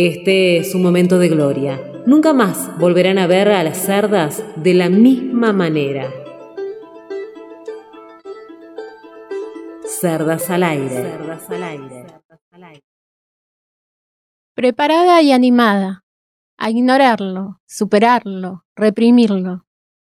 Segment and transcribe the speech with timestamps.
[0.00, 1.82] Este es un momento de gloria.
[2.06, 6.08] Nunca más volverán a ver a las cerdas de la misma manera.
[9.84, 11.18] Cerdas al aire.
[14.54, 16.04] Preparada y animada.
[16.58, 19.66] A ignorarlo, superarlo, reprimirlo.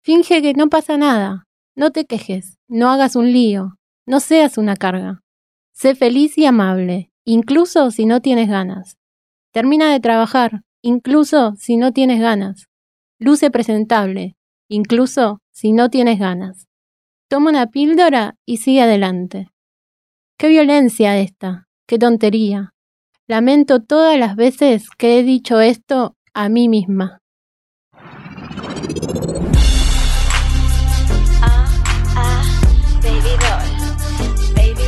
[0.02, 1.46] Finge que no pasa nada.
[1.76, 5.22] No te quejes, no hagas un lío, no seas una carga.
[5.72, 8.97] Sé feliz y amable, incluso si no tienes ganas.
[9.58, 12.68] Termina de trabajar, incluso si no tienes ganas.
[13.18, 14.36] Luce presentable,
[14.68, 16.68] incluso si no tienes ganas.
[17.28, 19.48] Toma una píldora y sigue adelante.
[20.38, 22.70] Qué violencia esta, qué tontería.
[23.26, 27.18] Lamento todas las veces que he dicho esto a mí misma.
[31.42, 31.66] Ah,
[32.14, 32.44] ah,
[33.02, 33.34] baby
[34.54, 34.84] baby.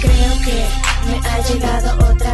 [0.00, 0.64] Creo que
[1.10, 2.31] me ha llegado otra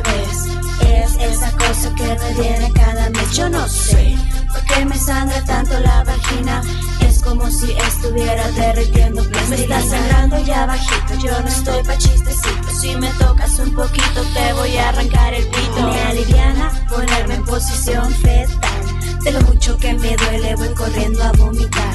[1.69, 3.37] cosa que me viene cada mes.
[3.37, 4.17] Yo no sé
[4.53, 6.63] por qué me sangra tanto la vagina.
[7.07, 9.77] Es como si estuviera derritiendo plastilina.
[9.77, 12.71] Me está sangrando ya bajito, yo no estoy pa' chistecito.
[12.81, 15.93] Si me tocas un poquito, te voy a arrancar el pito.
[15.93, 19.23] Me aliviana ponerme en posición fetal.
[19.25, 21.95] De lo mucho que me duele, voy corriendo a vomitar.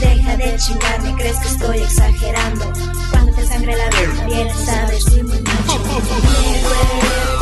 [0.00, 2.72] Deja de chingarme, crees que estoy exagerando.
[3.10, 5.78] Cuando te sangre la vena, vienes a ver si muy macho.
[5.78, 7.41] Me duele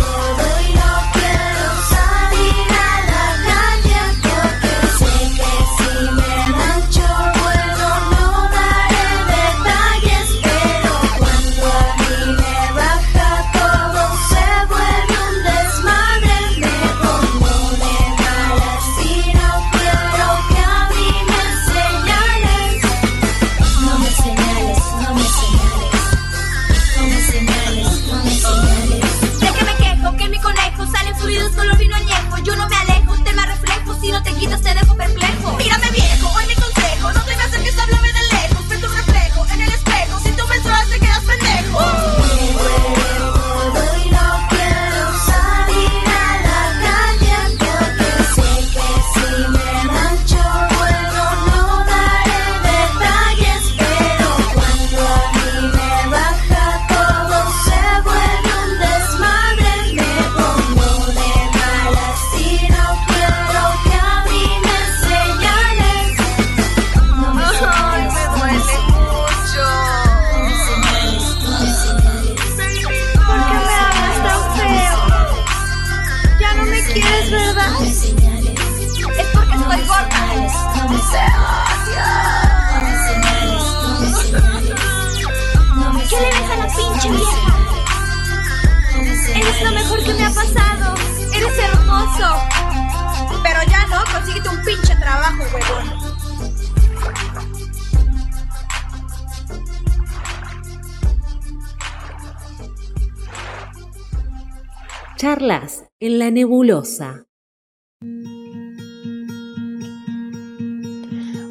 [106.31, 107.25] la nebulosa.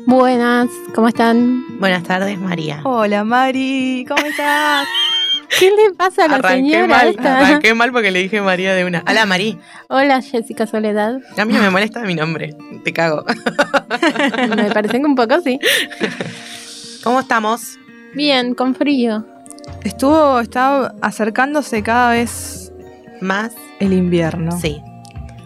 [0.07, 1.79] Buenas, ¿cómo están?
[1.79, 2.81] Buenas tardes, María.
[2.85, 4.87] Hola Mari, ¿cómo estás?
[5.59, 7.39] ¿Qué le pasa a la arranqué señora mal, esta?
[7.39, 9.03] arranqué mal porque le dije María de una.
[9.07, 9.59] Hola, Marí.
[9.89, 11.19] Hola, Jessica Soledad.
[11.37, 12.55] A mí no me molesta mi nombre.
[12.83, 13.25] Te cago.
[14.55, 15.59] Me parece que un poco sí.
[17.03, 17.77] ¿Cómo estamos?
[18.15, 19.25] Bien, con frío.
[19.83, 22.68] Estuvo, está acercándose cada vez
[23.21, 23.53] ¿Más?
[23.79, 24.51] el invierno.
[24.59, 24.81] Sí.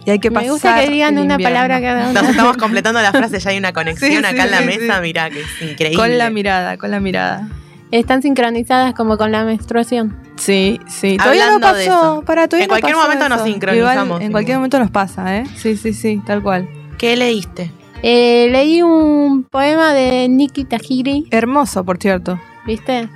[0.06, 1.44] Y hay que Me pasar gusta que digan una invierno.
[1.44, 2.30] palabra cada Nos una.
[2.30, 4.96] estamos completando la frase, ya hay una conexión Sí, acá sí, en la sí, mesa,
[4.96, 5.00] sí.
[5.02, 5.96] mirá, que es increíble.
[5.96, 7.48] Con la mirada, con la mirada.
[7.90, 10.16] Están sincronizadas como con la menstruación.
[10.36, 11.16] Sí, sí.
[11.16, 12.00] Todavía Hablando no de pasó.
[12.16, 12.22] eso.
[12.26, 15.36] Para, todavía En no cualquier pasó momento nos sincronizamos, Igual, en cualquier momento nos pasa,
[15.38, 15.44] ¿eh?
[15.56, 16.68] Sí, sí, sí, tal cual.
[16.98, 17.70] ¿Qué leíste?
[18.02, 22.38] Eh, leí un poema de Nikki Tahiri, Hermoso, por cierto.
[22.66, 23.08] ¿viste?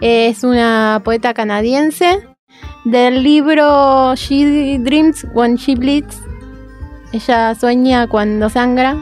[0.00, 2.26] Eh, es una poeta canadiense
[2.84, 6.20] del libro She Dreams When She Bleeds.
[7.12, 8.96] Ella sueña cuando sangra.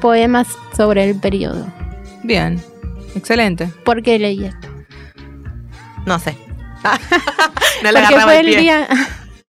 [0.00, 1.66] Poemas sobre el periodo.
[2.22, 2.60] Bien.
[3.14, 3.68] Excelente.
[3.84, 4.68] ¿Por qué leí esto?
[6.06, 6.36] No sé.
[7.82, 8.58] no le Porque fue el pie.
[8.58, 8.88] día.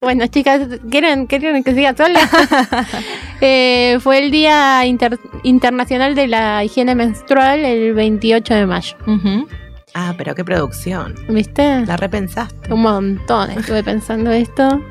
[0.03, 0.59] Bueno, chicas,
[0.91, 2.19] ¿quieren, quieren que siga sola?
[3.39, 8.97] Eh, fue el Día Inter- Internacional de la Higiene Menstrual el 28 de mayo.
[9.07, 9.47] Ujú.
[9.93, 11.15] Ah, pero qué producción.
[11.29, 11.85] ¿Viste?
[11.85, 12.73] La repensaste.
[12.73, 14.81] Un montón estuve pensando esto.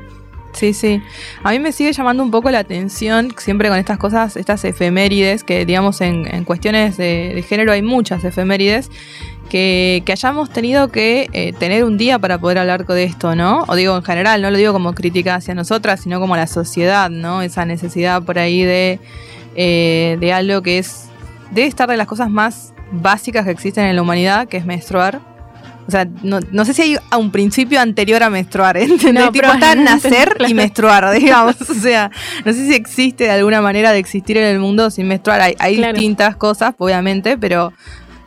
[0.53, 1.01] Sí, sí.
[1.41, 5.43] A mí me sigue llamando un poco la atención siempre con estas cosas, estas efemérides,
[5.43, 8.91] que digamos en, en cuestiones de, de género hay muchas efemérides,
[9.49, 13.65] que, que hayamos tenido que eh, tener un día para poder hablar de esto, ¿no?
[13.67, 16.47] O digo en general, no lo digo como crítica hacia nosotras, sino como a la
[16.47, 17.41] sociedad, ¿no?
[17.41, 18.99] Esa necesidad por ahí de,
[19.55, 21.09] eh, de algo que es,
[21.51, 25.19] debe estar de las cosas más básicas que existen en la humanidad, que es menstruar.
[25.85, 29.25] O sea, no, no sé si hay un principio anterior a menstruar, ¿entendés?
[29.25, 31.59] No, tipo, está nacer y menstruar, digamos.
[31.69, 32.09] O sea,
[32.45, 35.41] no sé si existe alguna manera de existir en el mundo sin menstruar.
[35.41, 35.93] Hay, hay Claro.
[35.93, 37.73] distintas cosas, obviamente, pero...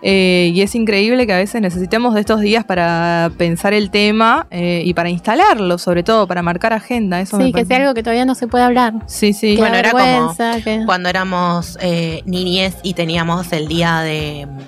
[0.02, 4.46] eh, y es increíble que a veces necesitemos de estos días para pensar el tema
[4.50, 7.20] eh, y para instalarlo, sobre todo, para marcar agenda.
[7.20, 8.94] Eso me Sí, que sea algo que todavía no se puede hablar.
[9.06, 9.54] Sí, sí.
[9.54, 14.58] Que Bueno, era como que- Cuando éramos eh, niñez y teníamos el día de mm,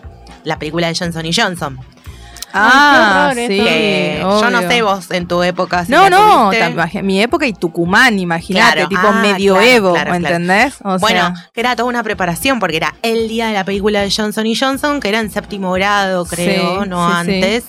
[0.45, 1.79] la película de Johnson y Johnson.
[2.53, 3.59] Ah, Ay, sí.
[3.59, 5.85] Que yo no sé vos en tu época.
[5.85, 7.03] Si No, no, tuviste.
[7.03, 10.35] mi época y Tucumán, imagínate, Claro, tipo ah, medioevo, claro, claro, ¿me claro.
[10.37, 10.75] entendés?
[10.83, 14.01] O Bueno, sea, que era toda una preparación porque era el día de la película
[14.01, 17.35] de Johnson y Johnson, que era en séptimo grado, creo, Sí, no sí, sí.
[17.35, 17.65] antes.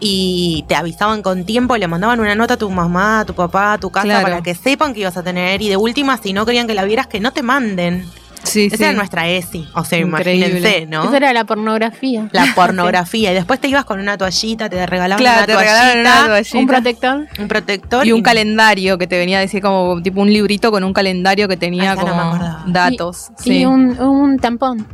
[0.00, 3.74] Y te avisaban con tiempo, le mandaban una nota a tu mamá, a tu papá,
[3.74, 4.22] a tu casa Claro.
[4.22, 5.62] para que sepan que ibas a tener.
[5.62, 8.04] Y de última, si no querían que la vieras, que no te manden.
[8.46, 8.82] Sí, Esa sí.
[8.84, 9.68] era nuestra ESI.
[9.74, 10.46] O sea, Increíble.
[10.48, 11.04] imagínense, ¿no?
[11.04, 12.28] Esa era la pornografía.
[12.32, 13.32] La pornografía.
[13.32, 16.26] Y después te ibas con una toallita, te regalaban Claro, una te regalaron una toallita,
[16.28, 16.58] toallita.
[16.58, 17.26] Un protector.
[17.38, 20.84] un protector y un calendario que te venía a decir como tipo un librito con
[20.84, 23.28] un calendario que tenía Ah, no me como datos.
[23.40, 24.86] Y, sí, y un, un tampón.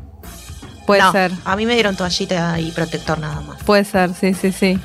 [0.87, 1.32] Puede No, ser.
[1.44, 3.62] A mí me dieron toallita y protector nada más.
[3.62, 4.79] Puede ser, sí, sí, sí.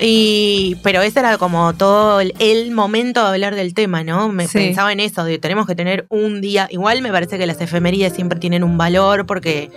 [0.00, 4.28] Y, pero ese era como todo el, el momento de hablar del tema, ¿no?
[4.28, 4.58] Me Sí.
[4.58, 6.68] pensaba en eso, de tenemos que tener un día.
[6.70, 9.70] Igual me parece que las efemérides siempre tienen un valor porque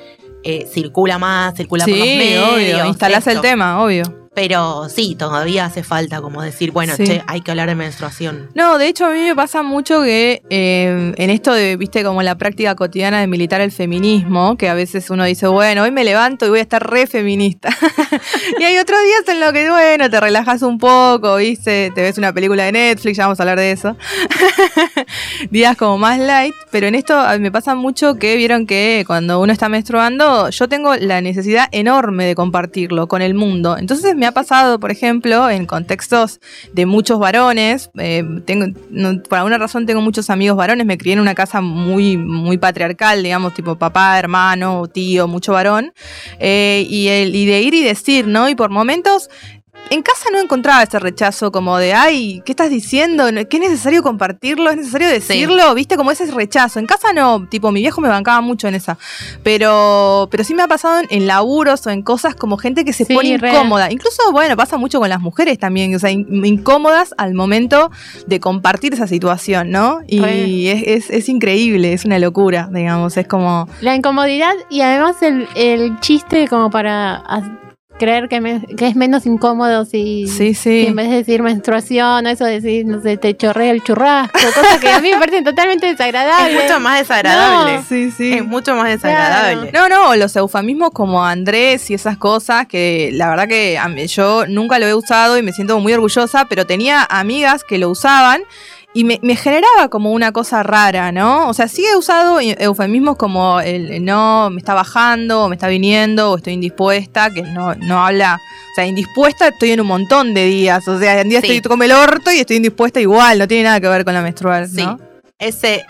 [0.44, 2.50] eh, circula más, circula por los medios.
[2.50, 2.86] obvio.
[2.86, 4.04] Instalás el tema, obvio.
[4.36, 7.04] Pero sí, todavía hace falta como decir, bueno, Sí.
[7.06, 8.50] che, hay que hablar de menstruación.
[8.56, 12.24] No, de hecho a mí me pasa mucho que eh, en esto de, viste, como
[12.24, 16.04] la práctica cotidiana de militar el feminismo, que a veces uno dice, bueno, hoy me
[16.04, 17.70] levanto y voy a estar re feminista.
[18.60, 22.18] y hay otros días en los que, bueno, te relajas un poco, viste, te ves
[22.18, 23.96] una película de Netflix, ya vamos a hablar de eso.
[25.52, 29.04] días como más light, pero en esto a mí me pasa mucho que vieron que
[29.06, 33.78] cuando uno está menstruando, yo tengo la necesidad enorme de compartirlo con el mundo.
[33.78, 36.40] Entonces me ha pasado, por ejemplo, en contextos
[36.74, 38.68] de muchos varones, eh, tengo,
[39.30, 43.24] por alguna razón tengo muchos amigos varones, me crié en una casa muy, muy patriarcal,
[43.24, 45.94] digamos, tipo papá, hermano, tío, mucho varón,
[46.40, 48.50] eh, y, el, y de ir y decir, ¿no?
[48.50, 49.30] Y por momentos
[49.90, 53.26] en casa no encontraba ese rechazo como de, ay, ¿qué estás diciendo?
[53.50, 54.70] ¿Qué es necesario compartirlo?
[54.72, 55.76] ¿Es necesario decirlo?
[55.76, 55.98] ¿Viste?
[55.98, 56.80] Como ese rechazo.
[56.80, 58.98] En casa no, tipo, mi viejo me bancaba mucho en esa.
[59.44, 62.94] Pero, pero sí me ha pasado en, en laburos o en cosas como gente que
[62.94, 63.50] se Sí, pone re.
[63.50, 63.92] incómoda.
[63.92, 67.92] Incluso, bueno, pasa mucho con las mujeres también, o sea, in- incómodas al momento
[68.26, 70.00] de compartir esa situación, ¿no?
[70.08, 73.68] Y es, es, es increíble, es una locura, digamos, es como...
[73.82, 77.22] La incomodidad y además el, el chiste como para
[78.04, 80.86] creer que, me- que es menos incómodo si, Sí, si sí.
[80.88, 84.38] en vez de decir menstruación o eso de decir, no sé, te chorrea el churrasco,
[84.56, 86.56] cosas que a mí me parecen totalmente desagradables.
[86.58, 87.78] Es mucho más desagradable.
[87.78, 87.84] No.
[87.84, 88.34] Sí, sí.
[88.34, 89.72] Es mucho más desagradable.
[89.72, 94.08] No, no, los eufemismos como Andrés y esas cosas que la verdad que a mí-
[94.08, 97.90] yo nunca lo he usado y me siento muy orgullosa, pero tenía amigas que lo
[97.90, 98.42] usaban
[98.96, 101.48] y me, me generaba como una cosa rara, ¿no?
[101.50, 105.56] O sea, sí he usado eufemismos como el, el no, me está bajando, o me
[105.56, 109.88] está viniendo, o estoy indispuesta, que no, no habla, o sea, indispuesta estoy en un
[109.88, 111.48] montón de días, o sea, en día Sí.
[111.56, 114.22] estoy como el orto y estoy indispuesta igual, no tiene nada que ver con la
[114.22, 114.86] menstrual, Sí.
[114.86, 115.00] ¿no?
[115.40, 115.84] Ese.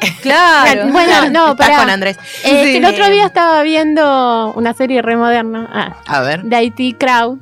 [0.22, 1.78] Claro, bueno, no, estás pará.
[1.80, 2.16] con Andrés.
[2.44, 2.72] Eh, Sí.
[2.72, 6.42] que el otro día estaba viendo una serie re moderna ah, A ver.
[6.42, 7.38] de IT Crowd,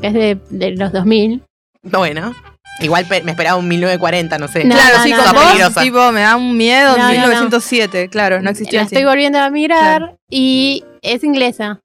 [0.00, 1.42] que es de, de los 2000.
[1.82, 2.32] Bueno.
[2.80, 4.64] Igual me esperaba un 1940, no sé.
[4.64, 7.10] No, claro, no, sí, no, con vos, tipo, me da un miedo, No, no, no.
[7.10, 8.94] 1907, claro, no existía la así.
[8.94, 10.18] estoy volviendo a mirar Claro.
[10.30, 11.80] y es inglesa.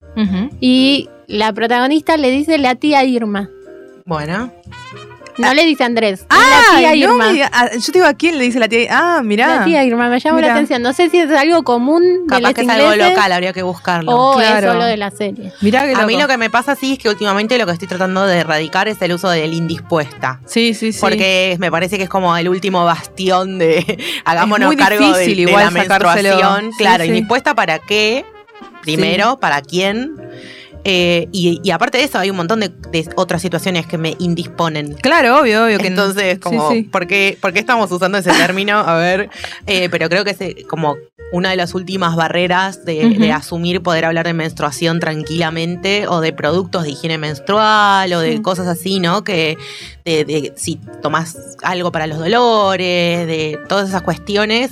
[0.62, 3.50] Y la protagonista le dice la tía Irma.
[4.06, 4.54] Bueno.
[5.38, 6.26] No le dice Andrés.
[6.30, 7.28] Ah, la tía no Irma.
[7.28, 8.88] me diga- ah, yo te digo a quién le dice la tía.
[8.92, 9.58] Ah, mirá.
[9.58, 10.48] La tía Irma, me llamó Mirá.
[10.50, 10.82] la atención.
[10.82, 14.12] No sé si es algo común Capaz que es algo local, habría que buscarlo.
[14.16, 14.68] o Claro.
[14.68, 15.52] es solo de la serie.
[15.62, 17.88] Mirá que A mí lo que me pasa sí es que últimamente lo que estoy
[17.88, 20.40] tratando de erradicar es el uso del indispuesta.
[20.46, 21.00] Sí, sí, sí.
[21.02, 25.36] Porque me parece que es como el último bastión de hagámonos muy cargo de, difícil
[25.36, 26.30] de igual la sacárselo.
[26.30, 26.72] menstruación.
[26.72, 27.10] Sí, claro, sí.
[27.10, 28.26] indispuesta para qué,
[28.82, 30.16] primero, para quién.
[30.88, 34.16] Eh, y, y aparte de eso, hay un montón de, de otras situaciones que me
[34.20, 34.94] indisponen.
[34.94, 36.04] Claro, obvio, obvio que no.
[36.04, 36.84] Entonces, como, Sí, sí.
[36.84, 38.78] ¿por, qué, por qué estamos usando ese término?
[38.78, 39.32] A ver,
[39.66, 40.96] eh, pero creo que es eh, como
[41.32, 46.84] una de las últimas barreras de, asumir poder hablar de menstruación tranquilamente o de productos
[46.84, 49.24] de higiene menstrual o de cosas así, ¿no?
[49.24, 49.58] Que
[50.06, 54.72] de, de si tomas algo para los dolores, de todas esas cuestiones,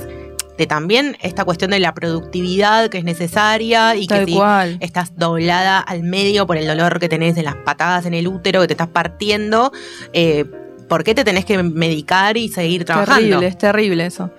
[0.58, 4.78] de también esta cuestión de la productividad que es necesaria y Tal que si cual.
[4.82, 8.62] estás doblada al medio por el dolor que tenés en las patadas en el útero,
[8.62, 9.72] que te estás partiendo,
[10.14, 10.46] eh,
[10.88, 13.22] ¿por qué te tenés que medicar y seguir trabajando?
[13.22, 14.30] Terrible, es terrible eso.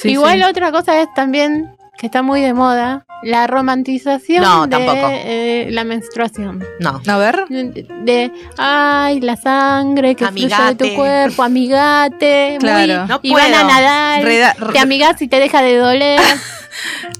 [0.00, 0.44] Sí, Igual sí.
[0.44, 5.08] otra cosa es también que está muy de moda la romantización No, de tampoco.
[5.10, 6.62] eh, la menstruación.
[6.80, 7.00] No.
[7.06, 7.46] A ver.
[7.48, 10.88] De, ay, la sangre que fluye de Amigate.
[10.90, 12.56] tu cuerpo, amigate.
[12.60, 12.98] Claro.
[13.00, 14.22] muy- No y van a nadar.
[14.24, 16.20] Reda- te amigás y te deja de doler.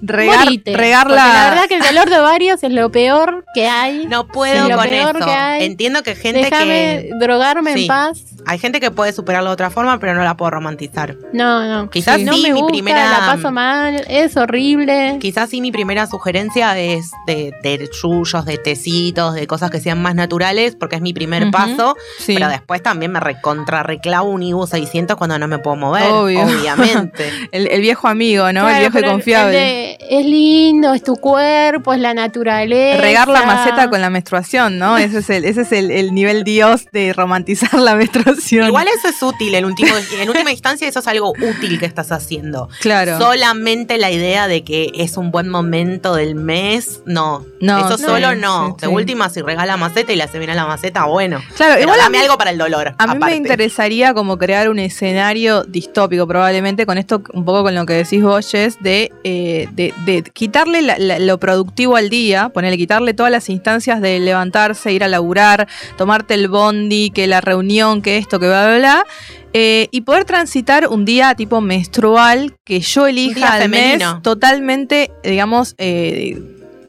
[0.02, 0.76] Regar, morite.
[0.76, 1.50] regar la la.
[1.50, 4.06] verdad que el dolor de ovarios es lo peor que hay.
[4.06, 5.24] No puedo con peor eso.
[5.26, 5.64] que hay.
[5.64, 7.10] Entiendo que gente Déjame que.
[7.20, 7.82] drogarme Sí.
[7.82, 8.20] en paz.
[8.46, 11.16] Hay gente que puede superarlo de otra forma, pero no la puedo romantizar.
[11.32, 11.88] No, no.
[11.88, 15.16] Quizás no sí, me mi gusta, primera- la paso mal, es horrible.
[15.20, 20.02] Quizás sí mi primera sugerencia es de, de yuyos, de tecitos, de cosas que sean
[20.02, 21.96] más naturales, porque es mi primer paso.
[22.18, 22.34] Sí.
[22.34, 26.42] Pero después también me recontra reclavo un IBU 600 cuando no me puedo mover, Obvio.
[26.42, 27.30] obviamente.
[27.52, 28.68] El, el viejo amigo, ¿no?
[28.68, 29.43] el viejo y confiable.
[29.52, 33.00] Es lindo, es tu cuerpo, es la naturaleza.
[33.00, 34.96] Regar la maceta con la menstruación, ¿no?
[34.98, 38.66] Ese es el, ese es el, el nivel Dios de romantizar la menstruación.
[38.68, 42.12] Igual eso es útil, en, último, en última instancia eso es algo útil que estás
[42.12, 42.68] haciendo.
[42.80, 43.18] claro.
[43.18, 47.44] Solamente la idea de que es un buen momento del mes, no.
[47.60, 48.68] No, eso sí, solo no.
[48.78, 48.92] sí, de sí.
[48.94, 51.40] última, si regala maceta y hace bien a la maceta, bueno.
[51.56, 52.88] Claro, Pero igual a dame mí- algo para el dolor.
[52.98, 53.26] A mí aparte.
[53.26, 57.94] me interesaría como crear un escenario distópico, probablemente, con esto, un poco con lo que
[57.94, 59.33] decís vos, Jess, de, eh,
[59.72, 64.18] de, de quitarle la- la- lo productivo al día, ponerle, quitarle todas las instancias de
[64.20, 68.78] levantarse, ir a laburar, tomarte el bondi, que la reunión, que esto, que bla, bla,
[68.78, 69.04] bla.
[69.52, 75.74] eh, y poder transitar un día tipo menstrual que yo elija al mes totalmente, digamos,
[75.78, 76.38] eh,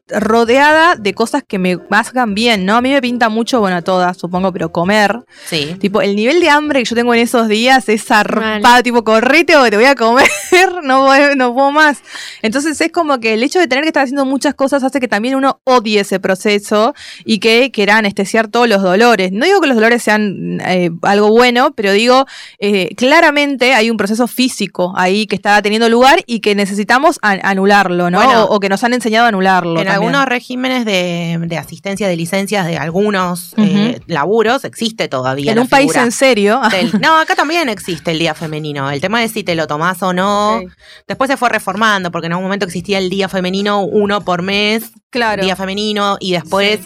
[0.08, 2.76] rodeada de cosas que me hagan bien, ¿no?
[2.76, 5.22] A mí me pinta mucho, bueno, a todas, supongo, pero comer.
[5.48, 5.76] Sí.
[5.80, 8.84] Tipo, el nivel de hambre que yo tengo en esos días es zarpado, Mal.
[8.84, 10.28] tipo, correte o te voy a comer,
[10.84, 12.00] no, puedo- no puedo más.
[12.42, 15.08] Entonces es como que el hecho de tener que estar haciendo muchas cosas hace que
[15.08, 16.94] también uno odie ese proceso
[17.24, 19.32] y que quiera anestesiar todos los dolores.
[19.32, 22.26] No digo que los dolores sean eh, algo bueno, pero digo,
[22.60, 27.40] eh, claramente hay un proceso físico ahí que está teniendo lugar y que necesitamos an-
[27.44, 28.24] anularlo, ¿no?
[28.24, 29.82] Bueno, o, o que nos han enseñado a anularlo.
[29.82, 29.95] En.
[29.96, 35.52] Algunos regímenes de, de asistencia de licencias de algunos eh, laburos existe todavía.
[35.52, 36.62] En la un país en serio.
[36.72, 38.90] del- no, acá también existe el día femenino.
[38.92, 40.62] El tema es si te lo tomás o no.
[41.08, 44.92] Después se fue reformando, porque en algún momento existía el día femenino uno por mes,
[45.10, 45.44] Claro.
[45.44, 46.82] día femenino, y después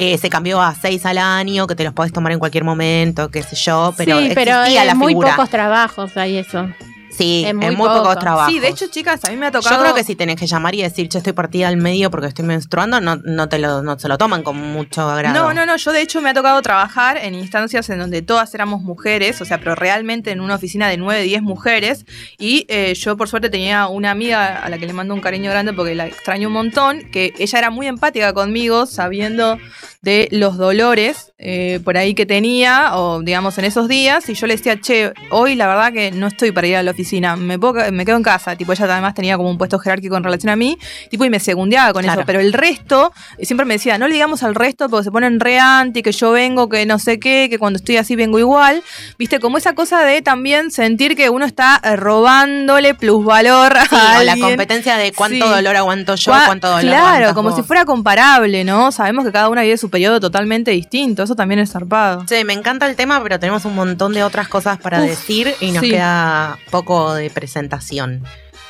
[0.00, 3.30] eh, se cambió a seis al año, que te los podés tomar en cualquier momento,
[3.30, 3.94] qué sé yo.
[3.96, 5.30] Pero sí, pero existía la muy figura.
[5.36, 6.68] pocos trabajos hay eso.
[7.18, 8.16] Sí, en muy muy, pocos poco.
[8.16, 8.52] trabajos.
[8.52, 9.76] Sí, de hecho, chicas, a mí me ha tocado.
[9.76, 12.28] Yo creo que si tenés que llamar y decir, yo estoy partida al medio porque
[12.28, 15.34] estoy menstruando, no, no te lo, no se lo toman con mucho agrado.
[15.34, 18.54] No, no, no, yo de hecho me ha tocado trabajar en instancias en donde todas
[18.54, 22.06] éramos mujeres, o sea, pero realmente en una oficina de 9, 10 mujeres,
[22.38, 25.50] y eh, yo por suerte tenía una amiga a la que le mando un cariño
[25.50, 29.58] grande porque la extraño un montón, que ella era muy empática conmigo, sabiendo
[30.02, 34.46] de los dolores eh, por ahí que tenía, o digamos en esos días, y yo
[34.46, 37.58] le decía, che, hoy la verdad que no estoy para ir a la oficina, me,
[37.58, 40.50] puedo me quedo en casa, tipo ella además tenía como un puesto jerárquico en relación
[40.50, 40.78] a mí,
[41.10, 42.20] tipo y me segundeaba con Claro.
[42.20, 43.12] eso, pero el resto,
[43.42, 46.30] siempre me decía, no le digamos al resto porque se ponen re anti, que yo
[46.32, 48.82] vengo, que no sé qué, que cuando estoy así vengo igual,
[49.18, 53.94] viste, como esa cosa de también sentir que uno está eh, robándole plusvalor a Sí,
[53.94, 54.40] o la alguien.
[54.48, 55.52] competencia de cuánto Sí.
[55.52, 57.56] dolor aguanto yo, cuánto dolor Claro, como vos.
[57.58, 58.92] si fuera comparable, ¿no?
[58.92, 62.24] Sabemos que cada una vive su periodo totalmente distinto, eso también es zarpado.
[62.28, 65.54] Sí, me encanta el tema, pero tenemos un montón de otras cosas para Uf, decir
[65.60, 65.90] y nos sí.
[65.90, 68.22] queda poco de presentación.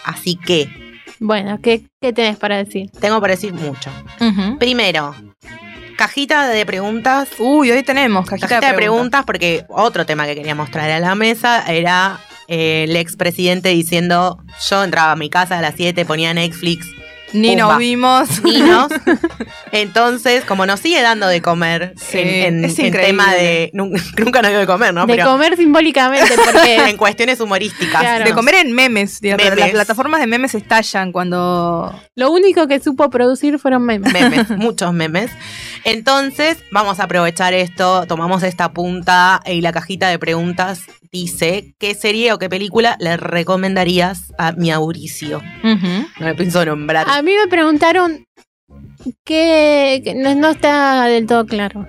[0.05, 0.69] Así que
[1.19, 2.91] Bueno, ¿qué, qué tenés para decir?
[3.01, 3.91] tengo para decir mucho.
[4.59, 5.15] Primero,
[5.97, 7.29] cajita de preguntas.
[7.39, 11.15] Uy, hoy tenemos cajita, Cajita de preguntas, porque otro tema que queríamos traer a la
[11.15, 14.39] mesa era eh, el expresidente diciendo,
[14.71, 16.87] yo entraba a mi casa a las 7, ponía Netflix
[17.33, 17.69] Ni Pumba.
[17.69, 18.43] nos vimos.
[18.45, 18.89] niños.
[19.73, 23.07] Entonces, como nos sigue dando de comer Sí, en, en- es en increíble.
[23.07, 23.71] tema de.
[23.75, 25.07] nun- Nunca nos dio de comer, ¿no?
[25.07, 28.01] de Pero comer simbólicamente, porque en cuestiones humorísticas.
[28.01, 28.25] Claro.
[28.25, 29.21] De comer en memes.
[29.21, 29.59] digamos, Memes.
[29.61, 31.95] Las plataformas de memes estallan cuando.
[32.15, 34.13] lo único que supo producir fueron memes.
[34.13, 35.31] memes, muchos memes.
[35.85, 40.81] Entonces, vamos a aprovechar esto, tomamos esta punta y la cajita de preguntas
[41.13, 45.41] dice, ¿qué serie o qué película le recomendarías a mi Mauricio?
[45.63, 47.07] No me pienso nombrar.
[47.09, 48.25] A mí me preguntaron
[49.25, 51.87] que, que no, no está del todo claro.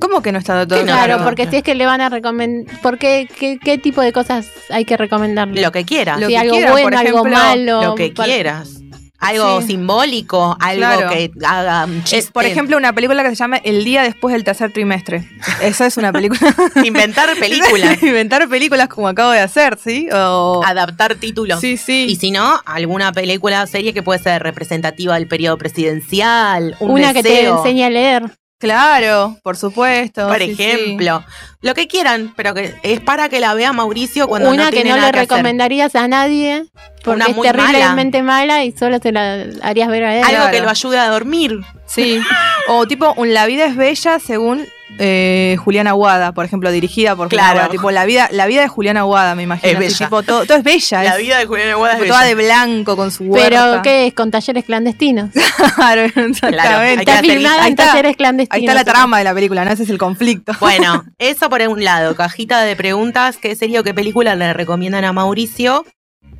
[0.00, 2.00] ¿Cómo que no está todo Que no, claro, no, porque si es que le van
[2.00, 5.60] a recomendar, ¿por qué, qué, qué tipo de cosas hay que recomendarle?
[5.60, 6.18] Lo que quieras.
[6.18, 7.82] Lo si que algo quiera, bueno, por algo ejemplo, malo.
[7.82, 8.81] lo que por- quieras.
[9.22, 9.68] Algo Sí.
[9.68, 11.08] simbólico, algo Claro.
[11.10, 12.32] que haga un Es, chiste.
[12.32, 15.28] por ejemplo, una película que se llama El día después del tercer trimestre.
[15.62, 16.40] Esa es una película.
[16.84, 20.08] inventar películas, Inventar películas como acabo de hacer, ¿sí?
[20.12, 20.62] O...
[20.66, 21.60] adaptar títulos.
[21.60, 22.06] Sí, sí.
[22.08, 26.90] Y si no, alguna película o serie que puede ser representativa del periodo presidencial, un
[26.90, 28.30] Una que te enseña a leer.
[28.62, 30.28] Claro, por supuesto.
[30.28, 30.62] Por sí, sí.
[30.62, 31.24] ejemplo,
[31.62, 34.76] lo que quieran, pero que es para que la vea Mauricio cuando Una no que
[34.76, 35.28] tiene no nada le que hacer.
[35.30, 36.64] recomendarías a nadie
[37.02, 38.64] porque Una es terriblemente mala.
[38.64, 40.24] y solo se la harías ver a él.
[40.24, 41.60] Algo que lo ayude a dormir.
[41.86, 42.20] Sí.
[42.68, 44.64] O tipo, un La vida es bella según
[44.98, 47.58] eh, Juliana Aguada, por ejemplo, dirigida por Juliana Claro.
[47.60, 47.70] Aguada.
[47.70, 49.70] Tipo, la vida, la vida de Juliana Aguada, me imagino.
[49.70, 50.06] Es así, bella.
[50.06, 51.02] tipo, todo, todo es bella.
[51.02, 52.28] La es vida de Julián Aguada es toda bella.
[52.28, 53.48] de blanco con su huerta.
[53.48, 54.14] Pero ¿qué es?
[54.14, 55.30] Con talleres clandestinos.
[55.76, 57.00] Claro, exactamente.
[57.00, 58.56] Está filmada en talleres clandestinos.
[58.56, 59.70] Ahí está la trama de la película, ¿no?
[59.72, 60.52] Ese es el conflicto.
[60.60, 65.04] Bueno, eso por un lado, cajita de preguntas, qué serie o qué película le recomiendan
[65.04, 65.84] a Mauricio.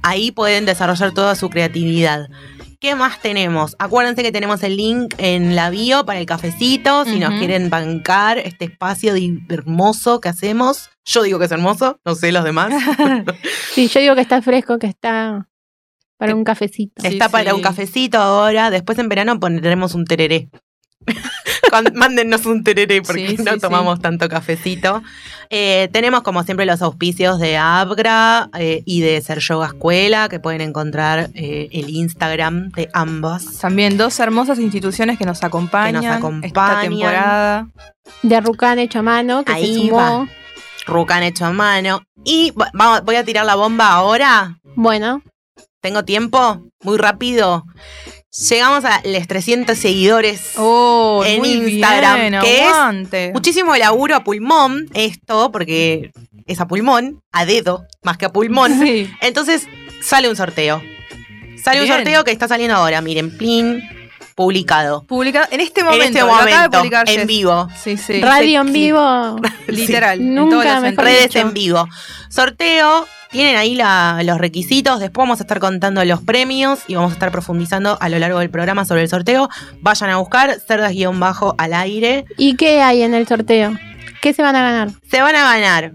[0.02, 2.28] Ahí pueden desarrollar toda su creatividad.
[2.83, 3.77] ¿Qué más tenemos?
[3.79, 8.39] Acuérdense que tenemos el link en la bio para el cafecito, si nos quieren bancar
[8.39, 10.91] este espacio de- hermoso que hacemos.
[11.05, 12.73] Yo digo que es hermoso, no sé los demás.
[13.73, 15.49] Sí, yo digo que está fresco, que está
[16.19, 17.01] para un cafecito.
[17.03, 17.57] Sí, Está para sí.
[17.57, 18.71] un cafecito ahora.
[18.71, 20.51] Después en verano pondremos un tereré.
[21.95, 25.03] Mándennos un tereré porque Sí, no sí, tomamos tanto cafecito.
[25.54, 30.40] Eh, tenemos como siempre los auspicios de Abgra eh, y de Ser Yoga Escuela que
[30.40, 33.59] pueden encontrar eh, el Instagram de ambas.
[33.59, 36.80] También dos hermosas instituciones que nos acompañan, esta acompañan.
[36.88, 37.68] temporada.
[38.23, 39.97] De Rucán hecho a mano, que Ahí se sumó.
[39.99, 40.28] va.
[40.87, 42.00] Rucan hecho a mano.
[42.25, 44.58] Y va- vamos, voy a tirar la bomba ahora.
[44.75, 45.23] Bueno,
[45.82, 46.62] ¿Tengo tiempo?
[46.82, 47.65] Muy rápido.
[48.49, 50.52] Llegamos a los 300 seguidores.
[50.56, 53.32] Oh, En Instagram, bien, que es.
[53.34, 56.12] Muchísimo laburo a pulmón, esto, porque
[56.47, 58.80] es a pulmón, a dedo, más que a pulmón.
[58.80, 59.10] Sí.
[59.21, 59.68] Entonces,
[60.02, 60.82] sale un sorteo.
[61.62, 63.82] Sale un sorteo que está saliendo ahora, miren, plin,
[64.34, 65.04] publicado.
[65.04, 66.02] Publicado en este momento.
[66.04, 67.68] en este lo acaba de momento, publicar en vivo.
[67.82, 68.21] Sí, sí.
[68.21, 68.73] radio en sí.
[68.73, 69.36] vivo.
[69.68, 70.21] Literal.
[70.21, 70.80] en Nunca.
[70.80, 71.38] Redes dicho.
[71.40, 71.88] en vivo.
[72.28, 73.06] Sorteo.
[73.30, 75.00] Tienen ahí la- los requisitos.
[75.00, 78.40] Después vamos a estar contando los premios y vamos a estar profundizando a lo largo
[78.40, 79.49] del programa sobre el sorteo.
[79.80, 82.26] Vayan a buscar cerdas-bajo al aire.
[82.36, 83.75] ¿Y qué hay en el sorteo?
[84.21, 84.90] ¿Qué se van a ganar?
[85.10, 85.92] Se van a ganar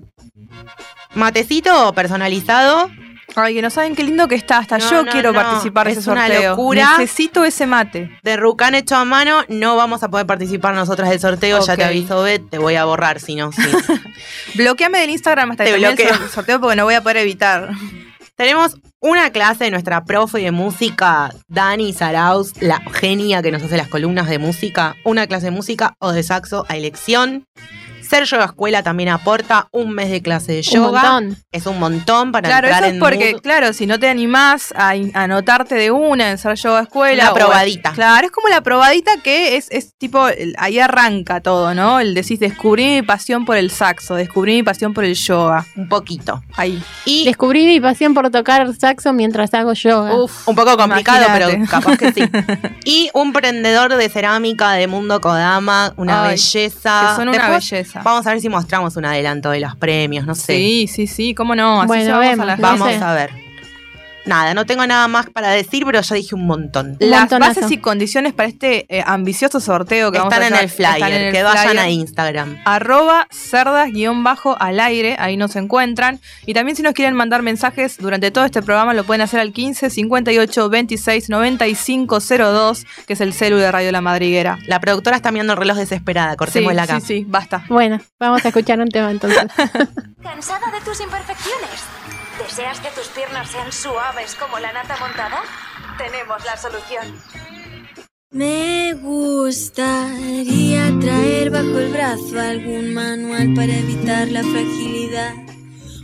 [1.13, 2.89] matecito personalizado.
[3.35, 4.57] Ay, que no saben qué lindo que está.
[4.59, 5.41] Hasta No, yo no, quiero no.
[5.41, 6.49] participar de Es ese una sorteo.
[6.51, 6.97] locura.
[6.97, 8.09] Necesito ese mate.
[8.23, 11.59] De Rucán hecho a mano, no vamos a poder participar nosotras del sorteo.
[11.65, 13.51] Ya te aviso, Bet, te voy a borrar si no.
[13.51, 13.61] sí.
[14.55, 16.15] Bloqueame del Instagram hasta Te que el bloqueo.
[16.15, 17.69] sor- sorteo porque no voy a poder evitar.
[18.35, 23.77] Tenemos una clase de nuestra profe de música, Dani Saraus, la genia que nos hace
[23.77, 24.95] las columnas de música.
[25.03, 27.45] Una clase de música o de saxo a elección.
[28.09, 31.01] Ser Yoga Escuela también aporta un mes de clase de Un yoga.
[31.11, 31.37] montón.
[31.51, 33.41] Es un montón para Claro, entrar eso es en porque, mood.
[33.41, 37.31] claro, si no te animás a anotarte de una en ser yoga escuela.
[37.31, 37.91] O- probadita.
[37.91, 40.25] claro, es como la probadita que es, es tipo,
[40.57, 41.99] ahí arranca todo, ¿no?
[41.99, 45.65] El decís, descubrí mi pasión por el saxo, descubrí mi pasión por el yoga.
[45.75, 46.41] un poquito.
[46.55, 46.81] Ahí.
[47.05, 50.15] Y Descubrí mi pasión por tocar saxo mientras hago yoga.
[50.15, 51.57] Uf, Un poco complicado, Imagínate.
[51.57, 52.21] pero capaz que sí.
[52.85, 57.01] Y un prendedor de cerámica de Mundo Kodama, una Ay, belleza.
[57.09, 57.96] que son una Después belleza.
[58.03, 60.55] Vamos a ver si mostramos un adelanto de los premios, no sé.
[60.55, 61.81] Sí, sí, sí, cómo no.
[61.81, 63.46] Así Bueno, vemos, a la no Vamos a ver.
[64.27, 66.97] Nada, no tengo nada más para decir, pero ya dije un montón.
[66.99, 67.61] Un Las montonazo.
[67.61, 70.69] bases y condiciones para este eh, ambicioso sorteo que vamos Están a en hacer el
[70.69, 71.79] flyer, están en el que vayan flyer.
[71.79, 72.57] a Instagram.
[72.65, 76.19] arroba cerdas guion bajo al aire, ahí nos encuentran.
[76.45, 79.53] Y también si nos quieren mandar mensajes durante todo este programa lo pueden hacer al
[79.53, 84.57] 15 58 26 95 02, que es el celu de Radio La Madriguera.
[84.67, 86.99] La productora está mirando el reloj desesperada, Sí, cortémosla acá.
[86.99, 87.63] sí, sí, basta.
[87.69, 89.39] Bueno, vamos a escuchar un tema entonces.
[90.23, 91.81] ¿Cansada de tus imperfecciones?
[92.43, 95.43] ¿Deseas que tus piernas sean suaves como la nata montada?
[95.97, 97.21] Tenemos la solución.
[98.31, 105.33] Me gustaría traer bajo el brazo algún manual para evitar la fragilidad,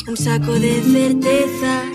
[0.08, 1.88] un saco de certezas,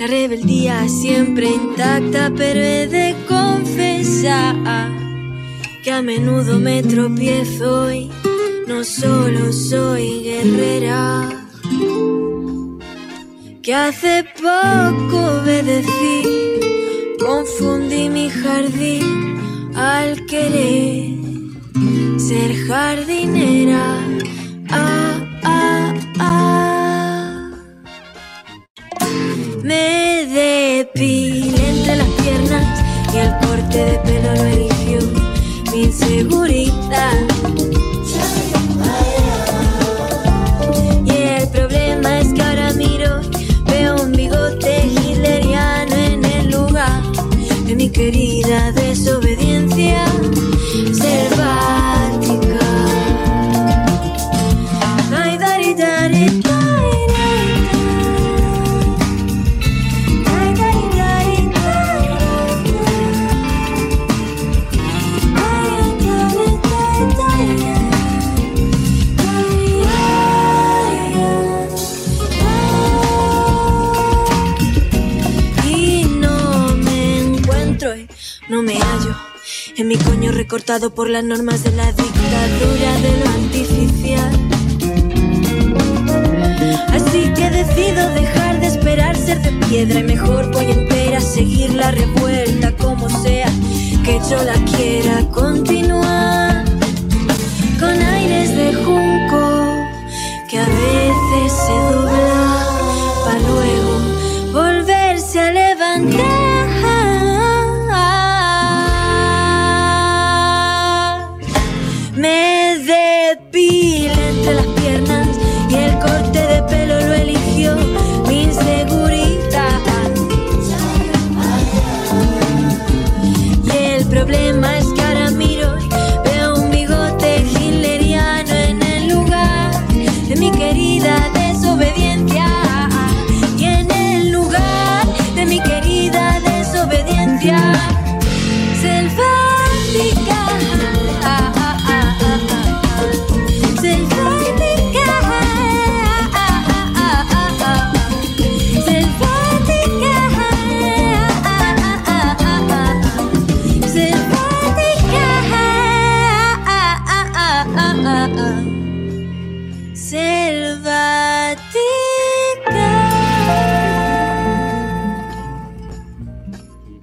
[0.00, 4.88] la rebeldía siempre intacta, pero he de confiar esa
[5.84, 8.10] que a menudo me tropiezo y
[8.66, 11.28] no solo soy guerrera.
[13.62, 16.24] Que hace poco obedecí,
[17.24, 21.12] confundí mi jardín al querer
[22.18, 23.84] ser jardinera.
[24.68, 27.50] Ah, ah, ah.
[29.62, 34.98] Me depilé entre las piernas y el corte de pelo lo eligió
[35.72, 37.41] mi inseguridad.
[47.92, 49.31] Querida desobediencia
[80.42, 84.32] recortado por las normas de la dictadura de lo artificial.
[86.88, 91.72] Así que decido dejar de esperar ser de piedra y mejor voy entera a seguir
[91.74, 93.46] la revuelta como sea
[94.04, 96.64] que yo la quiera continuar
[97.78, 99.42] con aires de junco
[100.50, 102.66] que a veces se dobla
[103.24, 106.51] para luego volverse a levantar.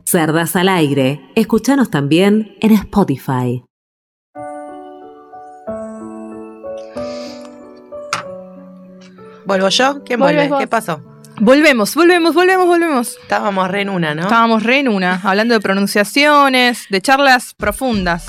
[0.09, 1.21] Cerdas al aire.
[1.35, 3.63] Escuchanos también en Spotify.
[9.45, 10.03] ¿Vuelvo yo?
[10.03, 10.49] ¿Quién vuelve?
[10.57, 11.03] ¿Qué pasó?
[11.39, 13.17] Volvemos, volvemos, volvemos, volvemos.
[13.21, 14.23] Estábamos re en una, ¿no?
[14.23, 18.25] Estábamos re en una, hablando de pronunciaciones, de charlas profundas,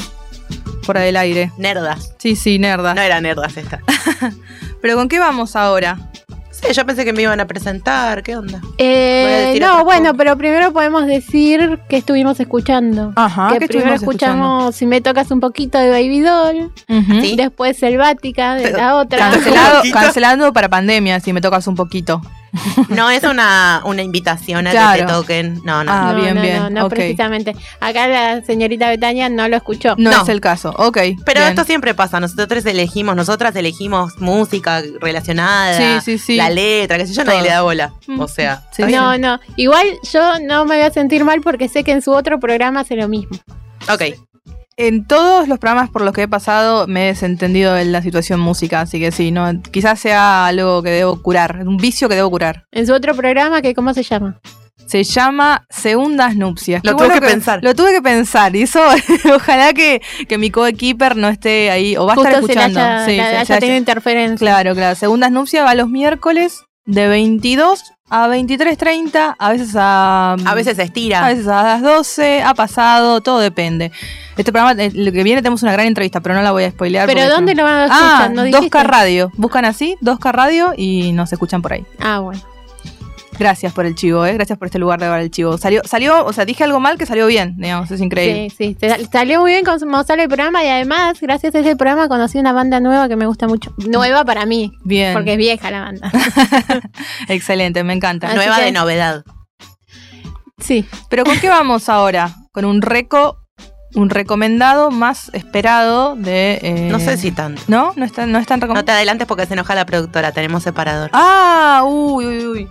[0.82, 1.50] fuera del aire.
[1.56, 2.14] Nerdas.
[2.18, 2.92] Sí, sí, nerda.
[2.92, 3.80] No era nerdas esta.
[4.82, 6.09] Pero ¿con qué vamos ahora?
[6.62, 8.22] Sí, yo pensé que me iban a presentar.
[8.22, 8.60] ¿Qué onda?
[8.78, 13.12] Eh, no, bueno, pero primero podemos decir que estuvimos escuchando.
[13.16, 16.72] Ajá, que ¿qué primero estuvimos escuchamos Si me tocas un poquito de Baby Doll.
[17.22, 17.36] Sí.
[17.36, 19.30] después Selvática de la otra.
[19.30, 22.20] Cancelado, cancelando para pandemia, si me tocas un poquito.
[22.88, 25.06] No es una, una invitación a que Claro.
[25.06, 25.60] te toquen.
[25.64, 25.92] No, no.
[25.92, 27.54] Ah, no, bien, no, bien, No, no precisamente.
[27.80, 29.94] Acá la señorita Betania no lo escuchó.
[29.98, 30.22] No, No.
[30.22, 30.74] es el caso.
[30.76, 30.98] Ok.
[31.24, 31.48] Pero bien.
[31.50, 32.18] esto siempre pasa.
[32.20, 36.36] Nosotros elegimos, nosotras elegimos música relacionada, Sí, sí, sí.
[36.36, 37.92] la letra, que sé yo, nadie le da bola.
[38.06, 38.20] Mm.
[38.20, 38.82] O sea, Sí.
[38.84, 39.38] No, no.
[39.56, 42.80] Igual yo no me voy a sentir mal porque sé que en su otro programa
[42.80, 43.36] hace lo mismo.
[43.92, 44.02] Ok.
[44.82, 48.40] En todos los programas por los que he pasado me he desentendido de la situación
[48.40, 52.30] música, así que sí, no, quizás sea algo que debo curar, un vicio que debo
[52.30, 52.64] curar.
[52.72, 54.40] En su otro programa, que ¿cómo se llama?
[54.86, 56.80] Se llama Segundas Nupcias.
[56.82, 57.60] Lo Qué tuve bueno que pensar.
[57.62, 58.56] Lo tuve que pensar.
[58.56, 58.80] Y eso,
[59.34, 62.80] ojalá que, que mi coequiper no esté ahí, o va a estar escuchando.
[62.80, 64.38] haya, Sí, haya haya- interferencia.
[64.38, 64.94] Claro, claro.
[64.96, 70.32] Segundas Nupcias va los miércoles de 22 a 23.30, a veces a...
[70.32, 71.24] A veces se estira.
[71.24, 73.92] A veces a las 12, ha pasado, todo depende.
[74.36, 76.70] Este programa, eh, lo que viene, tenemos una gran entrevista, pero no la voy a
[76.70, 77.06] spoilear.
[77.06, 78.22] ¿Pero dónde lo van a escuchar?
[78.22, 78.78] Ah, ¿No dijiste?
[78.78, 79.30] 2K Radio.
[79.36, 81.86] Buscan así, 2K Radio y nos escuchan por ahí.
[82.00, 82.40] Ah, bueno.
[83.38, 84.34] Gracias por el chivo, ¿eh?
[84.34, 85.56] Gracias por este lugar de dar el chivo.
[85.56, 88.50] Salió, salió, o sea, dije algo mal que salió bien, digamos, es increíble.
[88.56, 88.86] Sí, sí.
[89.10, 92.52] Salió muy bien como sale el programa y además, gracias a ese programa, conocí una
[92.52, 93.72] banda nueva que me gusta mucho.
[93.78, 95.14] Nueva para mí, Bien.
[95.14, 96.12] porque es vieja la banda.
[97.28, 98.26] Excelente, me encanta.
[98.28, 99.24] Así Nueva que- de novedad.
[100.58, 100.86] Sí.
[101.08, 102.34] Pero ¿con qué vamos ahora?
[102.52, 103.38] Con un reco,
[103.94, 106.58] un recomendado más esperado de.
[106.62, 107.62] eh, No sé si tanto.
[107.68, 107.92] ¿No?
[107.96, 108.84] No es tan, no es tan No recomendado.
[108.84, 110.32] te adelantes porque se enoja la productora.
[110.32, 111.08] Tenemos separador.
[111.14, 112.68] Ah, uy, uy, uy.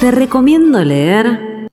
[0.00, 1.68] Te recomiendo leer.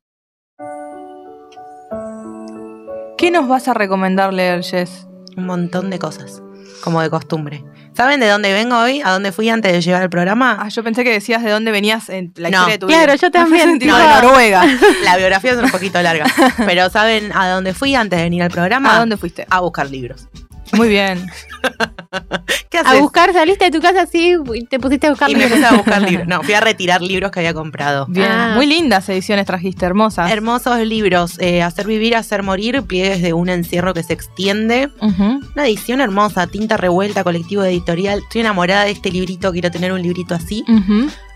[3.18, 5.08] ¿Qué nos vas a recomendar leer, Jess?
[5.38, 6.42] Un montón de cosas,
[6.84, 7.64] como de costumbre.
[7.94, 9.02] ¿Saben de dónde vengo hoy?
[9.04, 10.58] ¿A dónde fui antes de llegar al programa?
[10.60, 12.58] Ah, yo pensé que decías de dónde venías en la No.
[12.58, 13.16] historia de tu Claro, vida.
[13.16, 13.80] yo también.
[13.80, 14.64] Tipo, de Noruega.
[15.04, 16.26] La biografía es un poquito larga.
[16.66, 18.96] Pero ¿saben a dónde fui antes de venir al programa?
[18.96, 19.46] ¿A dónde fuiste?
[19.50, 20.28] A buscar libros.
[20.74, 21.30] Muy bien.
[22.70, 23.02] ¿Qué a haces?
[23.02, 25.60] buscar, saliste de tu casa así y te pusiste a buscar Y me libros.
[25.60, 26.28] puse a buscar libros.
[26.34, 28.06] No, fui a retirar libros que había comprado.
[28.08, 28.28] Bien.
[28.32, 28.54] Ah.
[28.56, 30.32] Muy lindas ediciones trajiste, hermosas.
[30.32, 31.40] Hermosos libros.
[31.40, 34.90] eh, hacer vivir, hacer morir, pliegues de un encierro que se extiende.
[35.02, 38.20] Una edición hermosa, tinta revuelta, colectivo editorial.
[38.20, 40.64] Estoy enamorada de este librito, quiero tener un librito así.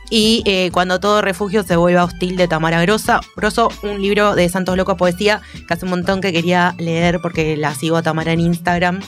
[0.09, 3.19] Y eh, Cuando todo refugio se vuelva hostil de Tamara Grosa.
[3.35, 7.57] Grosso, un libro de Santos Locos Poesía que hace un montón que quería leer porque
[7.57, 9.01] la sigo a Tamara en Instagram.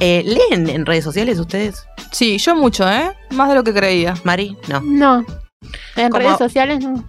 [0.00, 1.84] Eh, ¿Leen en redes sociales ustedes?
[2.12, 3.10] Sí, yo mucho, ¿eh?
[3.30, 4.14] Más de lo que creía.
[4.24, 4.80] Mari, no.
[4.80, 5.26] No.
[5.96, 7.04] En redes sociales no.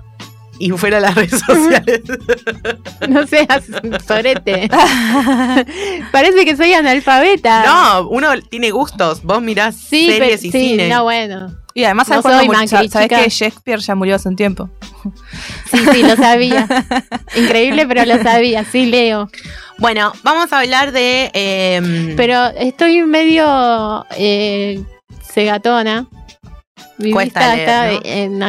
[0.58, 2.02] Y fuera de las redes sociales.
[3.08, 3.64] No seas
[4.06, 4.70] sorete.
[6.12, 7.64] Parece que soy analfabeta.
[7.66, 9.24] no, uno tiene gustos.
[9.24, 10.90] Vos mirás Sí, pero, series y sí, cine.
[10.90, 11.56] no, bueno.
[11.80, 12.60] Y además, No ¿sabes soy murió?
[12.74, 14.70] Macri, ¿Sabes que Shakespeare ya murió hace un tiempo?
[15.72, 16.68] Sí, sí, lo sabía.
[17.38, 18.66] Increíble, pero lo sabía.
[18.66, 19.30] Sí, leo.
[19.78, 21.32] Bueno, vamos a hablar de.
[21.34, 24.82] eh, Pero estoy medio eh,
[25.34, 26.08] cegatona.
[26.98, 28.00] Mi Cuesta vista leer, está ¿no?
[28.04, 28.40] en,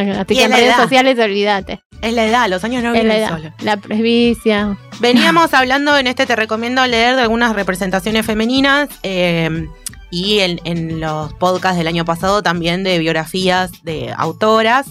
[0.44, 0.82] en la redes edad.
[0.82, 1.80] sociales, olvídate.
[2.02, 3.52] es la edad, los años no vienen solos.
[3.62, 4.76] la presbicia.
[4.98, 9.68] Veníamos hablando en este Te recomiendo leer de algunas representaciones femeninas eh,
[10.11, 14.87] y en, en los podcasts del año pasado también de biografías de autoras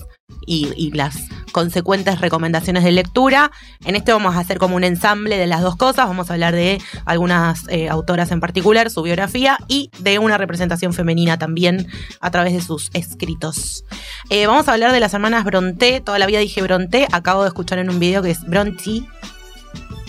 [0.45, 1.17] y, y las
[1.51, 3.51] consecuentes recomendaciones de lectura.
[3.83, 6.07] En este vamos a hacer como un ensamble de las dos cosas.
[6.07, 10.93] Vamos a hablar de algunas eh, autoras en particular, su biografía y de una representación
[10.93, 11.87] femenina también
[12.21, 13.83] a través de sus escritos.
[14.29, 16.01] Eh, vamos a hablar de las hermanas Bronté.
[16.01, 17.07] Toda la vida dije Bronté.
[17.11, 19.03] Acabo de escuchar en un video que es Bronte.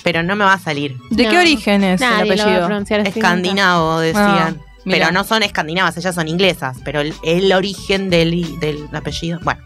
[0.03, 0.97] Pero no me va a salir.
[1.11, 1.31] ¿De No.
[1.31, 3.03] qué origen es Nadie el lo va a apellido?
[3.09, 4.61] Escandinavo, decían.
[4.61, 6.79] Ah, pero no son escandinavas, ellas son inglesas.
[6.85, 9.39] Pero el, el origen del, del apellido.
[9.43, 9.63] Bueno,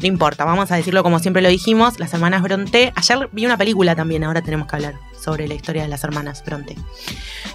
[0.00, 1.98] no importa, vamos a decirlo como siempre lo dijimos.
[1.98, 2.92] Las hermanas Bronte.
[2.96, 6.42] Ayer vi una película también, ahora tenemos que hablar sobre la historia de las hermanas
[6.44, 6.76] Bronte.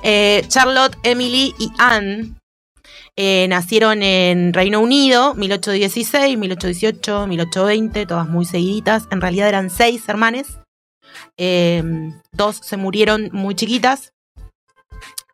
[0.04, 2.34] Eh, Charlotte, Emily y Anne.
[3.16, 9.08] eh, nacieron en Reino Unido, 1816, 1818, 1820, todas muy seguiditas.
[9.12, 10.60] En realidad eran seis hermanes.
[11.38, 11.84] Eh,
[12.32, 14.14] dos se murieron muy chiquitas.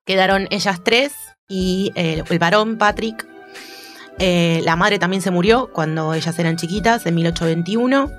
[0.06, 1.13] Quedaron ellas tres
[1.50, 3.26] y el varón, Patrick.
[4.20, 8.12] Eh, la madre también se murió cuando ellas eran chiquitas, en 1821.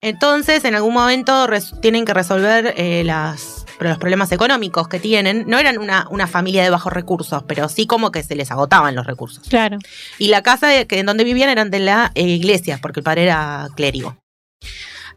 [0.00, 1.46] Entonces, en algún momento
[1.80, 5.44] tienen que resolver eh, las, los problemas económicos que tienen.
[5.46, 8.96] No eran una, una familia de bajos recursos, pero sí como que se les agotaban
[8.96, 9.48] los recursos.
[9.48, 9.78] Claro.
[10.18, 13.04] Y la casa de- que, en donde vivían eran de la eh, iglesia, porque el
[13.04, 14.16] padre era clérigo.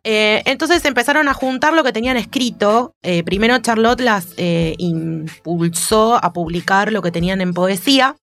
[0.07, 2.93] Eh, entonces empezaron a juntar lo que tenían escrito.
[3.01, 8.15] Eh, primero Charlotte las eh, impulsó a publicar lo que tenían en poesía.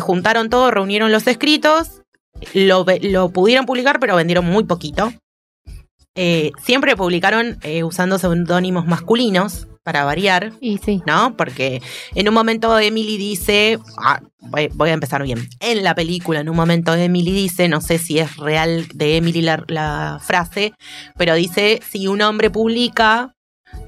[0.00, 2.02] Juntaron todo, reunieron los escritos,
[2.52, 5.12] lo, lo pudieron publicar, pero vendieron muy poquito.
[6.64, 10.52] Siempre publicaron usando seudónimos masculinos, para variar.
[10.60, 11.02] Y sí.
[11.06, 11.34] ¿no?
[11.34, 11.80] Porque
[12.14, 16.50] en un momento Emily dice, ah, voy, voy a empezar bien, en la película en
[16.50, 20.74] un momento Emily dice, no sé si es real de Emily la, la frase,
[21.16, 23.34] pero dice, si un hombre publica,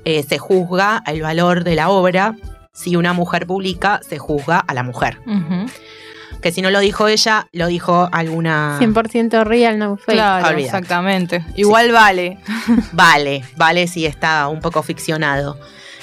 [0.07, 2.35] eh, se juzga el valor de la obra,
[2.73, 5.19] si una mujer publica, se juzga a la mujer.
[6.41, 8.79] Que si no lo dijo ella, lo dijo alguna...
[8.81, 10.17] 100% real, no fake.
[10.17, 11.45] Claro, exactamente.
[11.57, 12.39] Igual vale.
[12.93, 15.59] Vale, vale si está un poco ficcionado.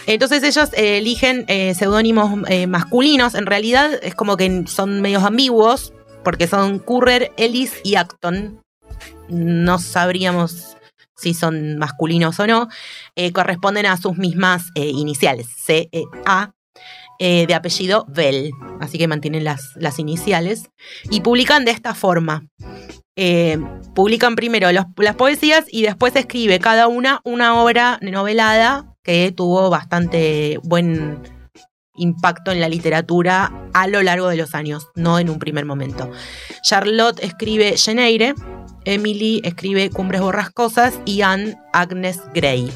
[0.08, 3.36] Entonces ellos eh, eligen eh, seudónimos eh, masculinos.
[3.36, 5.94] En realidad es como que son medios ambiguos,
[6.24, 8.62] porque son Currer, Ellis y Acton.
[9.28, 10.78] No sabríamos
[11.18, 12.70] si son masculinos o no.
[13.18, 16.52] Eh, corresponden a sus mismas iniciales, C-E-A,
[17.20, 18.52] eh, de apellido Bell.
[18.80, 20.70] Así que mantienen las, las iniciales.
[21.10, 22.48] Y publican de esta forma.
[23.96, 30.60] Publican primero las poesías y después escribe cada una una obra novelada que tuvo bastante
[30.64, 31.24] buen
[31.96, 36.12] impacto en la literatura a lo largo de los años, no en un primer momento.
[36.62, 38.36] Charlotte escribe Geneire,
[38.84, 42.70] Emily escribe Cumbres Borrascosas y Anne Agnes Grey.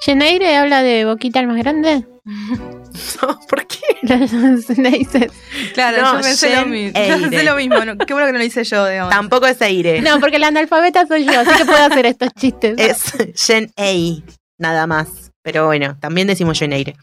[0.00, 2.06] ¿Geneire habla de boquita el más grande?
[3.48, 3.78] ¿Por qué?
[5.74, 6.92] Claro, No, yo pensé lo mismo.
[6.92, 7.84] Pensé lo mismo.
[7.84, 9.12] no, Qué bueno que no lo hice yo, digamos.
[9.12, 10.00] Tampoco es Eire.
[10.00, 12.76] no, porque la analfabeta soy yo, así que puedo hacer estos chistes.
[12.78, 14.22] Es Jen A,
[14.58, 15.31] nada más.
[15.42, 16.96] Pero bueno, también decimos Geneire.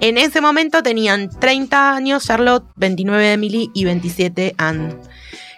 [0.00, 4.96] En ese momento tenían 30 años Charlotte, 29 Emily y 27 Anne.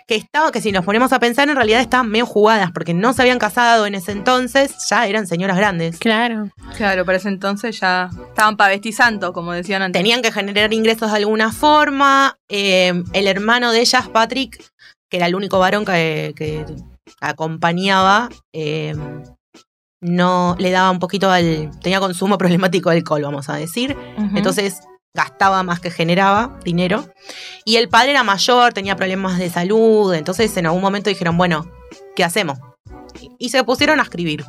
[0.07, 3.13] que estaba, que si nos ponemos a pensar, en realidad estaban medio jugadas, porque no
[3.13, 5.99] se habían casado en ese entonces, ya eran señoras grandes.
[5.99, 6.51] Claro.
[6.77, 9.99] Claro, para ese entonces ya estaban pavestizando, como decían antes.
[9.99, 12.37] Tenían que generar ingresos de alguna forma.
[12.49, 14.63] eh, el hermano de ellas, Patrick,
[15.09, 16.65] que era el único varón que, que
[17.21, 18.95] acompañaba, eh,
[20.03, 21.71] no le daba un poquito al.
[21.81, 23.97] tenía consumo problemático de alcohol, vamos a decir.
[24.35, 24.81] Entonces
[25.15, 27.09] gastaba más que generaba dinero.
[27.65, 30.13] Y el padre era mayor, tenía problemas de salud.
[30.13, 31.71] Entonces en algún momento dijeron, bueno,
[32.15, 32.59] ¿qué hacemos?
[33.39, 34.45] Y se pusieron a escribir.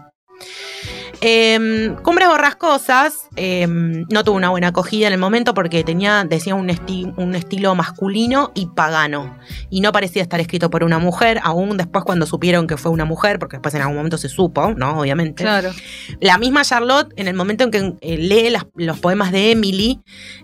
[1.21, 6.55] Em, Cumbres Borrascosas em, no tuvo una buena acogida en el momento porque tenía, decía,
[6.55, 9.37] un, esti- un estilo masculino y pagano.
[9.69, 13.05] Y no parecía estar escrito por una mujer, aún después cuando supieron que fue una
[13.05, 14.99] mujer, porque después en algún momento se supo, ¿no?
[14.99, 15.43] Obviamente.
[15.43, 15.71] Claro.
[16.19, 20.01] La misma Charlotte, en el momento en que eh, lee las- los poemas de Emily,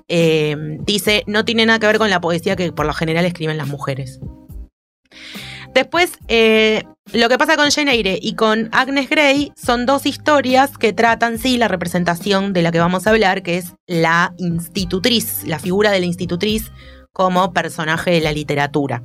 [0.07, 0.55] eh,
[0.85, 3.67] dice, no tiene nada que ver con la poesía que por lo general escriben las
[3.67, 4.19] mujeres.
[5.73, 10.77] Después, eh, lo que pasa con Jane Eyre y con Agnes Grey son dos historias
[10.77, 15.43] que tratan, sí, la representación de la que vamos a hablar, que es la institutriz,
[15.45, 16.71] la figura de la institutriz
[17.13, 19.03] como personaje de la literatura.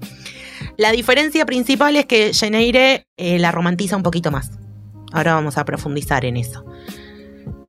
[0.76, 4.50] La diferencia principal es que Jane Eyre eh, la romantiza un poquito más.
[5.12, 6.64] Ahora vamos a profundizar en eso.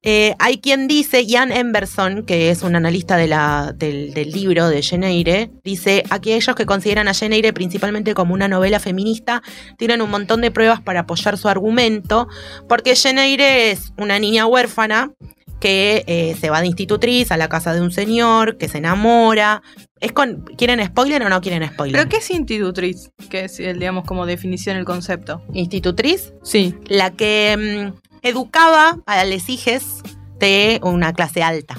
[0.08, 4.70] Eh, hay quien dice, Ian Emberson, que es un analista de la- del, del libro
[4.70, 9.42] de Jane Eyre, dice, aquellos que consideran a Jane Eyre principalmente como una novela feminista
[9.78, 12.28] tienen un montón de pruebas para apoyar su argumento,
[12.70, 15.12] porque Jane Eyre es una niña huérfana
[15.60, 19.64] que eh, se va de institutriz a la casa de un señor, que se enamora.
[20.02, 21.98] Es con, ¿Quieren spoiler o no quieren spoiler?
[21.98, 23.10] ¿Pero qué es institutriz?
[23.30, 25.42] Que es, digamos, como definición el concepto.
[25.54, 26.76] Institutriz Sí.
[26.88, 30.02] la que mm, educaba a las hijas
[30.40, 31.78] de una clase alta.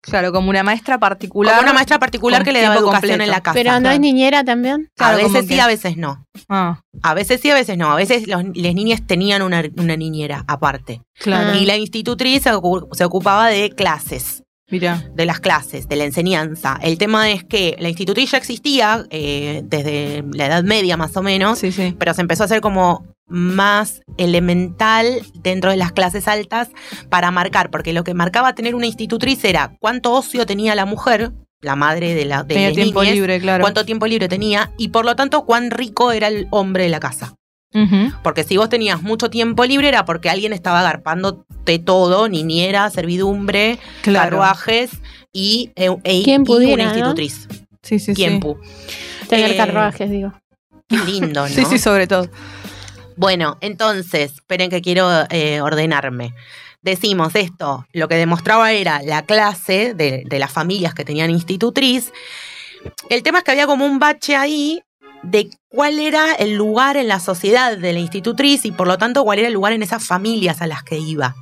[0.00, 1.54] Claro, como una maestra particular.
[1.56, 3.22] Como una maestra particular que le daba educación completo.
[3.24, 3.54] en la casa.
[3.54, 3.94] Pero no claro.
[3.94, 4.88] es niñera también.
[4.92, 6.24] a Claro, como veces sí, que- a veces no.
[6.48, 7.90] Ah, A veces sí, a veces no.
[7.92, 11.02] A veces los- las niñas tenían una, una niñera aparte.
[11.18, 11.50] claro.
[11.52, 11.56] Ah.
[11.56, 15.04] Y la institutriz se ocupaba de clases, Mira.
[15.14, 16.78] de las clases, de la enseñanza.
[16.80, 21.22] El tema es que la institutriz ya existía eh, desde la Edad Media más o
[21.22, 21.94] menos, Sí, sí.
[21.98, 26.68] pero se empezó a hacer como más elemental dentro de las clases altas
[27.08, 31.32] para marcar, porque lo que marcaba tener una institutriz era cuánto ocio tenía la mujer,
[31.60, 33.62] la madre de la de Tenía tiempo niñez, libre, claro.
[33.62, 37.00] cuánto tiempo libre tenía y por lo tanto cuán rico era el hombre de la
[37.00, 37.34] casa.
[38.22, 43.78] Porque si vos tenías mucho tiempo libre era porque alguien estaba agarpándote todo, niñera, servidumbre,
[44.02, 44.30] Claro.
[44.38, 44.90] carruajes
[45.34, 46.90] y, e, e- y pudiera, una ¿no?
[46.90, 47.46] institutriz.
[47.82, 48.14] Sí, sí, sí.
[48.14, 48.58] Tiempo.
[49.28, 50.32] Tener Eh, carruajes, digo.
[50.88, 51.48] Qué lindo, ¿no?
[51.48, 52.28] Sí, sí, sobre todo.
[53.18, 56.36] Bueno, entonces, esperen que quiero eh, ordenarme.
[56.82, 62.12] Decimos esto, lo que demostraba era la clase de, de las familias que tenían institutriz.
[63.10, 64.80] El tema es que había como un bache ahí
[65.24, 69.24] de cuál era el lugar en la sociedad de la institutriz y por lo tanto
[69.24, 71.34] cuál era el lugar en esas familias a las que iba.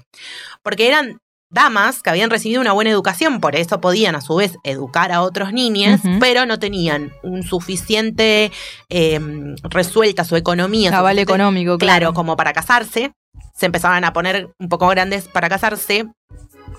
[0.63, 1.19] Porque eran
[1.51, 5.23] damas que habían recibido una buena educación, por eso podían a su vez educar a
[5.23, 8.51] otros niños, pero no tenían un suficiente
[8.89, 9.21] eh,
[9.63, 10.91] resuelta su economía.
[10.91, 12.15] Cabal económico, claro, claro.
[12.15, 13.13] como para casarse.
[13.55, 16.07] Se empezaban a poner un poco grandes para casarse.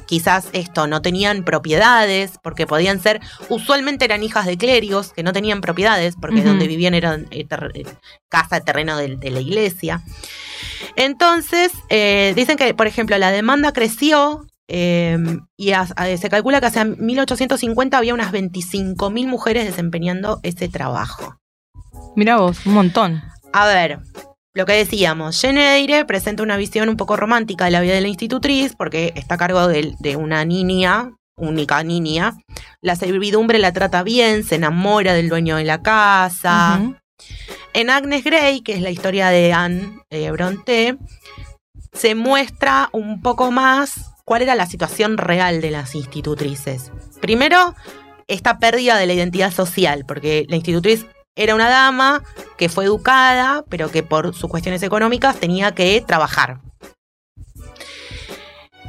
[0.06, 5.34] Quizás esto, no tenían propiedades, porque podían ser, usualmente eran hijas de clérigos que no
[5.34, 6.48] tenían propiedades, porque Ujú.
[6.50, 7.84] donde vivían eran eh, ter- eh,
[8.30, 10.02] casa, terreno de, de la iglesia.
[10.96, 15.18] Entonces, eh, dicen que, por ejemplo, la demanda creció eh,
[15.58, 21.38] y a- a- se calcula que hacia 1850 había unas 25.000 mujeres desempeñando ese trabajo.
[22.16, 23.22] Mira vos, un montón.
[23.54, 24.00] A ver,
[24.54, 28.02] lo que decíamos, Jane Eyre presenta una visión un poco romántica de la vida de
[28.02, 32.34] la institutriz porque está a cargo de, de una niña, única niña.
[32.82, 36.82] La servidumbre la trata bien, se enamora del dueño de la casa.
[37.74, 40.98] En Agnes Grey, que es la historia de Anne eh, Bronte,
[41.94, 46.92] se muestra un poco más cuál era la situación real de las institutrices.
[47.22, 47.74] Primero,
[48.28, 51.06] esta pérdida de la identidad social, porque la institutriz
[51.38, 52.24] era una dama
[52.58, 56.60] que fue educada, pero que por sus cuestiones económicas tenía que trabajar.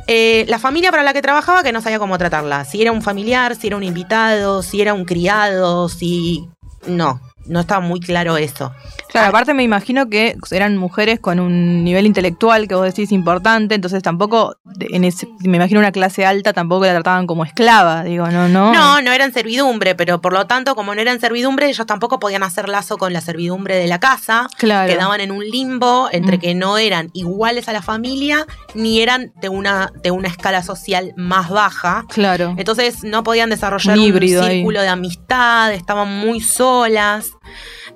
[0.08, 2.64] Eh, la familia para la que trabajaba que no sabía cómo tratarla.
[2.64, 6.48] Si era un familiar, si era un invitado, si era un criado, si...
[6.88, 8.72] No, no estaba muy claro eso.
[9.10, 13.74] Claro, aparte me imagino que eran mujeres con un nivel intelectual que vos decís importante,
[13.74, 18.26] entonces tampoco, en ese- me imagino una clase alta, tampoco la trataban como esclava, digo,
[18.28, 18.72] no, no.
[18.72, 22.42] No, no eran servidumbre, pero por lo tanto, como no eran servidumbre, ellos tampoco podían
[22.42, 24.48] hacer lazo con la servidumbre de la casa.
[24.58, 24.92] claro.
[24.92, 26.40] Quedaban en un limbo entre Mm.
[26.40, 31.12] que no eran iguales a la familia ni eran de una, de una escala social
[31.16, 32.04] más baja.
[32.08, 32.54] Claro.
[32.58, 34.56] Entonces no podían desarrollar Un un, híbrido ahí.
[34.56, 37.30] círculo de amistad, estaban muy solas.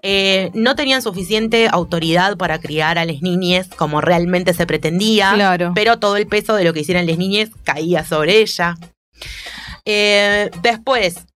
[0.02, 5.72] Eh, no tenían suficiente autoridad para criar a las niñas como realmente se pretendía, Claro.
[5.74, 8.74] pero todo el peso de lo que hicieran las niñas caía sobre ella.
[9.84, 11.26] Eh, después,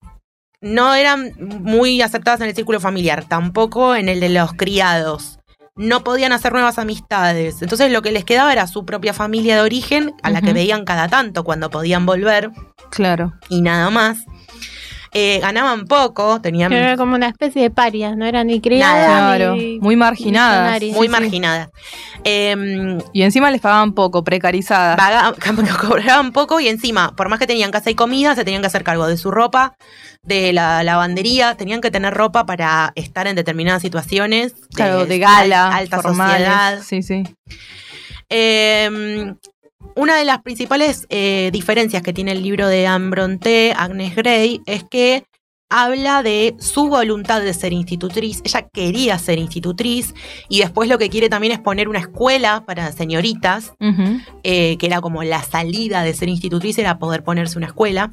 [0.61, 5.39] no eran muy aceptadas en el círculo familiar, tampoco en el de los criados.
[5.77, 7.61] No podían hacer nuevas amistades.
[7.61, 10.87] Entonces lo que les quedaba era su propia familia de origen, a la que veían
[10.87, 12.51] cada tanto cuando podían volver,
[12.91, 13.35] Claro.
[13.51, 14.25] y nada más.
[15.13, 19.37] Eh, ganaban poco, tenían Pero era como una especie de parias, no era ni criada
[19.37, 19.57] Claro.
[19.57, 20.81] ni Muy marginadas.
[20.83, 21.09] muy Sí, sí.
[21.09, 21.69] marginadas.
[22.25, 24.97] Em, Y encima les pagaban poco, precarizadas.
[24.97, 25.35] vaga-
[25.81, 28.85] cobraban poco y encima, por más que tenían casa y comida, se tenían que hacer
[28.85, 29.75] cargo de su ropa,
[30.23, 34.55] de la lavandería, tenían que tener ropa para estar en determinadas situaciones.
[34.75, 36.47] Claro, de gala, alta formales.
[36.49, 36.81] sociedad.
[36.83, 37.23] Sí, sí.
[38.29, 39.35] Eh,
[39.95, 44.61] una de las principales eh, diferencias que tiene el libro de Anne Bronte, Agnes Grey,
[44.67, 45.25] es que
[45.69, 48.41] habla de su voluntad de ser institutriz.
[48.45, 50.15] Ella quería ser institutriz
[50.49, 53.73] y después lo que quiere también es poner una escuela para señoritas,
[54.45, 58.13] eh, que era como la salida de ser institutriz, era poder ponerse una escuela.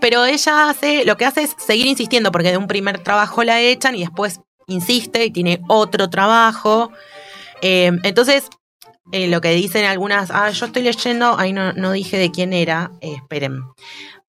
[0.00, 3.60] Pero ella hace, lo que hace es seguir insistiendo, porque de un primer trabajo la
[3.60, 6.90] echan y después insiste y tiene otro trabajo.
[7.62, 8.48] Eh, entonces,
[9.12, 12.52] eh, lo que dicen algunas, ah, yo estoy leyendo, ahí no, no dije de quién
[12.52, 13.60] era, eh, esperen,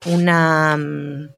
[0.06, 1.30] una mm,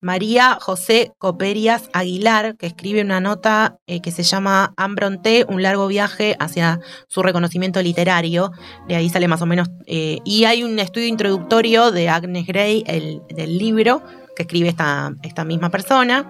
[0.00, 5.86] María José Coperias Aguilar, que escribe una nota eh, que se llama Ambronte, un largo
[5.86, 8.50] viaje hacia su reconocimiento literario,
[8.88, 13.22] de ahí sale más o menos, y hay un estudio introductorio de Agnes Grey, el,
[13.28, 14.02] del libro,
[14.34, 16.28] que escribe esta, esta misma persona.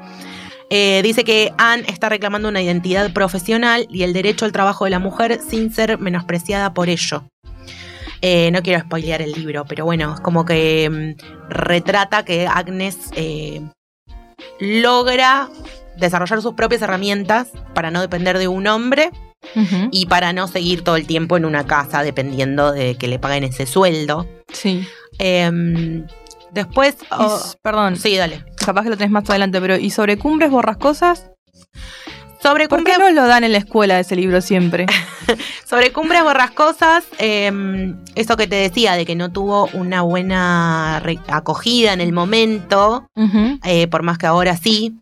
[0.74, 4.90] Eh, dice que Anne está reclamando una identidad profesional y el derecho al trabajo de
[4.90, 7.24] la mujer sin ser menospreciada por ello.
[8.22, 13.10] Eh, no quiero spoilear el libro, pero bueno, es como que mm, retrata que Agnes
[13.16, 13.60] eh,
[14.60, 15.50] logra
[15.98, 19.10] desarrollar sus propias herramientas para no depender de un hombre
[19.90, 23.44] y para no seguir todo el tiempo en una casa dependiendo de que le paguen
[23.44, 24.26] ese sueldo.
[24.50, 24.88] Sí.
[25.18, 26.06] Em,
[26.50, 28.42] después, oh, perdón, sí, dale.
[28.64, 31.30] Capaz que lo tenés más adelante, pero ¿y sobre cumbres borrascosas?
[32.42, 34.86] Sobre ¿Por qué no lo dan en la escuela ese libro siempre?
[35.64, 40.96] sobre cumbres borrascosas, em, eso que te decía de que no tuvo una buena
[41.28, 43.06] acogida en el momento,
[43.62, 44.98] eh, por más que ahora sí.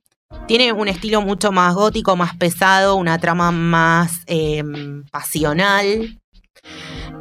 [0.46, 6.19] Tiene un estilo mucho más gótico, más pesado, una trama más em, pasional.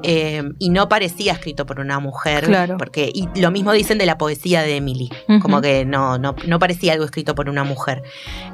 [0.04, 2.46] Em, y no parecía escrito por una mujer.
[2.46, 2.78] Claro.
[2.78, 5.10] Porque, y lo mismo dicen de la poesía de Emily.
[5.42, 8.04] Como que no, no, no parecía algo escrito por una mujer.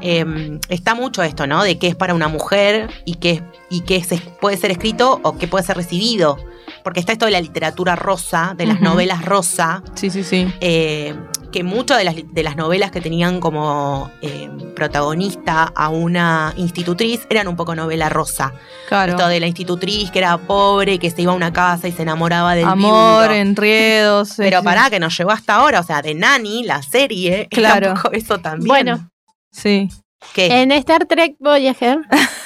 [0.02, 1.64] Em, está mucho esto, ¿no?
[1.64, 4.08] De qué es para una mujer y qué, y qué es-
[4.42, 6.38] puede ser escrito o qué puede ser recibido.
[6.84, 10.52] Porque está esto de la literatura rosa, de las novelas rosa Sí, sí, sí.
[10.62, 11.16] eh,
[11.56, 17.26] que muchas de las, de las novelas que tenían como eh, protagonista a una institutriz
[17.30, 18.52] eran un poco novela rosa.
[18.90, 19.14] Claro.
[19.14, 22.02] Esto de la institutriz que era pobre, que se iba a una casa y se
[22.02, 23.32] enamoraba del Amor, viudo.
[23.40, 24.34] enredos.
[24.38, 24.66] Pero sí.
[24.66, 27.78] pará, que nos llevó hasta ahora, o sea, de Nani, la serie, Claro.
[27.78, 28.68] era un poco eso también.
[28.68, 29.10] Bueno.
[29.50, 29.88] Sí.
[30.34, 32.00] que En Star Trek Voyager,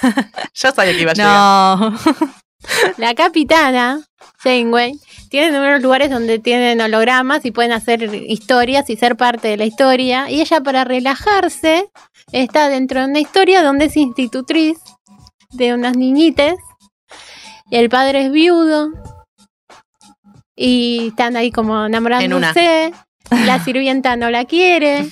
[0.53, 1.79] yo sabía que iba a llegar.
[1.79, 1.97] No.
[2.97, 4.01] la capitana,
[4.39, 4.99] Janeway,
[5.29, 9.65] tienen unos lugares donde tienen hologramas y pueden hacer historias y ser parte de la
[9.65, 10.29] historia.
[10.29, 11.89] Y ella para relajarse
[12.31, 14.79] está dentro de una historia donde es institutriz
[15.51, 16.55] de unas niñites.
[17.69, 18.91] Y el padre es viudo.
[20.55, 22.91] Y están ahí como enamorándose.
[23.29, 25.07] La sirvienta no la quiere.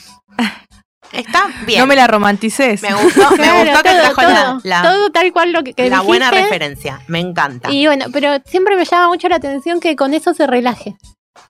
[1.12, 1.80] Está bien.
[1.80, 2.82] No me la romantices.
[2.82, 5.74] Me gustó, me gustó que todo, trajo la, todo, la- todo tal cual lo que,
[5.74, 7.00] que la buena referencia.
[7.08, 7.72] Me encanta.
[7.72, 10.96] Y bueno, pero siempre me llama mucho la atención que con eso se relaje.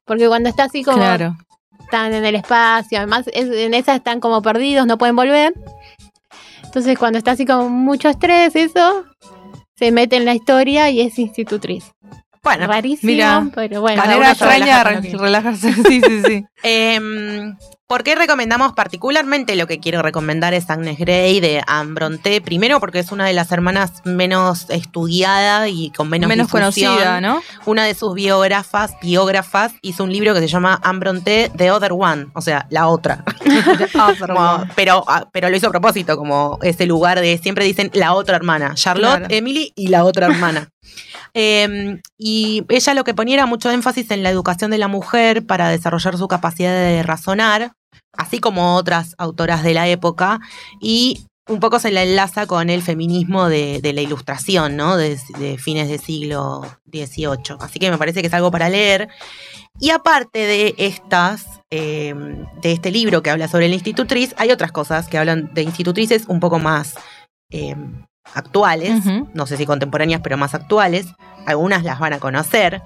[0.05, 1.35] Porque cuando está así como Claro.
[1.79, 5.53] están en el espacio, además es- en esa están como perdidos, no pueden volver.
[6.63, 9.05] Entonces cuando está así con mucho estrés, eso,
[9.77, 11.91] se mete en la historia y es institutriz.
[12.43, 14.01] bueno, Rarísimo, mira, pero bueno.
[14.01, 15.73] Manera extraña relaja de con lo que- relajarse.
[15.87, 16.45] Sí, sí, sí.
[16.63, 17.57] Em,
[17.88, 22.41] ¿Por qué recomendamos particularmente lo que quiero recomendar es Agnes Grey de Anne Bronte?
[22.41, 26.91] Primero porque es una de las hermanas menos estudiada y con menos, Menos difusión.
[26.95, 27.41] conocida, ¿no?
[27.65, 31.93] Una de sus biógrafas, biógrafas hizo un libro que se llama Anne Bronte The Other
[31.93, 33.23] One, o sea, la otra.
[34.27, 38.13] Como- pero, ah, pero lo hizo a propósito, como ese lugar de siempre dicen la
[38.15, 39.27] otra hermana, Charlotte, Claro.
[39.33, 40.69] Emily y la otra hermana.
[41.39, 45.45] Eh, y ella lo que ponía era mucho énfasis en la educación de la mujer
[45.45, 47.73] para desarrollar su capacidad de razonar,
[48.13, 50.39] así como otras autoras de la época,
[50.81, 54.97] y un poco se la enlaza con el feminismo de, la ilustración, ¿no?
[54.97, 55.15] De,
[55.59, 57.57] fines del siglo XVIII.
[57.59, 59.07] Así que me parece que es algo para leer.
[59.79, 62.15] Y aparte de estas, eh,
[62.63, 66.25] de este libro que habla sobre la institutriz, hay otras cosas que hablan de institutrices
[66.27, 66.95] un poco más
[67.51, 67.75] eh,
[68.34, 68.93] actuales,
[69.34, 71.07] no sé si contemporáneas, pero más actuales.
[71.45, 72.82] Algunas las van a conocer.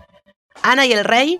[0.64, 1.39] Ana y el Rey.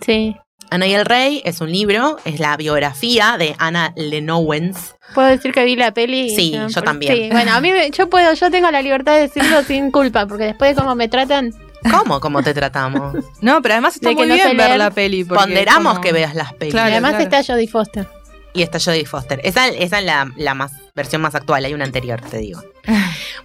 [0.00, 0.36] Sí.
[0.70, 4.94] Ana y el Rey es un libro, es la biografía de Ana Lenowens.
[5.14, 6.34] Puedo decir que vi la peli.
[6.34, 7.14] Sí, no, yo por- también.
[7.14, 10.26] Sí, bueno, a mí me- yo puedo, yo tengo la libertad de decirlo sin culpa,
[10.26, 11.52] porque después de cómo me tratan,
[11.88, 12.18] ¿Cómo?
[12.18, 13.14] ¿Cómo te tratamos?
[13.42, 14.78] No, pero además está De que muy no bien ver leer.
[14.78, 15.22] la peli.
[15.22, 16.74] porque Ponderamos como- que veas las pelis.
[16.74, 17.24] Claro, y además claro.
[17.36, 18.08] está Jodie Foster.
[18.56, 19.38] Y está Jodie Foster.
[19.44, 22.62] Esa, esa es la, la más, versión más actual, hay una anterior, te digo.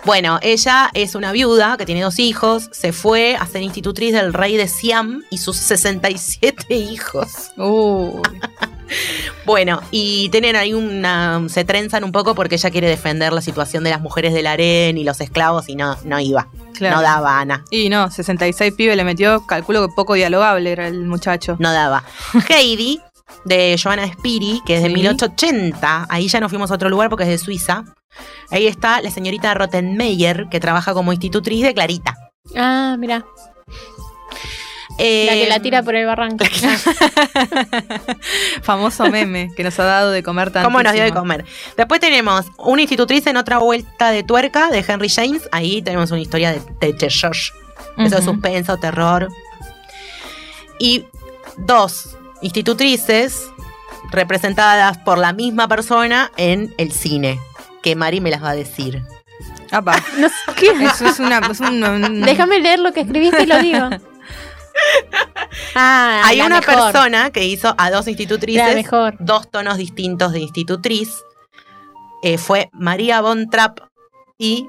[0.03, 4.33] Bueno, ella es una viuda que tiene dos hijos, se fue a ser institutriz del
[4.33, 7.51] rey de Siam y sus 67 hijos.
[7.55, 8.19] Uh,
[9.45, 11.41] Bueno, y tienen ahí una.
[11.49, 14.97] se trenzan un poco porque ella quiere defender la situación de las mujeres del harén
[14.97, 16.47] y los esclavos y no, no iba.
[16.73, 16.97] claro.
[16.97, 17.63] No daba, Ana.
[17.71, 21.55] Y no, 66 pibes le metió, calculo que poco dialogable era el muchacho.
[21.59, 22.03] No daba.
[22.49, 22.99] Heidi,
[23.45, 24.95] de Joanna Spiri, que es de Sí.
[24.95, 26.07] 1880.
[26.09, 27.83] Ahí ya nos fuimos a otro lugar porque es de Suiza.
[28.49, 32.15] Ahí está la señorita Rottenmeier, que trabaja como institutriz de Clarita.
[32.57, 33.25] Ah, mira,
[34.97, 36.43] Eh, la que la tira por el barranco.
[38.61, 40.67] Famoso meme que nos ha dado de comer tanto.
[40.67, 41.45] ¿Cómo nos dio de comer?
[41.77, 45.47] Después tenemos una institutriz en otra vuelta de tuerca de Henry James.
[45.51, 47.35] Ahí tenemos una historia de, de terror.
[47.97, 49.27] Eso es suspenso, terror.
[50.79, 51.05] Y
[51.57, 53.47] dos institutrices
[54.11, 57.39] representadas por la misma persona en el cine.
[57.81, 59.01] Que Mari me las va a decir.
[59.71, 60.67] Apa, No sé qué.
[60.85, 61.39] eso es una.
[61.39, 63.89] es un- un- Déjame leer lo que escribiste y lo digo.
[65.75, 69.15] Ah, Hay una mejor, persona que hizo a dos institutrices mejor.
[69.19, 71.09] dos tonos distintos de institutriz.
[72.23, 73.79] Eh, fue María Von Trapp
[74.37, 74.65] y.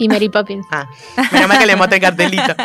[0.00, 0.66] Y Mary Poppins.
[0.72, 0.88] Ah,
[1.30, 2.54] menos mal que le mostré el cartelito.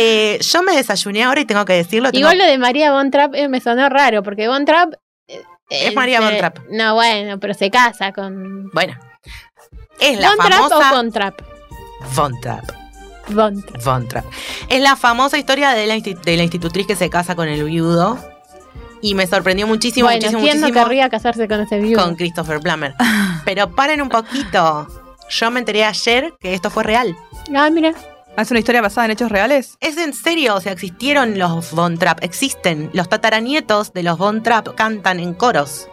[0.00, 2.12] Eh, yo me desayuné ahora y tengo que decirlo.
[2.12, 4.92] tengo- Igual lo de María Von Trapp eh, me sonó raro, porque Von Trapp.
[5.26, 6.58] eh, Es eh, María se- Von Trapp.
[6.70, 8.70] No, bueno, pero se casa con.
[8.70, 8.94] Bueno.
[9.98, 10.92] Es la ¿Von Trapp o famosa.
[10.94, 11.42] Von Trapp?
[12.14, 12.64] Von Trapp.
[13.30, 13.82] Von Trapp.
[13.84, 14.24] Von Trapp.
[14.68, 18.18] Es la famosa historia de la, de la institutriz que se casa con el viudo.
[19.02, 22.02] Y me sorprendió muchísimo, bueno, muchísimo, ¿quién no muchísimo querría casarse con ese viudo?
[22.04, 22.94] con Christopher Plummer.
[23.44, 24.86] Pero paren un poquito.
[25.30, 27.16] Yo me enteré ayer que esto fue real.
[27.54, 27.92] Ah, mira.
[28.36, 29.76] ¿Es una historia basada en hechos reales?
[29.80, 32.88] Es en serio, o sea, existieron los Von Trapp, existen.
[32.92, 35.88] Los tataranietos de los Von Trapp cantan en coros.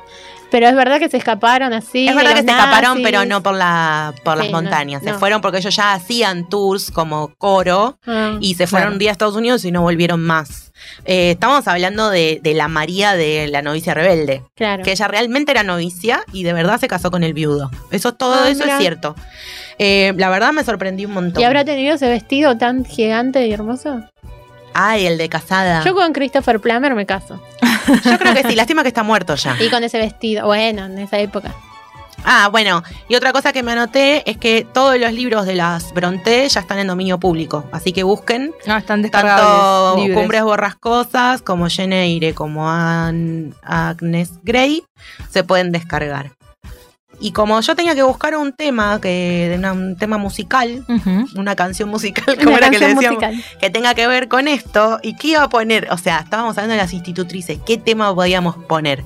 [0.52, 2.08] Pero es verdad que se escaparon así.
[2.08, 5.02] es verdad que se escaparon, pero no por, la, por las no, montañas.
[5.04, 5.20] Se no.
[5.20, 8.38] fueron porque ellos ya hacían tours como coro Ah.
[8.40, 8.94] y se fueron Claro.
[8.94, 10.65] un día a Estados Unidos y no volvieron más.
[11.06, 14.84] Eh, estamos hablando de, de la María de la novicia rebelde, Claro.
[14.84, 17.70] que ella realmente era novicia y de verdad se casó con el viudo.
[17.92, 18.74] Eso es todo, Ah, eso mira.
[18.76, 19.16] es cierto.
[19.78, 21.42] Eh, la verdad me sorprendí un montón.
[21.42, 24.02] ¿Y habrá tenido ese vestido tan gigante y hermoso?
[24.74, 25.84] Ay, el de casada.
[25.86, 27.42] Yo con Christopher Plummer me caso.
[28.04, 29.56] Yo creo que sí, lástima que está muerto ya.
[29.62, 30.46] Y con ese vestido.
[30.48, 31.54] Bueno, en esa época.
[32.24, 35.94] Ah, bueno, y otra cosa que me anoté es que todos los libros de las
[35.94, 40.04] Bronte ya están en dominio público, así que busquen No, están tanto descargables.
[40.04, 40.18] libres.
[40.18, 44.84] Cumbres Borrascosas como Jane Eyre como Agnes Grey
[45.30, 46.32] se pueden descargar.
[47.20, 50.84] Y como yo tenía que buscar un tema que un tema musical,
[51.36, 53.44] una canción musical, como era que le decíamos, musical.
[53.60, 56.74] que tenga que ver con esto, y qué iba a poner, o sea, estábamos hablando
[56.74, 59.04] de las institutrices, qué tema podíamos poner.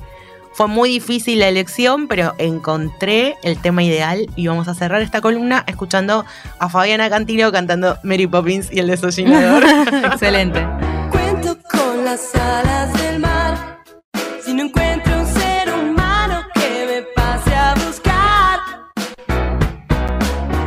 [0.52, 5.20] Fue muy difícil la elección, pero encontré el tema ideal y vamos a cerrar esta
[5.20, 6.24] columna escuchando
[6.58, 9.64] a Fabiana Cantilo cantando Mary Poppins y el desollinador.
[10.04, 10.66] Excelente.
[11.10, 13.80] Cuento con las alas del mar.
[14.44, 18.58] Si no encuentro un ser humano que me pase a buscar,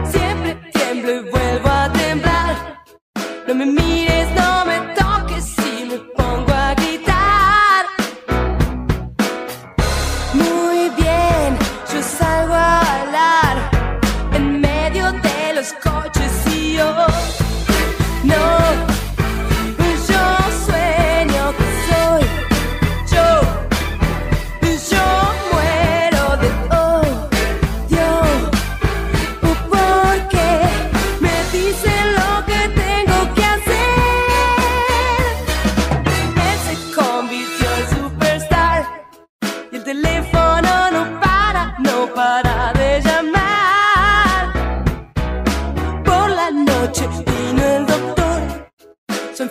[0.10, 2.84] siempre tiemblo y vuelvo a temblar.
[3.48, 4.13] No me mires,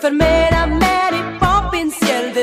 [0.03, 2.33] enfermera Mary Poppins y el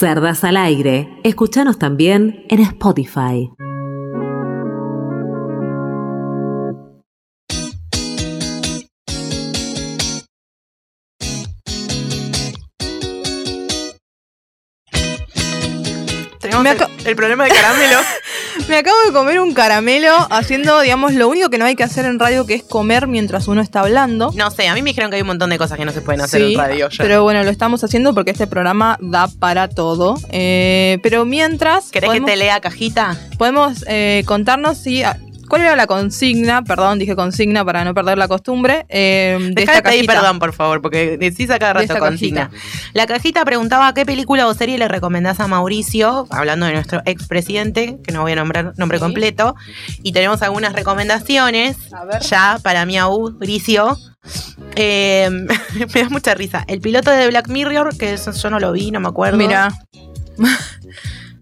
[0.00, 1.20] Cerdas al aire.
[1.24, 3.50] Escúchanos también en Spotify.
[16.40, 16.66] Tenemos
[17.04, 17.98] el problema de caramelo.
[18.70, 22.04] Me acabo de comer un caramelo haciendo, digamos, lo único que no hay que hacer
[22.04, 24.30] en radio, que es comer mientras uno está hablando.
[24.36, 26.02] No sé, a mí me dijeron que hay un montón de cosas que no se
[26.02, 26.88] pueden hacer Sí, en radio.
[26.96, 30.14] pero bueno, lo estamos haciendo porque este programa da para todo.
[30.30, 33.18] Eh, pero mientras, ¿Querés podemos, que te lea cajita?
[33.38, 35.02] podemos, eh, contarnos si...
[35.50, 36.62] ¿Cuál era la consigna?
[36.62, 38.86] Perdón, dije consigna para no perder la costumbre.
[38.88, 40.14] eh, de esta cajita.
[40.14, 42.50] perdón, por favor, porque decís a cada rato consigna.
[42.94, 47.98] La cajita preguntaba qué película o serie le recomendás a Mauricio, hablando de nuestro expresidente,
[48.02, 49.02] que no voy a nombrar nombre Sí.
[49.02, 49.54] completo,
[50.02, 52.22] y tenemos algunas recomendaciones A ver.
[52.22, 53.98] ya para mi Mauricio.
[54.76, 55.28] Eh,
[55.94, 56.64] me da mucha risa.
[56.68, 59.36] El piloto de Black Mirror, que eso yo no lo vi, no me acuerdo.
[59.36, 59.70] Mira,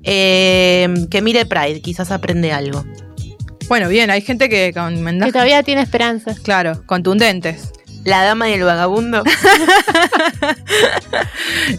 [0.05, 2.85] Eh, que mire Pride, quizás aprende algo.
[3.69, 6.41] Bueno, bien, hay gente que con Que todavía tiene esperanzas.
[6.41, 7.71] claro, contundentes.
[8.05, 9.23] La dama y el vagabundo.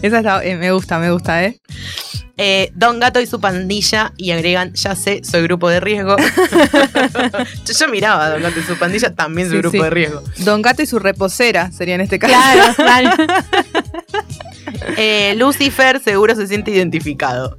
[0.02, 1.58] Esa está- eh, me gusta, me gusta, ¿eh?
[2.42, 6.16] Eh, Don Gato y su pandilla y agregan, ya sé, soy grupo de riesgo.
[7.66, 9.82] yo, yo miraba a Don Gato y su pandilla, también soy Sí, grupo sí.
[9.84, 10.22] de riesgo.
[10.38, 12.32] Don Gato y su reposera sería en este caso.
[12.32, 13.10] Claro, claro.
[14.96, 17.58] Eh, Lucifer seguro se siente identificado.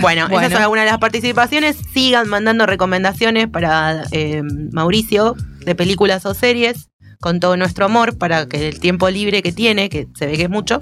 [0.00, 0.38] bueno, Bueno.
[0.40, 1.76] esas son algunas de las participaciones.
[1.92, 4.42] Sigan mandando recomendaciones para eh,
[4.72, 6.90] Mauricio de películas o series
[7.20, 10.44] con todo nuestro amor para que el tiempo libre que tiene, que se ve que
[10.44, 10.78] es mucho,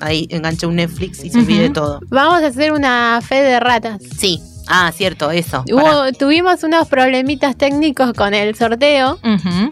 [0.00, 2.00] ahí enganche un Netflix y se olvide todo.
[2.08, 4.00] Vamos a hacer una fe de ratas.
[4.18, 5.62] Sí, ah, cierto, eso.
[5.70, 9.18] Hubo- tuvimos unos problemitas técnicos con el sorteo.
[9.22, 9.70] Ujú.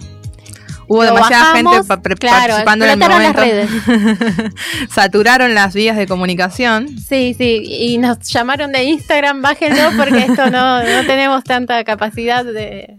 [0.93, 3.41] Hubo Lo demasiada bajamos, gente pa- pre- claro, participando en el momento.
[3.41, 3.71] las redes.
[4.91, 6.89] Saturaron las vías de comunicación.
[6.99, 12.45] Sí, sí, y nos llamaron de Instagram, bájenlo porque esto no, no tenemos tanta capacidad
[12.45, 12.99] de...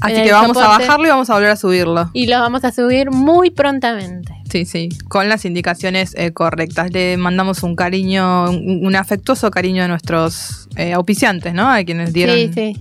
[0.00, 2.10] Así que vamos a bajarlo y vamos a volver a subirlo.
[2.14, 4.32] Y lo vamos a subir muy prontamente.
[4.50, 6.90] Sí, sí, con las indicaciones eh, correctas.
[6.90, 11.70] Le mandamos un cariño, un, un afectuoso cariño a nuestros eh, auspiciantes, ¿no?
[11.70, 12.36] A quienes dieron.
[12.36, 12.76] Sí, sí.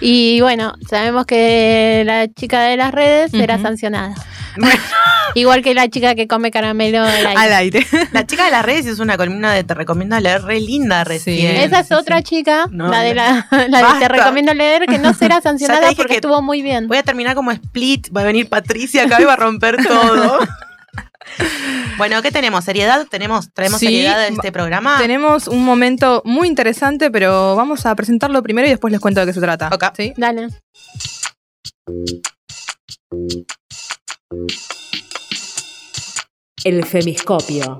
[0.00, 4.14] Y bueno, sabemos que la chica de las redes será sancionada.
[5.34, 7.34] Igual que la chica que come caramelo al aire.
[7.36, 7.86] Al aire.
[8.12, 11.56] La chica de las redes es una columna de Te recomiendo leer re linda recién.
[11.56, 15.12] Esa es otra chica, No, la de la, la de te recomiendo leer, que no
[15.14, 16.86] será sancionada porque que- estuvo muy bien.
[16.86, 20.38] Voy a terminar como Split, va a venir Patricia acá y va a romper todo.
[21.96, 22.64] Bueno, ¿qué tenemos?
[22.64, 23.06] ¿Seriedad?
[23.08, 24.98] ¿Tenemos, ¿Traemos Sí, seriedad en este programa?
[24.98, 29.26] Tenemos un momento muy interesante, pero vamos a presentarlo primero y después les cuento de
[29.26, 29.70] qué se trata.
[29.72, 29.84] Ok.
[29.96, 30.12] ¿Sí?
[30.16, 30.48] Dale.
[36.64, 37.78] El femiscopio.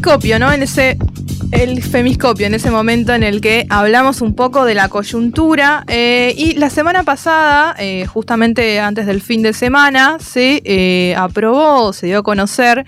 [0.00, 0.52] Femiscopio, ¿no?
[0.52, 0.96] En ese.
[1.52, 5.84] El femiscopio, en ese momento en el que hablamos un poco de la coyuntura.
[5.88, 11.92] eh, y la semana pasada, eh, justamente antes del fin de semana, se eh, aprobó,
[11.92, 12.84] se dio a conocer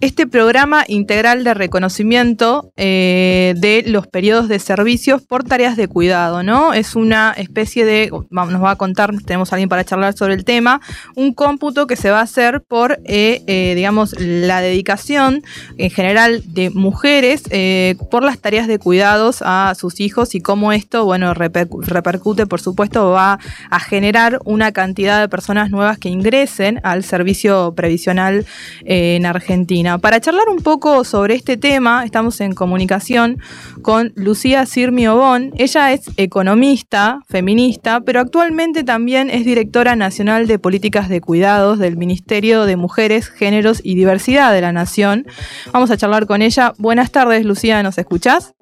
[0.00, 6.42] este programa integral de reconocimiento eh, de los periodos de servicios por tareas de cuidado,
[6.42, 6.74] ¿no?
[6.74, 10.44] Es una especie de, nos va a contar, tenemos a alguien para charlar sobre el
[10.44, 10.80] tema,
[11.14, 15.42] un cómputo que se va a hacer por, eh, eh, digamos, la dedicación
[15.78, 20.72] en general de mujeres eh, por las tareas de cuidados a sus hijos y cómo
[20.72, 23.38] esto, bueno, repercu- repercute, por supuesto, va
[23.70, 28.44] a generar una cantidad de personas nuevas que ingresen al servicio previsional
[28.84, 29.83] en Argentina.
[30.00, 33.38] Para charlar un poco sobre este tema, estamos en comunicación
[33.82, 35.52] con Lucía Sirmio Bon.
[35.58, 41.98] Ella es economista, feminista, pero actualmente también es directora nacional de políticas de cuidados del
[41.98, 45.26] Ministerio de Mujeres, Géneros y Diversidad de la Nación.
[45.70, 46.72] Vamos a charlar con ella.
[46.78, 48.54] Buenas tardes, Lucía, ¿nos escuchás?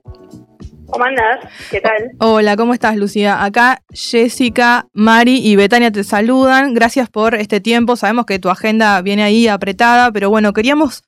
[0.93, 1.38] ¿Cómo andás?
[1.70, 2.11] ¿Qué tal?
[2.18, 3.43] Hola, ¿cómo estás, Lucía?
[3.43, 6.74] Acá Jessica, Mari y Betania te saludan.
[6.74, 7.97] Gracias por este tiempo.
[7.97, 11.03] Sabemos que tu agenda viene ahí apretada, pero bueno, queríamos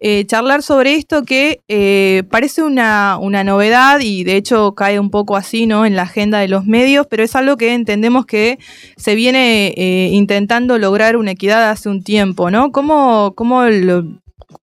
[0.00, 5.12] eh, charlar sobre esto que eh, parece una, una novedad y de hecho cae un
[5.12, 5.86] poco así, ¿no?
[5.86, 8.58] En la agenda de los medios, pero es algo que entendemos que
[8.96, 12.72] se viene eh, intentando lograr una equidad hace un tiempo, ¿no?
[12.72, 14.04] ¿Cómo, cómo lo,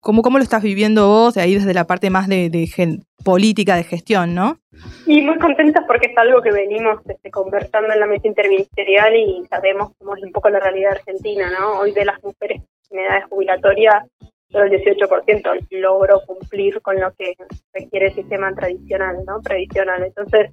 [0.01, 3.77] cómo, cómo lo estás viviendo vos de ahí desde la parte más de, gen- política,
[3.77, 4.59] de gestión, ¿no?
[5.07, 9.45] Y muy contentas porque es algo que venimos este, conversando en la mesa interministerial y
[9.49, 11.79] sabemos cómo es un poco la realidad argentina, ¿no?
[11.81, 14.07] Hoy de las mujeres en edad jubilatoria,
[14.51, 17.35] solo el 18% logró cumplir con lo que
[17.73, 19.41] requiere el sistema tradicional, ¿no?
[19.43, 20.03] Previsional.
[20.05, 20.51] Entonces,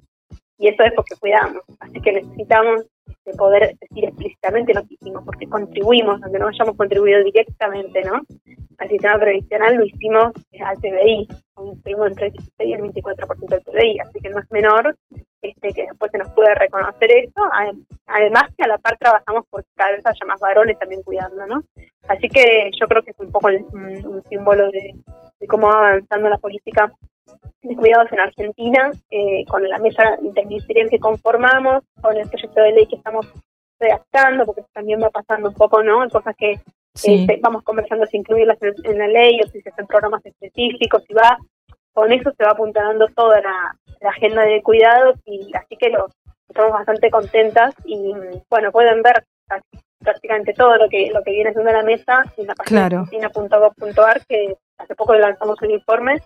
[0.58, 1.62] y eso es porque cuidamos.
[1.80, 6.76] Así que necesitamos este, poder decir explícitamente lo que hicimos, porque contribuimos, aunque no hayamos
[6.76, 8.20] contribuido directamente, ¿no?
[8.78, 10.32] Al sistema previsional lo hicimos
[10.64, 14.50] al PBI, contribuimos entre el 16 y el 24% del PBI, así que no es
[14.50, 14.96] menor
[15.42, 17.40] este, que después se nos puede reconocer eso.
[17.52, 21.46] Adem- Además que a la par trabajamos porque cada vez haya más varones también cuidando,
[21.46, 21.62] ¿no?
[22.08, 24.94] Así que yo creo que es un poco un, un símbolo de,
[25.40, 26.92] de cómo va avanzando la política
[27.62, 32.72] de cuidados en Argentina, eh, con la mesa interministerial que conformamos, con el proyecto de
[32.72, 33.26] ley que estamos
[33.80, 36.08] redactando, porque también va pasando un poco, ¿no?
[36.10, 36.60] Cosas que
[36.94, 37.26] Sí.
[37.28, 41.02] eh, vamos conversando si incluirlas en, en la ley o si se hacen programas específicos,
[41.08, 41.38] y va,
[41.94, 46.08] con eso se va apuntando toda la, la agenda de cuidados y así que lo,
[46.48, 48.12] estamos bastante contentas y
[48.50, 49.24] bueno, pueden ver
[50.00, 53.06] prácticamente todo lo que lo que viene haciendo la mesa en la página Claro.
[54.28, 56.20] que hace poco lanzamos un informe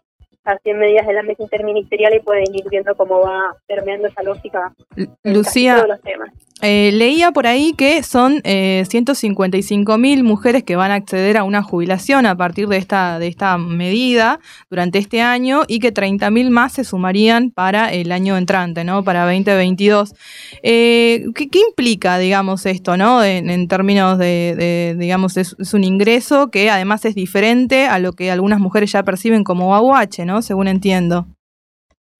[0.46, 4.22] a 100 medidas de la mesa interministerial y pueden ir viendo cómo va permeando esa
[4.22, 6.30] lógica en casi Lucía, todos los temas.
[6.62, 11.44] Eh, leía por ahí que son eh, 155 mil mujeres que van a acceder a
[11.44, 14.40] una jubilación a partir de esta, de esta medida
[14.70, 19.04] durante este año y que 30 mil más se sumarían para el año entrante, ¿no?
[19.04, 20.14] Para 2022.
[20.62, 23.22] Eh, ¿qué, implica, digamos, esto, ¿no?
[23.22, 28.12] En, términos de, de, digamos, es, es un ingreso que además es diferente a lo
[28.12, 30.40] que algunas mujeres ya perciben como AUH, ¿no?
[30.40, 31.26] Según entiendo.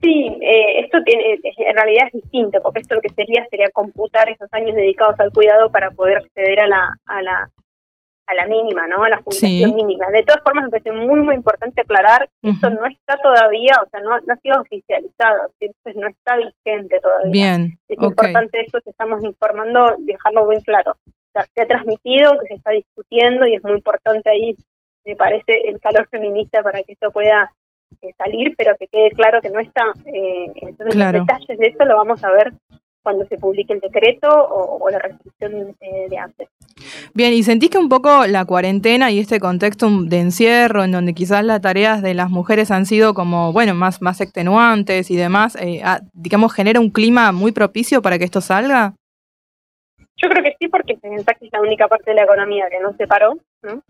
[0.01, 4.29] Sí, eh, esto tiene, en realidad es distinto, porque esto lo que sería sería computar
[4.29, 7.51] esos años dedicados al cuidado para poder acceder a la, a la,
[8.27, 9.05] a la mínima, ¿no?
[9.05, 9.75] A la jubilación Sí.
[9.75, 10.07] mínima.
[10.09, 12.77] De todas formas, me parece muy, muy importante aclarar que esto Ujú.
[12.77, 17.31] no está todavía, o sea, no, no ha sido oficializado, entonces no está vigente todavía.
[17.31, 20.93] Bien, Es importante esto que estamos informando, dejarlo bien claro.
[21.07, 24.57] O sea, se ha transmitido, que se está discutiendo y es muy importante ahí,
[25.07, 27.51] me parece, el calor feminista para que esto pueda
[28.19, 29.83] salir, pero que quede claro que no está.
[30.07, 31.19] Eh, entonces, Claro.
[31.19, 32.53] los detalles de esto lo vamos a ver
[33.03, 36.49] cuando se publique el decreto o, o la restricción eh, de antes.
[37.15, 41.15] Bien, ¿y sentís que un poco la cuarentena y este contexto de encierro, en donde
[41.15, 45.57] quizás las tareas de las mujeres han sido como, bueno, más, más extenuantes y demás,
[45.57, 48.95] eh, ah, digamos, genera un clima muy propicio para que esto salga?
[50.17, 52.81] Yo creo que sí, porque pensá que es la única parte de la economía que
[52.81, 53.83] no se paró, ¿no?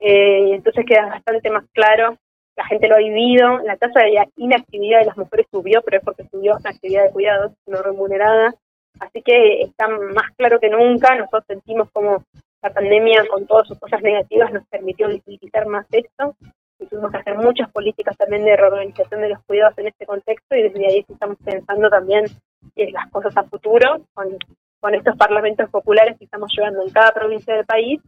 [0.00, 2.16] Eh, y entonces queda bastante más claro,
[2.56, 6.04] la gente lo ha vivido, la tasa de inactividad de las mujeres subió, pero es
[6.04, 8.54] porque subió la actividad de cuidados no remunerada,
[9.00, 12.22] así que está más claro que nunca, nosotros sentimos como
[12.62, 16.36] la pandemia con todas sus cosas negativas nos permitió visibilizar más esto,
[16.78, 20.56] y tuvimos que hacer muchas políticas también de reorganización de los cuidados en este contexto,
[20.56, 22.24] y desde ahí estamos pensando también
[22.76, 24.38] en las cosas a futuro, con
[24.84, 28.02] con estos parlamentos populares que estamos llevando en cada provincia del país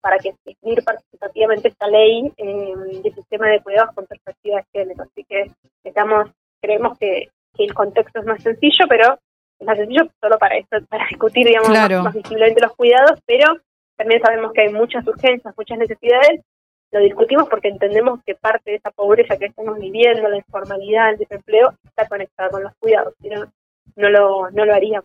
[0.00, 5.04] para que se participativamente esta ley eh, de sistema de cuidados con perspectiva de género.
[5.04, 5.50] Así que
[5.84, 6.30] estamos,
[6.60, 7.28] creemos que,
[7.58, 9.18] el contexto es más sencillo, pero
[9.58, 13.54] es más sencillo solo para esto, para discutir, digamos, más, visiblemente los cuidados, pero
[13.98, 16.40] también sabemos que hay muchas urgencias, muchas necesidades.
[16.90, 21.18] Lo discutimos porque entendemos que parte de esa pobreza que estamos viviendo, la informalidad, el
[21.18, 23.14] desempleo, está conectada con los cuidados
[23.96, 25.02] no lo, no lo haría.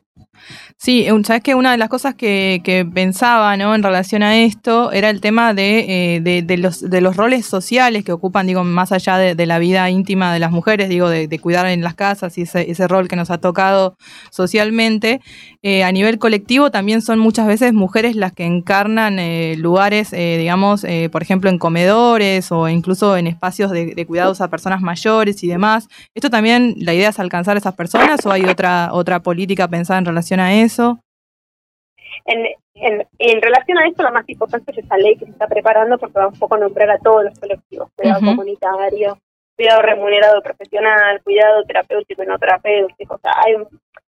[0.78, 3.74] Sí, sabes que una de las cosas que, pensaba ¿no?
[3.74, 8.64] en relación a esto era el tema de, eh, los, roles sociales que ocupan, digo,
[8.64, 12.38] más allá de, la vida íntima de las mujeres, digo, de, cuidar en las casas
[12.38, 13.96] y ese, ese, rol que nos ha tocado
[14.32, 15.22] socialmente.
[15.64, 20.86] Eh, a nivel colectivo también son muchas veces mujeres las que encarnan eh, lugares, digamos,
[21.12, 25.88] por ejemplo, en comedores o incluso en espacios de cuidados a personas mayores y demás.
[26.14, 30.00] ¿Esto también, la idea es alcanzar a esas personas o hay otra otra, política pensada
[30.00, 30.64] en relación a eso?
[32.26, 35.97] En, en, relación a esto, lo más importante es esa ley que se está preparando
[35.97, 39.18] porque va un poco a nombrar a todos los colectivos, cuidado comunitario,
[39.55, 43.16] cuidado remunerado profesional, cuidado terapéutico y no terapéutico.
[43.16, 43.55] O sea, hay,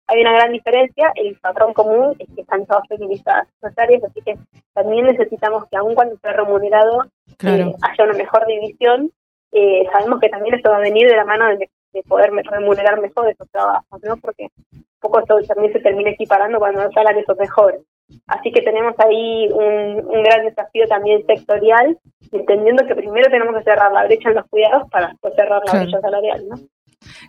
[0.07, 1.11] hay una gran diferencia.
[1.15, 4.37] El patrón común es que están todas feministas esas áreas, así que
[4.73, 7.03] también necesitamos que aun cuando esté remunerado
[7.43, 9.11] eh, haya una mejor división.
[9.51, 12.99] Eh, sabemos que también esto va a venir de la mano de de poder remunerar
[13.01, 14.17] mejor esos trabajos, ¿no?
[14.17, 17.81] Porque un poco esto también se termina equiparando cuando los esos mejores.
[18.27, 21.97] Así que tenemos ahí un, un gran desafío también sectorial,
[22.31, 25.79] entendiendo que primero tenemos que cerrar la brecha en los cuidados para después cerrar la
[25.81, 26.55] brecha salarial, ¿no?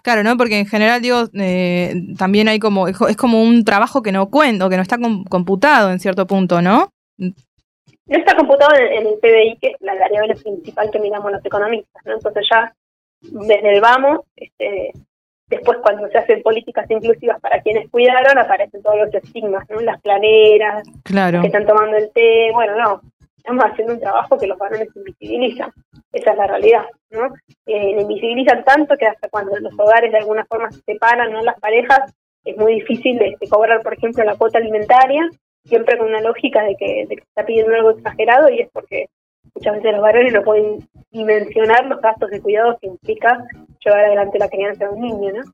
[0.02, 0.36] Claro, ¿no?
[0.36, 4.66] Porque en general, digo, eh, también hay como, es como un trabajo que no cuenta,
[4.66, 4.98] o que no está
[5.28, 6.90] computado en cierto punto, ¿no?
[7.18, 12.02] No está computado en, el PBI, que es la variable principal que miramos los economistas,
[12.06, 12.14] ¿no?
[12.14, 12.72] Entonces ya
[13.20, 14.92] desde el vamos, este,
[15.48, 19.80] después cuando se hacen políticas inclusivas para quienes cuidaron, aparecen todos los estigmas, ¿no?
[19.80, 21.40] Las planeras, claro.
[21.40, 23.00] que están tomando el té, bueno, no,
[23.36, 25.72] estamos haciendo un trabajo que los varones invisibilizan,
[26.12, 27.32] esa es la realidad, ¿no?
[27.66, 31.42] Eh, invisibilizan tanto que hasta cuando los hogares de alguna forma se separan, ¿no?
[31.42, 32.14] Las parejas,
[32.44, 35.28] es muy difícil de, cobrar, por ejemplo, la cuota alimentaria,
[35.64, 39.08] siempre con una lógica de que, de que está pidiendo algo exagerado y es porque
[39.55, 43.44] muchas veces los varones no pueden dimensionar los gastos de cuidado que implica
[43.84, 45.53] llevar adelante la crianza de un niño, ¿no?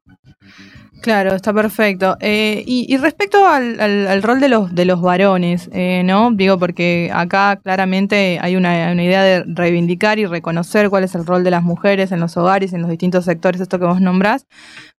[1.03, 2.16] Claro, está perfecto.
[2.20, 6.30] Eh, y, respecto al, rol de los, de los varones, eh, ¿no?
[6.32, 11.26] Digo, porque acá claramente hay una, una, idea de reivindicar y reconocer cuál es el
[11.26, 14.47] rol de las mujeres en los hogares, en los distintos sectores, esto que vos nombrás,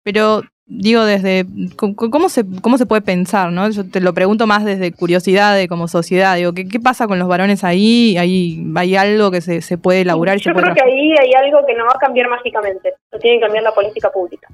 [0.06, 1.46] pero digo desde
[1.76, 5.68] cómo se cómo se puede pensar no yo te lo pregunto más desde curiosidad de
[5.68, 9.62] como sociedad digo qué, qué pasa con los varones ahí hay hay algo que se,
[9.62, 12.94] se puede elaborar yo creo que ahí hay algo que no va a cambiar mágicamente.
[13.12, 14.48] Lo tiene que cambiar la política pública.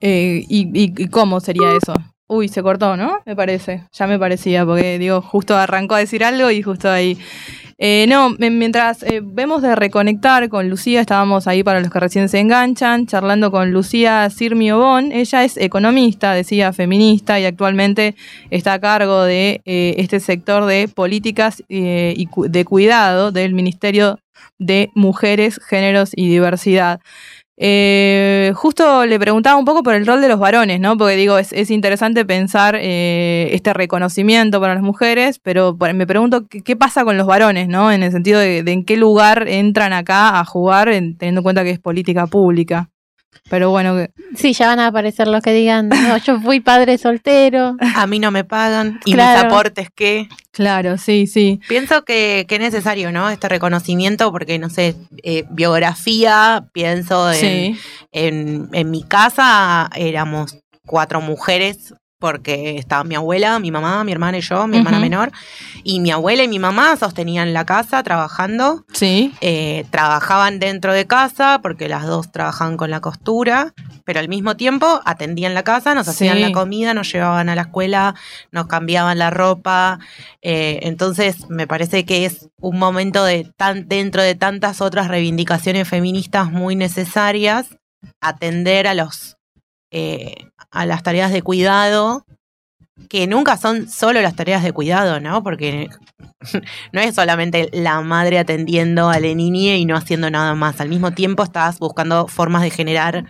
[0.00, 1.94] Eh, y, y, cómo sería eso
[2.26, 3.20] Uy, se cortó, ¿no?
[3.26, 3.84] Me parece.
[3.92, 7.18] Ya me parecía, porque digo, justo arrancó a decir algo y justo ahí
[7.78, 12.28] eh, no, mientras eh, vemos de reconectar con Lucía, estábamos ahí para los que recién
[12.28, 15.10] se enganchan, charlando con Lucía Sirmi Obón.
[15.10, 18.14] Ella es economista, decía feminista y actualmente
[18.50, 24.20] está a cargo de eh, este sector de políticas y de cuidado del Ministerio
[24.58, 27.00] de Mujeres, Géneros y Diversidad.
[27.56, 30.96] Eh, justo le preguntaba un poco por el rol de los varones, ¿no?
[30.96, 36.76] Porque digo, es, interesante pensar eh, este reconocimiento para las mujeres, pero me pregunto qué,
[36.76, 37.92] pasa con los varones, ¿no?
[37.92, 41.70] En el sentido de, en qué lugar entran acá a jugar, teniendo en cuenta que
[41.70, 42.90] es política pública.
[43.48, 44.06] Pero bueno.
[44.36, 47.76] Sí, ya van a aparecer los que digan, no, yo fui padre soltero.
[47.96, 49.00] A mí no me pagan.
[49.04, 50.28] ¿Y mis aportes qué?
[50.50, 51.60] Claro, sí, sí.
[51.68, 53.30] Pienso que, que, es necesario, ¿no?
[53.30, 57.78] Este reconocimiento, porque, no sé, eh, biografía, pienso en,
[58.12, 64.38] en, en mi casa éramos cuatro mujeres porque estaba mi abuela, mi mamá, mi hermana
[64.38, 65.30] y yo, mi hermana menor.
[65.82, 68.84] Y mi abuela y mi mamá sostenían la casa trabajando.
[68.92, 69.34] Sí.
[69.40, 74.56] Eh, trabajaban dentro de casa porque las dos trabajaban con la costura, pero al mismo
[74.56, 78.14] tiempo atendían la casa, nos hacían la comida, nos llevaban a la escuela,
[78.50, 79.98] nos cambiaban la ropa.
[80.40, 85.88] Eh, entonces me parece que es un momento de tan, dentro de tantas otras reivindicaciones
[85.88, 87.76] feministas muy necesarias
[88.20, 89.36] atender a los
[89.90, 92.24] eh, a las tareas de cuidado,
[93.08, 95.42] que nunca son solo las tareas de cuidado, ¿no?
[95.42, 95.88] Porque
[96.92, 100.80] no es solamente la madre atendiendo a la niña y no haciendo nada más.
[100.80, 103.24] Al mismo tiempo estás buscando formas de generar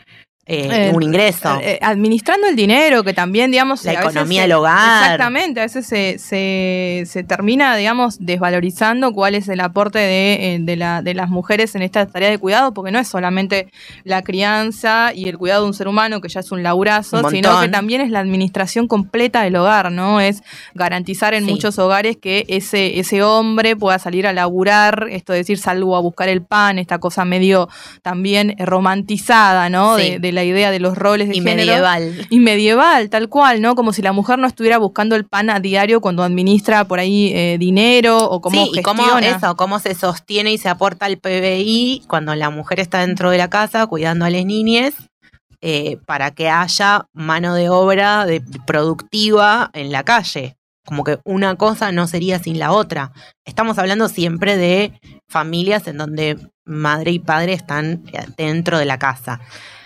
[0.47, 1.59] eh, Eh, un ingreso.
[1.61, 3.85] Eh, administrando el dinero, que también, digamos...
[3.85, 5.03] La economía del hogar.
[5.05, 10.59] Exactamente, a veces se, se, se termina, digamos, desvalorizando cuál es el aporte de, eh,
[10.61, 13.69] de, la, de las mujeres en esta tarea de cuidado, porque no es solamente
[14.05, 17.31] la crianza y el cuidado de un ser humano, que ya es un laburazo, Un
[17.31, 20.21] sino que también es la administración completa del hogar, ¿no?
[20.21, 20.43] Es
[20.75, 21.51] garantizar en Sí.
[21.51, 26.01] muchos hogares que ese, ese hombre pueda salir a laburar, esto de decir, salgo a
[26.01, 27.69] buscar el pan, esta cosa medio
[28.03, 29.97] también eh, romantizada, ¿no?
[29.97, 30.11] Sí.
[30.13, 31.67] De, de la idea de los roles de y género.
[31.67, 32.27] medieval.
[32.29, 33.75] Y medieval, tal cual, ¿no?
[33.75, 37.33] Como si la mujer no estuviera buscando el pan a diario cuando administra por ahí
[37.35, 41.19] eh, dinero o cómo sí, y cómo eso, cómo se sostiene y se aporta al
[41.19, 44.95] PBI cuando la mujer está dentro de la casa cuidando a las niñas
[45.67, 50.59] eh, para que haya mano de obra de, productiva en la calle.
[50.85, 53.13] Como que una cosa no sería sin la otra.
[53.45, 58.99] Estamos hablando siempre de familias en donde madre y padre están eh, dentro de la
[58.99, 59.41] casa.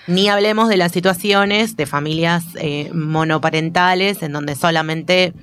[0.06, 5.34] Ni hablemos de las situaciones de familias eh, monoparentales en donde solamente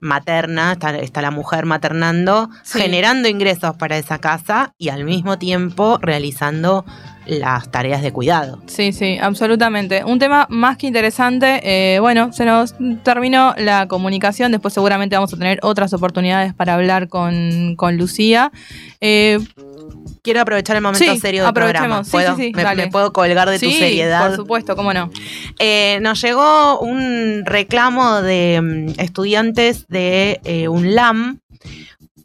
[0.00, 2.78] materna, está, está la mujer maternando, Sí.
[2.80, 6.84] generando ingresos para esa casa y al mismo tiempo realizando
[7.26, 8.60] las tareas de cuidado.
[8.66, 10.04] Sí, sí, absolutamente.
[10.04, 11.60] Un tema más que interesante.
[11.62, 14.52] eh, bueno, se nos terminó la comunicación.
[14.52, 18.52] Después seguramente vamos a tener otras oportunidades para hablar con, con Lucía.
[19.00, 19.38] Eh,
[20.22, 21.98] Quiero aprovechar el momento Sí, serio del programa.
[21.98, 22.06] aprovechemos.
[22.06, 22.36] Sí, ¿Puedo?
[22.36, 24.26] sí, sí, me, puedo colgar de tu seriedad.
[24.26, 25.10] por supuesto, cómo no.
[25.58, 28.60] Eh, nos llegó un reclamo de
[28.96, 31.40] mm, estudiantes de un LAM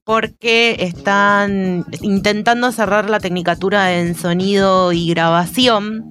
[0.10, 6.10] porque están intentando cerrar la tecnicatura en sonido y grabación.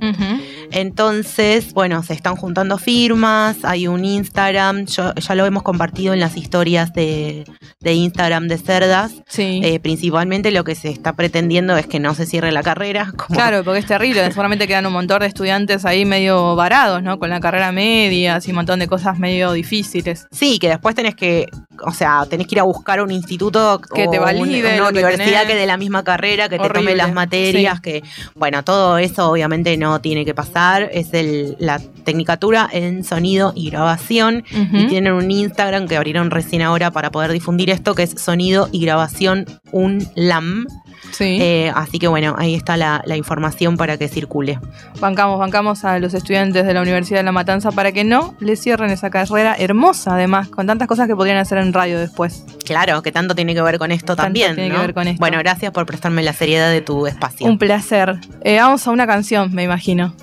[0.70, 6.20] Entonces, bueno, se están juntando firmas, hay un Instagram, yo, ya lo hemos compartido en
[6.20, 7.44] las historias de,
[7.80, 9.14] de Instagram de Cerdas.
[9.26, 9.60] Sí.
[9.64, 13.12] Eh, principalmente lo que se está pretendiendo es que no se cierre la carrera.
[13.16, 14.24] como- Claro, porque es terrible.
[14.28, 17.18] Seguramente quedan un montón de estudiantes ahí medio varados, ¿no?
[17.18, 20.28] Con la carrera media, y un montón de cosas medio difíciles.
[20.30, 21.46] Sí, que después tenés que,
[21.84, 24.98] o sea, tenés que ir a buscar un instituto Que o te valide una que
[24.98, 25.46] universidad tenés.
[25.46, 28.02] que, de la misma carrera, que te tome las materias, que,
[28.34, 30.90] bueno, todo eso obviamente no tiene que pasar.
[30.92, 34.44] Es el, la tecnicatura en sonido y grabación.
[34.72, 38.68] Y tienen un Instagram que abrieron recién ahora para poder difundir esto, que es sonido
[38.72, 40.66] y grabación un LAM.
[41.10, 41.38] Sí.
[41.40, 44.58] Eh, así que bueno, ahí está la, la información para que circule.
[45.00, 48.60] Bancamos, bancamos a los estudiantes de la Universidad de La Matanza para que no les
[48.60, 52.44] cierren esa carrera hermosa, además, con tantas cosas que podrían hacer en radio después.
[52.64, 54.54] Claro, que tanto tiene que ver con esto Tanto también.
[54.54, 54.82] tiene que ¿no?
[54.82, 55.18] ver con esto.
[55.18, 57.44] Bueno, gracias por prestarme la seriedad de tu espacio.
[57.46, 58.18] Un placer.
[58.42, 60.14] Eh, vamos a una canción, me imagino.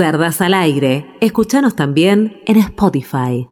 [0.00, 1.04] Cerdas al aire.
[1.20, 3.46] Escúchanos también en Spotify.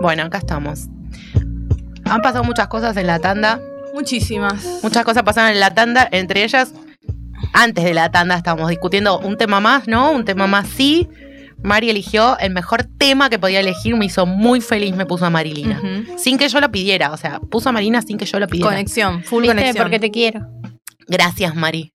[0.00, 0.88] Bueno, acá estamos.
[2.06, 3.60] Han pasado muchas cosas en la tanda.
[3.94, 4.80] Muchísimas.
[4.82, 6.74] Muchas cosas pasaron en la tanda, entre ellas,
[7.52, 10.10] antes de la tanda estábamos discutiendo un tema más, ¿no?
[10.10, 11.08] Un tema más sí.
[11.62, 15.30] Mari eligió el mejor tema que podía elegir, me hizo muy feliz, me puso a
[15.30, 15.80] Marilina.
[16.16, 18.70] Sin que yo lo pidiera, o sea, puso a Marina sin que yo lo pidiera.
[18.70, 19.56] Conexión, full ¿Viste?
[19.56, 19.84] conexión.
[19.84, 20.40] Porque te quiero.
[21.08, 21.92] Gracias, Mari.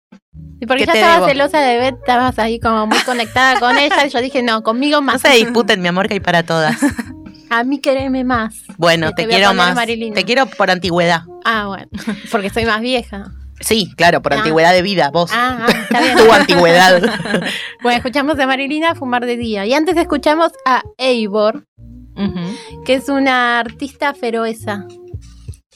[0.60, 1.28] Y porque ¿Qué ya debo?
[1.28, 4.06] celosa de Beth, estabas ahí como muy conectada con ella.
[4.06, 5.22] Y yo dije, no, conmigo No más.
[5.22, 6.78] se disputen, mi amor, que hay para todas.
[7.50, 8.56] A mí quereme más.
[8.78, 9.74] Bueno, te, quiero más.
[9.74, 10.14] Marilina.
[10.14, 11.22] Te quiero por antigüedad.
[11.46, 11.88] Ah, bueno.
[12.32, 13.32] Porque soy más vieja.
[13.62, 14.38] Sí, claro, por Ah.
[14.38, 15.32] antigüedad de vida, vos.
[15.34, 16.18] Ah, ah, está bien.
[16.18, 17.02] Tu antigüedad.
[17.82, 19.66] Bueno, escuchamos a Marilina fumar de día.
[19.66, 21.66] Y antes escuchamos a Eivor,
[22.86, 24.86] que es una artista feroesa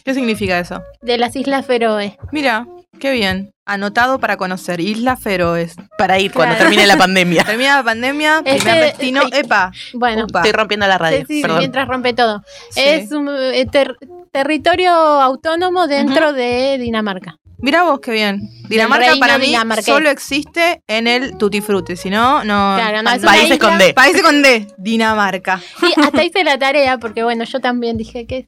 [0.04, 0.82] ¿Qué significa eso?
[1.02, 2.18] de las Islas Feroe.
[2.32, 2.68] Mira,
[3.02, 3.52] qué bien.
[3.66, 4.80] Anotado para conocer.
[4.80, 5.76] Isla Feroes.
[5.98, 6.70] Para ir cuando Claro.
[6.70, 7.44] termine la pandemia.
[7.44, 9.22] Termina la pandemia, Este- primer destino.
[9.34, 9.72] Epa.
[9.94, 10.40] Bueno, Upa.
[10.40, 11.20] Estoy rompiendo la radio.
[11.20, 11.60] sí, sí, perdón.
[11.60, 12.44] mientras rompe todo.
[12.70, 12.82] Sí.
[12.84, 13.98] Es un eh, ter-
[14.32, 17.36] territorio autónomo dentro de Dinamarca.
[17.64, 18.40] Mira vos, qué bien.
[18.70, 19.86] Dinamarca reino para mí dinamarqués.
[19.86, 21.96] solo existe en el Tutti Frutti.
[21.96, 22.74] Si no, no.
[22.76, 23.70] Claro, no, es una Países isla.
[23.70, 23.94] con D.
[23.94, 24.68] Países con D.
[24.80, 25.62] Dinamarca.
[25.80, 28.48] Sí, hasta hice la tarea, porque bueno, yo también dije que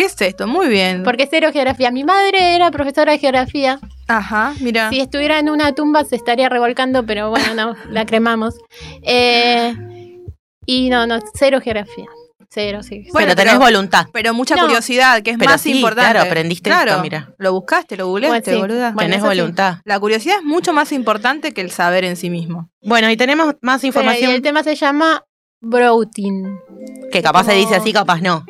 [0.00, 0.46] ¿Qué es esto?
[0.46, 1.02] Muy bien.
[1.02, 1.90] porque cero geografía.
[1.90, 3.78] Mi madre era profesora de geografía.
[4.08, 4.88] Ajá, mira.
[4.88, 8.54] Si estuviera en una tumba se estaría revolcando, pero bueno, no, la cremamos.
[9.02, 9.74] Eh,
[10.64, 12.06] y no, no, cero geografía.
[12.48, 13.06] Cero, sí.
[13.12, 14.06] Bueno, pero tenés pero- voluntad.
[14.10, 14.62] Pero mucha No.
[14.62, 16.12] curiosidad, que es Pero más sí, importante.
[16.12, 17.34] claro, aprendiste Claro, esto, mira.
[17.36, 18.72] Lo buscaste, lo googleaste, Bueno, sí.
[18.72, 18.90] boluda.
[18.92, 19.28] Bueno, tenés sí.
[19.38, 19.76] voluntad.
[19.84, 22.70] La curiosidad es mucho más importante que el saber en sí mismo.
[22.82, 25.24] Bueno, y tenemos más Pero, y información el tema se llama
[25.60, 26.58] Broughtin.
[27.12, 28.46] que capaz se dice así, capaz no.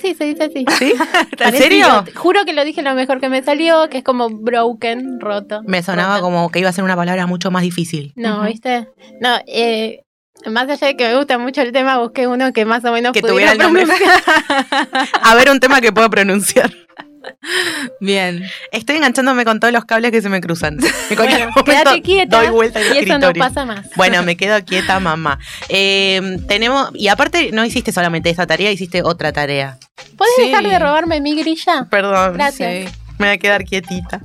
[0.00, 0.64] Sí, se dice así.
[0.78, 0.94] ¿Sí?
[1.38, 2.04] ¿En serio?
[2.14, 5.62] Juro que lo dije lo mejor que me salió, que es como broken, roto.
[5.66, 6.22] Me sonaba Rota.
[6.22, 8.12] como que iba a ser una palabra mucho más difícil.
[8.16, 8.46] No, Ujú.
[8.46, 8.88] ¿viste?
[9.20, 10.00] No, eh,
[10.46, 13.12] más allá de que me gusta mucho el tema, busqué uno que más o menos
[13.12, 13.84] Que pudiera tuviera el nombre.
[13.86, 15.08] pronunciar.
[15.22, 16.70] A ver, un tema que puedo pronunciar.
[18.00, 18.44] Bien.
[18.72, 20.78] Estoy enganchándome con todos los cables que se me cruzan.
[21.10, 22.36] En cualquier Bueno, momento quédate quieta.
[22.42, 23.42] Doy vuelta al y eso no escritorio.
[23.42, 23.86] pasa más.
[23.96, 25.38] Bueno, me quedo quieta, mamá.
[25.68, 29.78] Eh, tenemos, y aparte, no hiciste solamente esa tarea, hiciste otra tarea.
[30.16, 30.48] ¿Puedes Sí.
[30.48, 31.86] dejar de robarme mi grilla?
[31.90, 32.34] Perdón.
[32.34, 32.90] Gracias.
[32.90, 32.94] Sí.
[33.18, 34.20] Me voy a quedar quietita.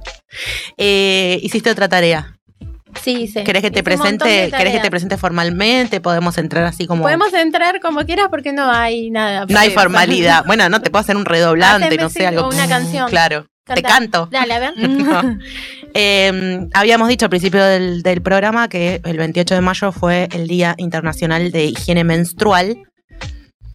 [0.78, 2.38] Eh, hiciste otra tarea.
[3.02, 3.44] Sí, sí.
[3.44, 6.02] ¿Querés que te presente, querés que te presente formalmente?
[6.02, 7.03] Podemos entrar así como.
[7.03, 9.45] Podemos entrar como quieras porque no hay nada.
[9.48, 10.44] No hay formalidad.
[10.48, 12.49] Bueno, no te puedo hacer un redoblante, no sé, sí, algo.
[12.49, 13.10] una canción.
[13.10, 13.48] Claro.
[13.65, 14.28] Te canto.
[14.32, 14.74] Dale, a ver.
[14.78, 15.40] No.
[15.95, 20.48] Eh, habíamos dicho al principio del, del programa que el 28 de mayo fue el
[20.48, 22.78] Día Internacional de Higiene Menstrual.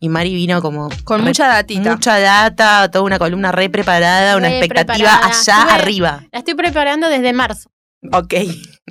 [0.00, 0.88] Y Mari vino como.
[1.04, 1.90] Con mucha datita.
[1.92, 5.26] Mucha data, toda una columna re preparada, una expectativa preparada.
[5.26, 6.24] allá Estuve- arriba.
[6.32, 7.70] La estoy preparando desde marzo.
[8.12, 8.34] Ok,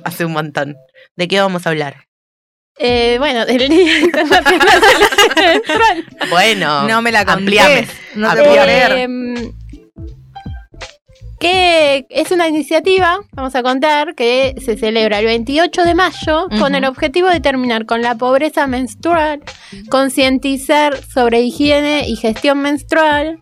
[0.04, 0.76] hace un montón.
[1.16, 2.08] ¿De qué vamos a hablar?
[2.78, 6.04] Eh, bueno, del Día Internacional de la Higiene Menstrual.
[6.30, 7.88] Bueno, No me la ampliame.
[8.14, 8.92] No te puedo creer.
[8.92, 9.52] Eh,
[11.38, 16.74] que es una iniciativa, vamos a contar, que se celebra el 28 de mayo con
[16.74, 19.40] el objetivo de terminar con la pobreza menstrual,
[19.88, 23.40] concientizar sobre higiene y gestión menstrual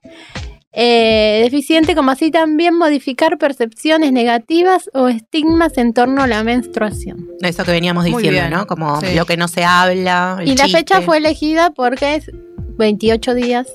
[0.78, 7.26] eh, deficiente, como así también modificar percepciones negativas o estigmas en torno a la menstruación.
[7.40, 8.50] Eso que veníamos Muy diciendo, bien.
[8.60, 8.66] ¿no?
[8.66, 9.14] Como Sí.
[9.14, 10.36] lo que no se habla.
[10.40, 10.78] el y la chiste.
[10.80, 12.30] fecha fue elegida porque es
[12.76, 13.66] 28 días.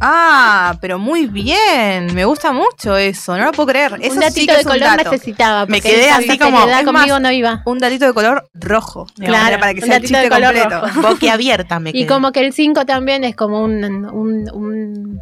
[0.00, 2.14] Ah, pero muy bien.
[2.14, 3.36] Me gusta mucho eso.
[3.36, 3.92] No lo puedo creer.
[4.00, 5.10] Eso un datito sí que de es un color dato.
[5.12, 5.66] necesitaba.
[5.66, 7.62] Me quedé esa así como- conmigo más, no iba.
[7.66, 9.06] Un datito de color rojo.
[9.16, 11.00] Claro, para que sea el datito de chiste color completo.
[11.08, 12.02] Boquiabierta me quedé.
[12.02, 15.18] Y como que el 5 también es como un, un, un-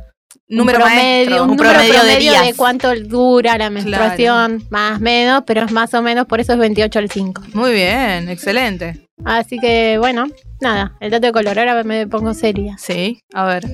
[0.48, 1.36] Número un promedio, maestro.
[1.36, 2.46] un, Un número promedio de días.
[2.46, 6.52] de cuánto dura la menstruación, más o menos, pero es más o menos, por eso
[6.52, 7.42] es 28 al 5.
[7.54, 9.00] Muy bien, excelente.
[9.24, 10.26] Así que bueno,
[10.60, 12.76] nada, el dato de color, ahora me pongo seria.
[12.78, 13.64] Sí, a ver.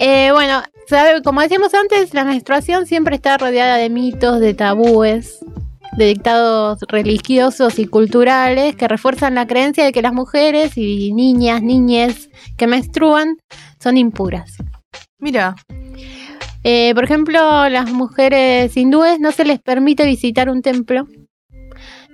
[0.00, 5.38] Eh, bueno, sabe, como decíamos antes, la menstruación siempre está rodeada de mitos, de tabúes,
[5.96, 11.62] de dictados religiosos y culturales que refuerzan la creencia de que las mujeres y niñas,
[11.62, 13.36] niñes que menstruan
[13.80, 14.56] son impuras.
[15.24, 15.56] Mira,
[16.64, 21.06] Eh, por ejemplo, las mujeres hindúes no se les permite visitar un templo,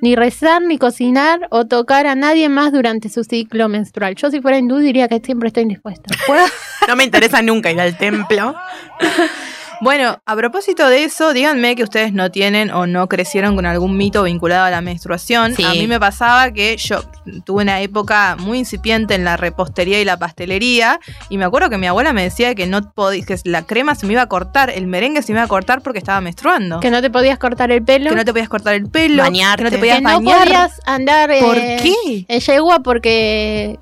[0.00, 4.14] ni rezar, ni cocinar o tocar a nadie más durante su ciclo menstrual.
[4.14, 6.14] Yo si fuera hindú diría que siempre estoy indispuesta.
[6.88, 8.54] No me interesa nunca ir al templo.
[9.82, 13.96] Bueno, a propósito de eso, díganme que ustedes no tienen o no crecieron con algún
[13.96, 15.56] mito vinculado a la menstruación.
[15.56, 15.64] Sí.
[15.64, 17.02] A mí me pasaba que yo
[17.46, 21.00] tuve una época muy incipiente en la repostería y la pastelería
[21.30, 24.04] y me acuerdo que mi abuela me decía que no podía, que la crema se
[24.06, 26.80] me iba a cortar, el merengue se me iba a cortar porque estaba menstruando.
[26.80, 28.10] Que no te podías cortar el pelo.
[28.10, 29.56] Que no te podías cortar el pelo, Bañarte.
[29.56, 30.38] que no te podías que no bañar.
[30.44, 32.26] podías andar ¿Por eh, qué?
[32.28, 33.78] en yegua porque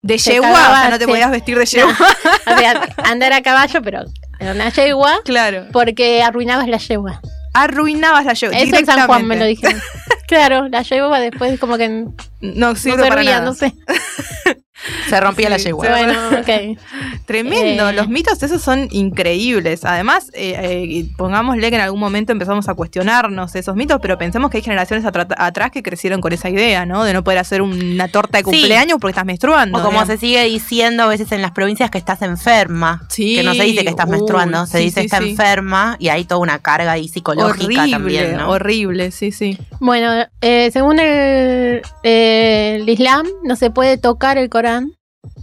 [0.00, 1.10] De yegua, o sea, no te sí.
[1.10, 1.92] podías vestir de yegua.
[1.92, 4.00] o sea, andar a caballo, pero
[4.38, 5.66] en una yegua claro.
[5.72, 7.20] porque arruinabas la yegua.
[7.54, 8.58] Arruinabas la yegua.
[8.58, 9.80] Eso en San Juan me lo dijeron.
[10.28, 13.44] claro, la yegua después como que no No sirve para servía, nada.
[13.46, 13.74] no sé.
[15.08, 15.88] Se rompía la yegua.
[15.88, 16.78] Bueno, ok.
[17.26, 17.92] Tremendo, Eh.
[17.92, 19.84] los mitos esos son increíbles.
[19.84, 24.50] Además, eh, eh, pongámosle que en algún momento empezamos a cuestionarnos esos mitos, pero pensemos
[24.50, 27.04] que hay generaciones atrás que crecieron con esa idea, ¿no?
[27.04, 28.50] De no poder hacer una torta de Sí.
[28.50, 29.78] cumpleaños porque estás menstruando.
[29.78, 30.08] O como digamos.
[30.14, 33.04] se sigue diciendo a veces en las provincias que estás enferma.
[33.08, 35.30] Sí, Que no se dice que estás uy, menstruando, se sí, dice sí, está sí.
[35.30, 38.50] enferma y hay toda una carga ahí psicológica horrible, también, ¿no?
[38.50, 39.58] horrible, sí, sí.
[39.80, 44.75] Bueno, eh, según el, eh, el Islam, no se puede tocar el Corán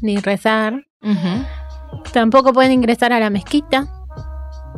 [0.02, 0.86] ni rezar.
[2.12, 3.88] Tampoco pueden ingresar a la mezquita.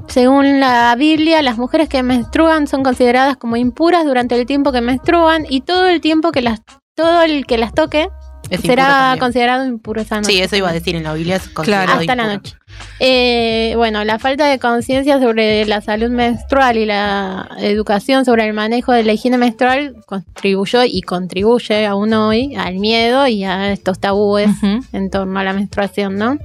[0.08, 4.82] Según la Biblia, las mujeres que menstruan son consideradas como impuras durante el tiempo que
[4.82, 6.62] menstruan y todo el tiempo que las
[6.96, 8.08] todo el que las toque
[8.50, 10.32] Es será considerado impuro esa noche.
[10.32, 11.38] Sí, eso iba a decir en la Biblia.
[11.38, 11.94] es Claro.
[11.94, 12.56] hasta la noche.
[13.00, 18.54] Eh, bueno, la falta de conciencia sobre la salud menstrual y la educación sobre el
[18.54, 24.00] manejo de la higiene menstrual contribuyó y contribuye aún hoy al miedo y a estos
[24.00, 24.50] tabúes
[24.94, 26.38] en torno a la menstruación, ¿no?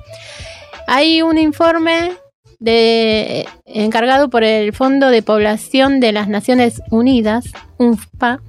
[0.88, 2.10] Hay un informe
[2.58, 7.44] de, encargado por el Fondo de Población de las Naciones Unidas,
[7.78, 8.40] UNFPA.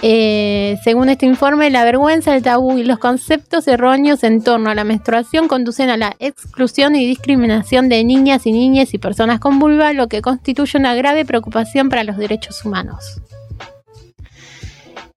[0.00, 4.74] Eh, según este informe, la vergüenza, el tabú y los conceptos erróneos en torno a
[4.74, 9.58] la menstruación conducen a la exclusión y discriminación de niñas y niñas y personas con
[9.58, 13.20] vulva, lo que constituye una grave preocupación para los derechos humanos.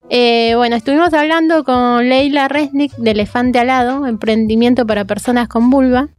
[0.09, 6.09] Eh, bueno, estuvimos hablando con Leila Resnick de Elefante Alado, emprendimiento para personas con vulva.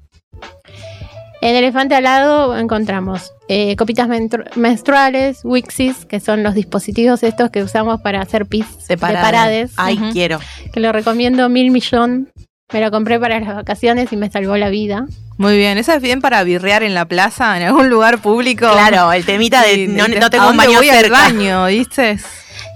[1.44, 7.64] En Elefante Alado encontramos eh, copitas menstru- menstruales, Wixis, que son los dispositivos estos que
[7.64, 9.24] usamos para hacer pis Separada.
[9.26, 10.38] separades, Ay, quiero.
[10.72, 12.30] que lo recomiendo mil millón.
[12.72, 15.04] Me lo compré para las vacaciones y me salvó la vida.
[15.36, 18.70] Muy bien, ¿esa es bien para birrear en la plaza, en algún lugar público?
[18.70, 21.66] Claro, el temita de Sí, no, de- no ¿a tengo un baño voy al baño,
[21.66, 22.18] ¿viste?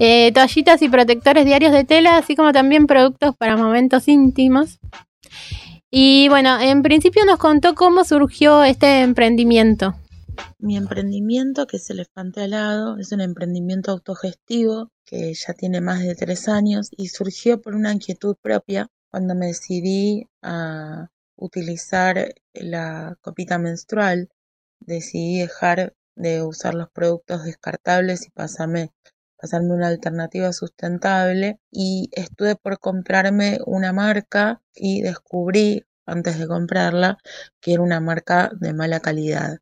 [0.01, 4.79] Eh, toallitas y protectores diarios de tela, así como también productos para momentos íntimos.
[5.91, 9.95] Y bueno, en principio nos contó cómo surgió este emprendimiento.
[10.59, 16.15] Mi emprendimiento, que es Elefante Alado, es un emprendimiento autogestivo que ya tiene más de
[16.15, 23.59] tres años y surgió por una inquietud propia cuando me decidí a utilizar la copita
[23.59, 24.29] menstrual.
[24.81, 28.91] Decidí dejar de usar los productos descartables y pasarme,
[29.47, 37.19] pasarme una alternativa sustentable y estuve por comprarme una marca y descubrí antes de comprarla
[37.61, 39.59] que era una marca de mala calidad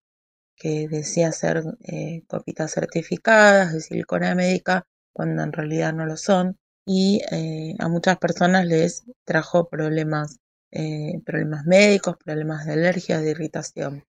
[0.57, 6.57] que decía ser eh, copitas certificadas de silicona médica cuando en realidad no lo son
[6.87, 10.39] y eh, a muchas personas les trajo problemas
[10.71, 14.05] eh, problemas médicos problemas de alergia de irritación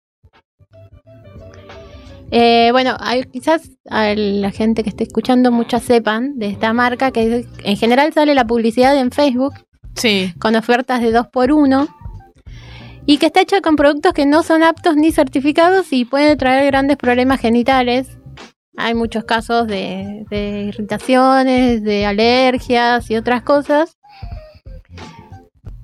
[2.31, 7.11] Eh, bueno, hay- quizás a la gente que esté escuchando muchas sepan de esta marca
[7.11, 9.53] que en general sale la publicidad en Facebook
[9.95, 10.33] Sí.
[10.39, 11.87] con ofertas de 2 por 1
[13.05, 16.65] y que está hecha con productos que no son aptos ni certificados y puede traer
[16.67, 18.07] grandes problemas genitales.
[18.77, 23.97] Hay muchos casos de, de irritaciones, de alergias y otras cosas.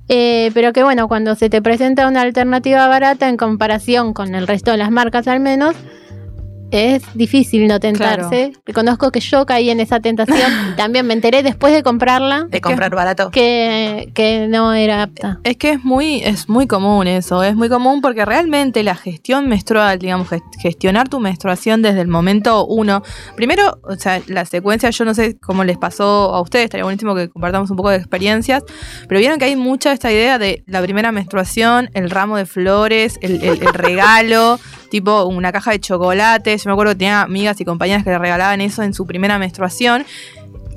[0.09, 4.47] Eh, pero que bueno, cuando se te presenta una alternativa barata en comparación con el
[4.47, 5.75] resto de las marcas al menos,
[6.71, 8.51] es difícil no tentarse.
[8.65, 12.59] Reconozco que yo caí en esa tentación y también me enteré después de comprarla De
[12.61, 13.31] comprar barato.
[13.31, 15.39] que, que no era apta.
[15.43, 19.47] Es que es muy, es muy común eso, es muy común porque realmente la gestión
[19.47, 23.01] menstrual, digamos, gest- gestionar tu menstruación desde el momento uno,
[23.35, 27.15] primero, o sea, la secuencia, yo no sé cómo les pasó a ustedes, estaría buenísimo
[27.15, 28.63] que compartamos un poco de experiencias,
[29.07, 33.17] pero vieron que hay mucha esta idea de la primera menstruación, el ramo de flores,
[33.21, 34.59] el, el- el regalo,
[34.89, 38.19] tipo una caja de chocolates, yo me acuerdo que tenía amigas y compañeras que le
[38.19, 40.05] regalaban eso en su primera menstruación.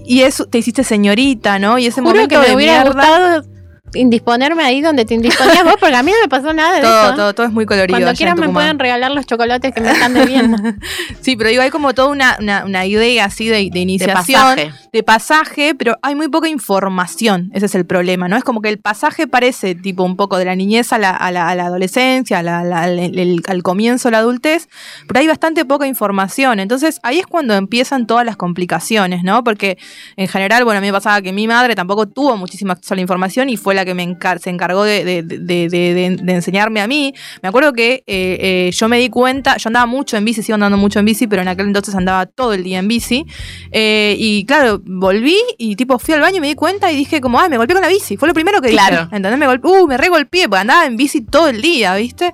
[0.04, 1.78] Y eso te hiciste señorita, ¿no?
[1.78, 3.49] Y ese Juro momento que me de hubiera mierda, gustado
[3.94, 7.04] indisponerme ahí donde te indisponías vos, porque a mí no me pasó nada de Todo,
[7.06, 7.14] eso.
[7.16, 7.98] todo, todo es muy colorido.
[7.98, 10.56] Cuando quieran me pueden regalar los chocolates que me están debiendo.
[11.20, 14.40] Sí, pero digo, hay como toda una, una, una idea así de, de De iniciación.
[14.40, 14.72] pasaje.
[14.92, 17.50] de pasaje, pero hay muy poca información.
[17.52, 18.36] Ese es el problema, ¿no?
[18.36, 21.30] Es como que el pasaje parece tipo un poco de la niñez a la, a
[21.30, 24.68] la, a la adolescencia, a la- la- al, el- al comienzo de la adultez,
[25.06, 26.58] pero hay bastante poca información.
[26.60, 29.44] Entonces ahí es cuando empiezan todas las complicaciones, ¿no?
[29.44, 29.76] Porque
[30.16, 32.96] en general, bueno, a mí me pasaba que mi madre tampoco tuvo muchísima acceso a
[32.96, 36.18] la información y fue la que me encar- se encargó de, de- de- de- de-
[36.22, 37.14] de enseñarme a mí.
[37.42, 40.54] Me acuerdo que eh, eh, yo me di cuenta, yo andaba mucho en bici, sigo
[40.54, 43.24] andando mucho en bici, pero en aquel entonces andaba todo el día en bici.
[43.72, 47.20] Eh, y claro, volví y tipo fui al baño y me di cuenta y dije
[47.20, 48.16] como, ay, me golpeé con la bici.
[48.16, 48.78] Fue lo primero que dije.
[49.12, 49.38] ¿Entendés?
[49.38, 52.32] Me golpeé, uh, me regolpeé, porque andaba en bici todo el día, ¿viste?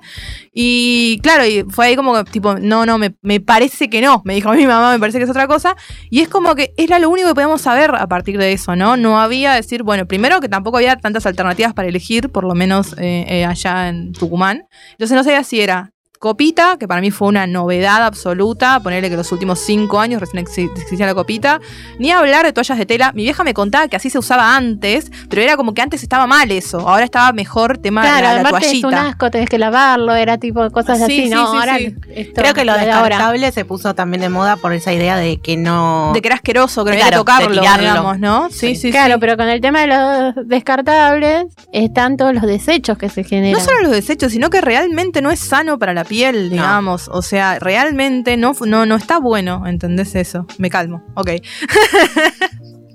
[0.59, 4.21] Y claro, y fue ahí como que, tipo, no, no, me, me parece que no.
[4.25, 5.75] Me dijo mi mamá, me parece que es otra cosa.
[6.09, 8.97] Y es como que era lo único que podíamos saber a partir de eso, ¿no?
[8.97, 11.36] No había decir, bueno, primero que tampoco había tantas alternativas
[11.73, 14.67] para elegir, por lo menos eh, eh, allá en Tucumán.
[14.91, 19.15] Entonces no sabía si era copita, que para mí fue una novedad absoluta, ponerle que
[19.17, 21.59] los últimos cinco años recién exi- existía la copita,
[21.99, 23.11] ni hablar de toallas de tela.
[23.13, 26.27] Mi vieja me contaba que así se usaba antes, pero era como que antes estaba
[26.27, 29.07] mal eso, ahora estaba mejor tema de claro, la, la aparte es un toallita.
[29.09, 31.51] asco, tenés que lavarlo, era tipo cosas Sí, así, sí, ¿no?
[31.51, 31.95] sí, ahora sí.
[32.15, 32.85] esto Creo que lo ahora.
[32.85, 36.11] descartable se puso también de moda por esa idea de que no.
[36.13, 38.49] De que era asqueroso, que no Claro, tocarlo, de digamos, ¿no?
[38.49, 39.19] Sí, sí, Claro, sí.
[39.19, 43.59] pero con el tema de los descartables están todos los desechos que se generan.
[43.59, 47.09] No solo los desechos, sino que realmente no es sano para la piel, digamos.
[47.11, 50.45] O sea, realmente no, no, no está bueno, ¿entendés eso?
[50.57, 51.31] Me calmo, ok.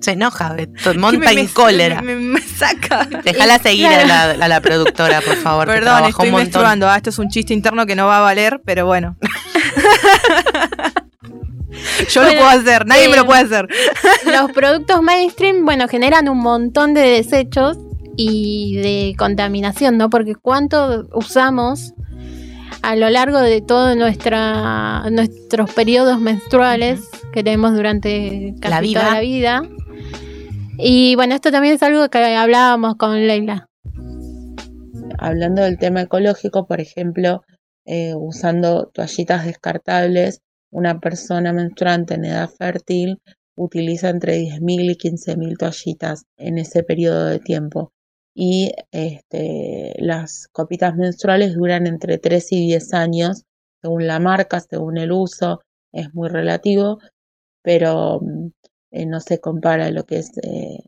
[0.01, 0.57] Se enoja,
[0.99, 2.03] monta en cólera.
[2.03, 3.09] Me, saca.
[3.25, 5.67] Déjala seguir a la, a la productora, por favor.
[5.69, 6.89] Perdón, estoy un menstruando.
[6.89, 9.17] Ah, esto es un chiste interno que no va a valer, pero bueno.
[12.11, 13.67] Yo lo Bueno, puedo hacer, nadie me eh, lo puede hacer.
[14.27, 17.79] los productos mainstream, bueno, generan un montón de desechos
[18.17, 20.11] y de contaminación, ¿no?
[20.11, 21.95] Porque cuánto usamos
[22.83, 29.01] a lo largo de todos nuestra, nuestros periodos menstruales que tenemos durante casi La vida.
[29.01, 29.63] toda la vida.
[30.79, 33.69] Y bueno, esto también es algo que hablábamos con Leila.
[35.19, 37.43] Hablando del tema ecológico, por ejemplo,
[37.85, 40.41] eh, usando toallitas descartables,
[40.71, 43.21] una persona menstruante en edad fértil
[43.55, 47.93] utiliza entre 10.000 y 15.000 toallitas en ese periodo de tiempo.
[48.35, 53.45] Y este, las copitas menstruales duran entre 3 y 10 años,
[53.83, 56.99] según la marca, según el uso, es muy relativo,
[57.63, 58.49] pero mm,
[58.93, 60.79] eh, no se compara lo que es eh,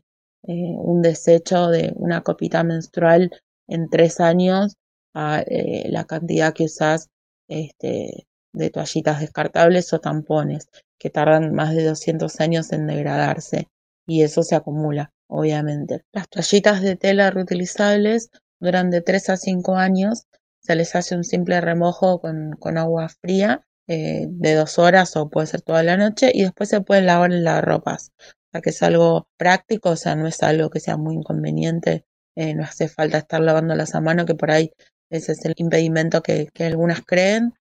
[0.47, 3.31] eh, un desecho de una copita menstrual
[3.67, 4.75] en tres años
[5.13, 7.07] a la cantidad que usás
[7.47, 10.67] este, de toallitas descartables o tampones,
[10.99, 13.67] que tardan más de 200 años en degradarse
[14.07, 16.03] y eso se acumula, obviamente.
[16.11, 18.29] Las toallitas de tela reutilizables
[18.59, 20.27] duran de 3 a 5 años,
[20.59, 25.29] se les hace un simple remojo con, con agua fría eh, de dos horas o
[25.29, 28.11] puede ser toda la noche y después se pueden lavar en las ropas.
[28.19, 32.05] O sea que es algo práctico, o sea, no es algo que sea muy inconveniente
[32.35, 34.71] eh, no hace falta estar lavándolas a mano, que por ahí
[35.09, 37.53] ese es el impedimento que, que algunas creen.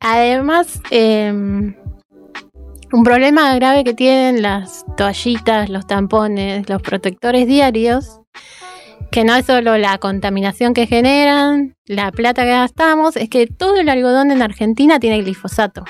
[0.00, 1.32] Además, eh,
[2.94, 8.20] un problema grave que tienen las toallitas, los tampones, los protectores diarios,
[9.10, 13.80] que no es solo la contaminación que generan, la plata que gastamos, es que todo
[13.80, 15.84] el algodón en Argentina tiene glifosato.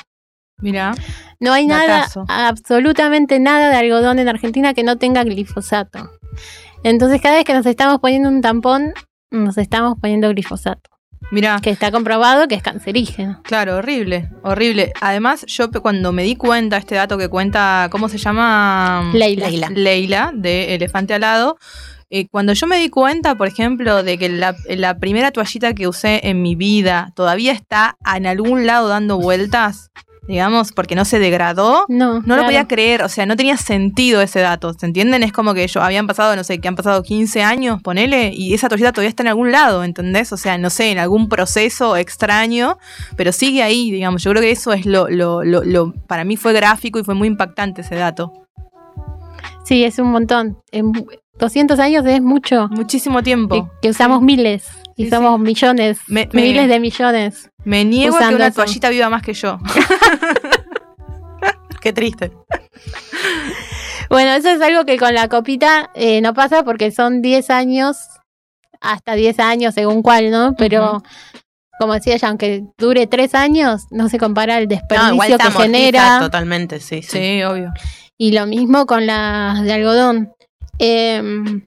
[0.59, 0.94] Mira,
[1.40, 6.10] No hay nada, absolutamente nada de algodón en Argentina que no tenga glifosato.
[6.85, 8.94] Entonces, cada vez que nos estamos poniendo un tampón,
[9.31, 10.89] nos estamos poniendo glifosato,
[11.30, 11.59] mira.
[11.62, 13.40] que está comprobado que es cancerígeno.
[13.42, 14.92] Claro, horrible, horrible.
[15.01, 19.10] Además, yo cuando me di cuenta, este dato que cuenta, ¿cómo se llama?
[19.12, 19.48] Leila.
[19.48, 19.70] Leila.
[19.70, 21.59] Leila, de Elefante Alado.
[22.10, 25.88] Eh, cuando yo me di cuenta, por ejemplo, de que la, la primera toallita que
[25.88, 29.90] usé en mi vida todavía está en algún lado dando vueltas,
[30.26, 34.22] digamos, porque no se degradó, No, no lo podía creer, o sea, no tenía sentido
[34.22, 35.22] ese dato, ¿se entienden?
[35.22, 38.55] Es como que yo habían pasado, no sé, que han pasado 15 años, ponele, y
[38.55, 40.32] esa toallita todavía está en algún lado, ¿entendés?
[40.32, 42.78] O sea, no sé, en algún proceso extraño,
[43.16, 44.22] pero sigue ahí, digamos.
[44.22, 47.14] Yo creo que eso es lo, lo, lo, lo- para mí fue gráfico y fue
[47.14, 48.32] muy impactante ese dato.
[49.64, 50.59] Sí, es un montón.
[50.72, 50.92] En
[51.38, 52.68] 200 años es mucho.
[52.70, 53.55] Muchísimo tiempo.
[53.55, 54.66] Que, que usamos miles.
[54.96, 55.42] Y Sí, somos sí.
[55.44, 55.98] millones.
[56.06, 57.50] Me- me- miles de millones.
[57.64, 58.56] Me niego a que una eso.
[58.62, 59.58] toallita viva más que yo.
[61.80, 62.32] Qué triste.
[64.08, 67.96] Bueno, eso es algo que con la copita eh, no pasa porque son 10 años,
[68.80, 70.54] hasta 10 años según cuál, ¿no?
[70.56, 71.02] Pero,
[71.78, 75.36] como decía ella, aunque dure 3 años, no se compara el No, desperdicio igual se
[75.36, 76.18] que amortiza genera.
[76.20, 77.18] totalmente, sí, sí.
[77.18, 77.72] Sí, obvio.
[78.16, 80.32] Y lo mismo con las de algodón.
[80.78, 81.66] Em,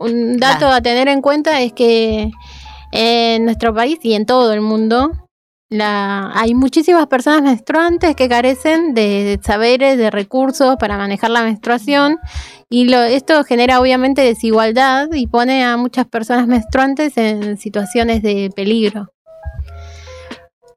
[0.00, 2.30] un dato a tener en cuenta es que
[2.92, 5.12] en nuestro país y en todo el mundo
[5.68, 12.18] la, hay muchísimas personas menstruantes que carecen de saberes, de recursos para manejar la menstruación
[12.68, 18.50] y lo, esto genera obviamente desigualdad y pone a muchas personas menstruantes en situaciones de
[18.54, 19.12] peligro.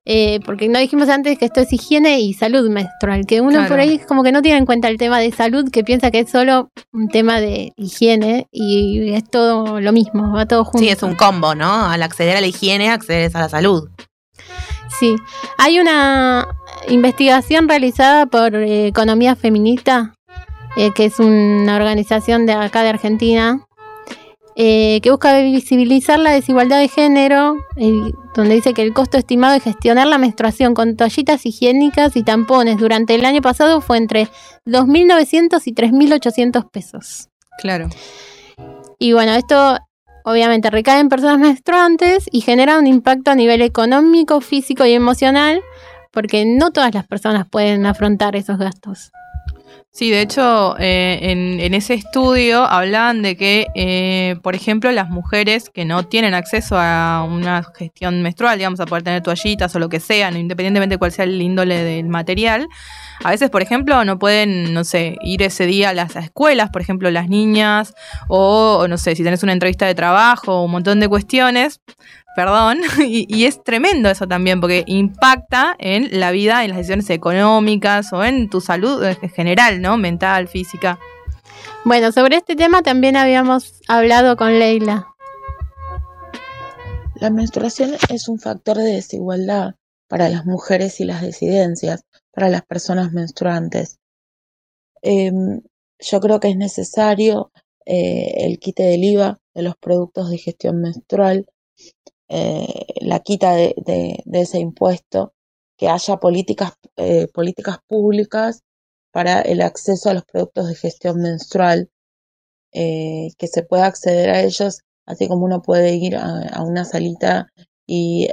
[0.05, 3.69] Eh, porque no dijimos antes que esto es higiene y salud menstrual, que uno Claro.
[3.69, 6.19] por ahí como que no tiene en cuenta el tema de salud, que piensa que
[6.19, 10.80] es solo un tema de higiene y es todo lo mismo, va todo junto.
[10.80, 11.85] Sí, es un combo, ¿no?
[11.85, 13.88] Al acceder a la higiene, accedes a la salud.
[14.99, 15.15] Sí,
[15.57, 16.47] hay una
[16.89, 20.13] investigación realizada por eh, Economía Feminista,
[20.75, 23.65] eh, que es una organización de acá de Argentina,
[24.55, 27.57] eh, que busca visibilizar la desigualdad de género,
[28.35, 32.77] donde dice que el costo estimado de gestionar la menstruación con toallitas higiénicas y tampones
[32.77, 34.27] durante el año pasado fue entre
[34.65, 37.30] 2.900 y 3.800 pesos.
[37.57, 37.89] Claro.
[38.99, 39.77] Y bueno, esto
[40.23, 45.61] obviamente recae en personas menstruantes y genera un impacto a nivel económico, físico y emocional,
[46.11, 49.11] porque no todas las personas pueden afrontar esos gastos.
[49.95, 55.70] Sí, de hecho, eh, en, ese estudio hablaban de que, eh, por ejemplo, las mujeres
[55.70, 59.90] que no tienen acceso a una gestión menstrual, digamos, a poder tener toallitas o lo
[59.90, 62.68] que sea, independientemente de cuál sea el índole del material,
[63.24, 66.82] a veces, por ejemplo, no pueden, no sé, ir ese día a las escuelas, por
[66.82, 67.94] ejemplo, las niñas,
[68.30, 71.82] o no sé, si tenés una entrevista de trabajo, un montón de cuestiones,
[72.35, 77.10] perdón, y, y es tremendo eso también, porque impacta en la vida, en las decisiones
[77.10, 79.97] económicas o en tu salud en general, ¿no?
[79.97, 80.99] Mental, física.
[81.85, 85.07] Bueno, sobre este tema también habíamos hablado con Leila.
[87.15, 89.76] La menstruación es un factor de desigualdad
[90.07, 93.99] para las mujeres y las disidencias, para las personas menstruantes.
[95.01, 95.61] Em,
[95.99, 97.51] yo creo que es necesario
[97.85, 101.47] eh, el quite del IVA de los productos de gestión menstrual,
[102.30, 105.34] eh, la quita de, de- de ese impuesto,
[105.78, 108.62] que haya políticas, eh, políticas públicas
[109.12, 111.90] para el acceso a los productos de gestión menstrual,
[112.74, 116.86] eh, que se pueda acceder a ellos, así como uno puede ir a, a una
[116.86, 117.48] salita
[117.86, 118.30] y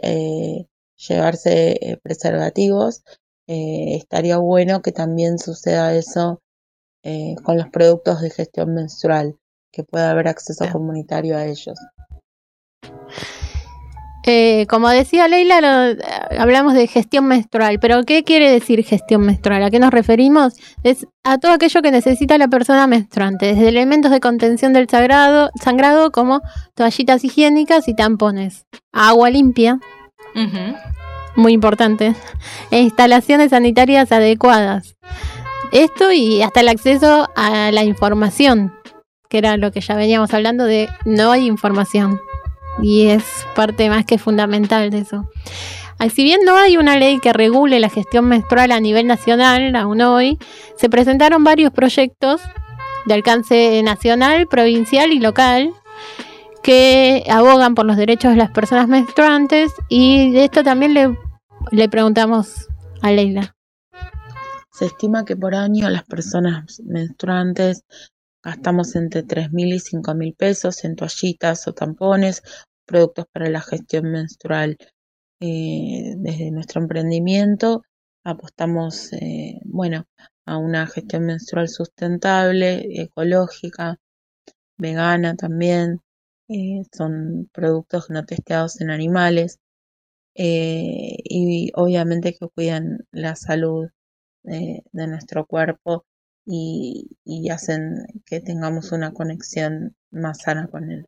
[0.96, 3.02] llevarse preservativos.
[3.46, 6.40] estaría bueno que también suceda eso
[7.42, 9.36] con los productos de gestión menstrual,
[9.72, 11.78] que pueda haber acceso comunitario a ellos.
[14.26, 15.96] Eh, como decía Leila, lo-
[16.38, 19.62] hablamos de gestión menstrual, pero ¿qué quiere decir gestión menstrual?
[19.62, 20.54] ¿A qué nos referimos?
[20.82, 25.50] Es a todo aquello que necesita la persona menstruante, desde elementos de contención del sagrado,
[25.62, 26.42] sangrado como
[26.74, 29.78] toallitas higiénicas y tampones, agua limpia,
[31.36, 32.14] muy importante,
[32.70, 34.96] e instalaciones sanitarias adecuadas.
[35.72, 38.74] Esto y hasta el acceso a la información,
[39.30, 42.20] que era lo que ya veníamos hablando de no hay información.
[42.82, 43.24] Y es
[43.54, 45.28] parte más que fundamental de eso.
[46.08, 50.00] Si bien no hay una ley que regule la gestión menstrual a nivel nacional, aún
[50.00, 50.38] hoy,
[50.76, 52.40] se presentaron varios proyectos
[53.04, 55.74] de alcance nacional, provincial y local
[56.62, 61.16] que abogan por los derechos de las personas menstruantes y de esto también le,
[61.70, 62.68] le preguntamos
[63.02, 63.56] a Leila.
[64.72, 67.84] Se estima que por año las personas menstruantes
[68.42, 72.42] gastamos entre 3.000 y 5.000 pesos en toallitas o tampones,
[72.90, 74.76] productos para la gestión menstrual.
[75.40, 77.82] Eh, desde nuestro emprendimiento
[78.24, 80.06] apostamos, eh, bueno,
[80.44, 83.98] a una gestión menstrual sustentable, ecológica,
[84.76, 86.00] vegana también.
[86.48, 89.58] Eh, son productos no testeados en animales
[90.34, 93.88] y obviamente que cuidan la salud
[94.42, 96.06] de, nuestro cuerpo
[96.46, 101.06] y hacen que tengamos una conexión más sana con él.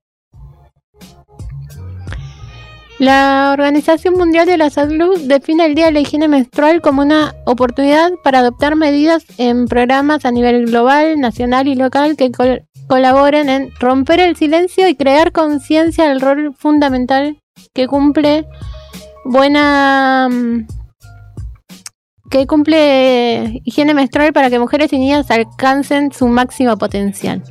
[3.03, 7.35] La Organización Mundial de la Salud define el Día de la Higiene Menstrual como una
[7.47, 13.49] oportunidad para adoptar medidas en programas a nivel global, nacional y local que col- colaboren
[13.49, 17.41] en romper el silencio y crear conciencia del rol fundamental
[17.75, 18.47] que cumple
[19.25, 20.69] buena mm,
[22.31, 27.43] que cumple higiene menstrual para que mujeres y niñas alcancen su máximo potencial.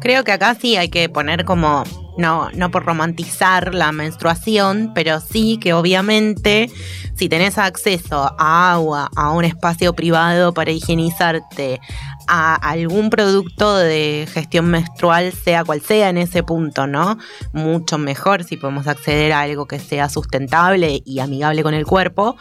[0.00, 1.84] Creo que acá sí hay que poner como,
[2.16, 6.70] no, no por romantizar la menstruación, pero sí que obviamente
[7.16, 11.80] si tenés acceso a agua, a un espacio privado para higienizarte,
[12.28, 17.18] a algún producto de gestión menstrual, sea cual sea en ese punto, ¿no?
[17.52, 22.36] Mucho mejor si podemos acceder a algo que sea sustentable y amigable con el cuerpo.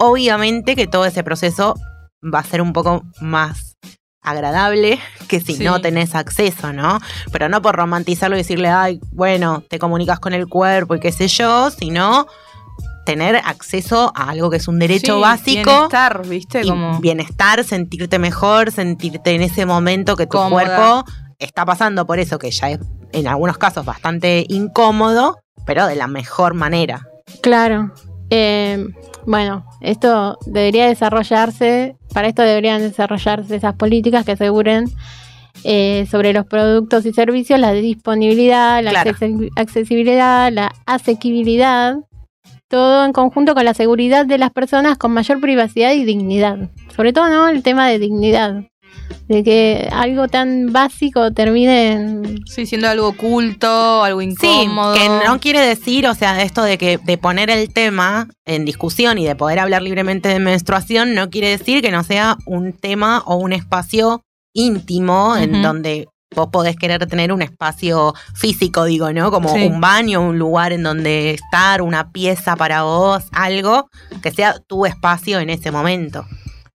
[0.00, 1.74] Obviamente que todo ese proceso
[2.22, 3.76] va a ser un poco más
[4.24, 4.98] agradable
[5.28, 5.64] que si Sí.
[5.64, 6.98] no tenés acceso, ¿no?
[7.32, 11.12] Pero no por romantizarlo y decirle, ay, bueno, te comunicas con el cuerpo y qué
[11.12, 12.26] sé yo, sino
[13.06, 15.70] tener acceso a algo que es un derecho Sí, básico.
[15.70, 16.62] Bienestar, ¿viste?
[16.64, 16.98] y Como.
[17.00, 20.50] bienestar, sentirte mejor, sentirte en ese momento que tu Cómoda.
[20.64, 21.04] cuerpo
[21.38, 22.78] está pasando por eso, que ya es
[23.12, 27.06] en algunos casos bastante incómodo, pero de la mejor manera.
[27.42, 27.92] Claro.
[28.30, 28.86] Eh,
[29.26, 34.86] bueno, esto debería desarrollarse, para esto deberían desarrollarse esas políticas que aseguren
[35.62, 39.10] eh, sobre los productos y servicios la disponibilidad, la Claro.
[39.56, 41.96] accesibilidad, la asequibilidad,
[42.68, 46.70] todo en conjunto con la seguridad de las personas con mayor privacidad y dignidad.
[46.94, 47.48] Sobre todo, ¿no?
[47.48, 48.64] El tema de dignidad.
[49.28, 52.40] De que algo tan básico termine en...
[52.46, 54.94] Sí, siendo algo oculto, algo incómodo.
[54.94, 58.66] Sí, que no quiere decir, o sea, esto de que de poner el tema en
[58.66, 62.74] discusión y de poder hablar libremente de menstruación no quiere decir que no sea un
[62.74, 64.20] tema o un espacio
[64.52, 69.30] íntimo en donde vos podés querer tener un espacio físico, digo, ¿no?
[69.30, 69.64] Como Sí.
[69.66, 73.88] un baño, un lugar en donde estar, una pieza para vos, algo
[74.22, 76.26] que sea tu espacio en ese momento.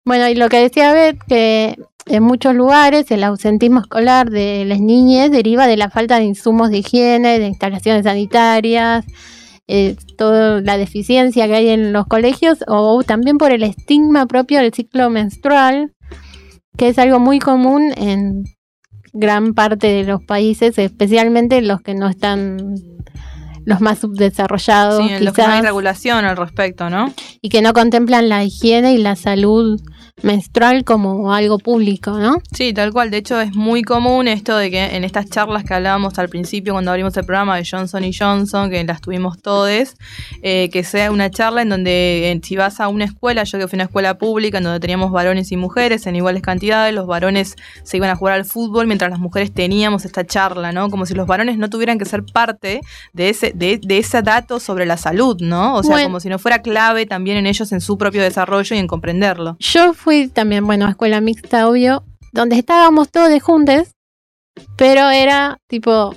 [0.06, 1.78] Bueno, y lo que decía Beth, que
[2.10, 6.72] en muchos lugares el ausentismo escolar de las niñas deriva de la falta de insumos
[6.72, 9.06] de higiene, de instalaciones sanitarias,
[9.68, 14.60] eh, toda la deficiencia que hay en los colegios, o también por el estigma propio
[14.60, 15.94] del ciclo menstrual,
[16.76, 18.44] que es algo muy común en
[19.14, 22.76] gran parte de los países, especialmente los que no están
[23.66, 27.14] los más subdesarrollados, Sí, en los que no hay quizás, regulación al respecto, ¿no?
[27.40, 29.80] y que no contemplan la higiene y la salud
[30.24, 32.42] menstrual como algo público, ¿no?
[32.54, 33.12] Sí, tal cual.
[33.12, 36.74] De hecho, es muy común esto de que en estas charlas que hablábamos al principio
[36.74, 39.96] cuando abrimos el programa de Johnson y Johnson, que las tuvimos todos,
[40.42, 43.68] eh, que sea una charla en donde eh, si vas a una escuela, yo que
[43.68, 47.08] fui a una escuela pública en donde teníamos varones y mujeres en iguales cantidades, los
[47.08, 50.90] varones se iban a jugar al fútbol mientras las mujeres teníamos esta charla, ¿no?
[50.90, 52.82] Como si los varones no tuvieran que ser parte
[53.14, 55.76] de ese, de, de ese dato sobre la salud, ¿no?
[55.76, 56.08] O sea, Bueno.
[56.08, 59.56] como si no fuera clave también en ellos en su propio desarrollo y en comprenderlo.
[59.60, 63.96] Yo fui también, bueno, a escuela mixta, obvio, donde estábamos todos de juntes,
[64.78, 66.16] pero era tipo,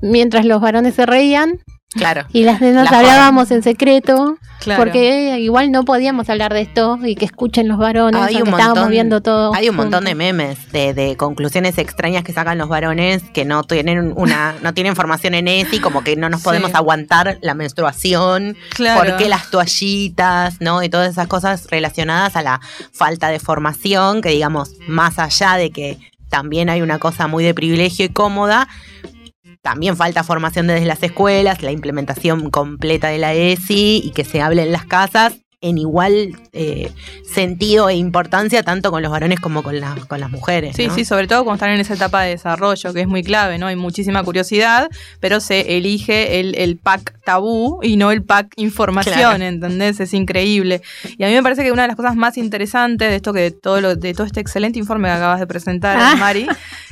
[0.00, 1.60] mientras los varones se reían
[1.94, 2.24] Claro.
[2.32, 4.82] y las nenas La hablábamos en secreto, Claro.
[4.84, 8.88] porque igual no podíamos hablar de esto y que escuchen los varones, Hay un estábamos
[8.90, 9.52] viendo todo.
[9.54, 13.64] Hay un montón de memes de, de conclusiones extrañas que sacan los varones que no
[13.64, 16.44] tienen una, no tienen formación en ESI, como que no nos Sí.
[16.44, 19.00] podemos aguantar la menstruación, Claro.
[19.00, 20.82] por qué las toallitas, ¿no?
[20.82, 22.60] Y todas esas cosas relacionadas a la
[22.92, 25.98] falta de formación, que digamos, más allá de que
[26.28, 28.66] también hay una cosa muy de privilegio y cómoda,
[29.62, 34.42] también falta formación desde las escuelas, la implementación completa de la ESI y que se
[34.42, 36.90] hable en las casas en igual eh,
[37.24, 40.76] sentido e importancia tanto con los varones como con, la- con las mujeres.
[40.76, 40.94] Sí, ¿no?
[40.94, 43.68] sí, sobre todo cuando están en esa etapa de desarrollo, que es muy clave, ¿no?
[43.68, 44.90] Hay muchísima curiosidad,
[45.20, 49.42] pero se elige el, el pack tabú y no el pack información, Claro.
[49.44, 50.00] ¿entendés?
[50.00, 50.82] Es increíble.
[51.16, 53.50] Y a mí me parece que una de las cosas más interesantes de esto que
[53.52, 56.16] todo lo, de todo este excelente informe que acabas de presentar, Ah.
[56.18, 56.46] Mari,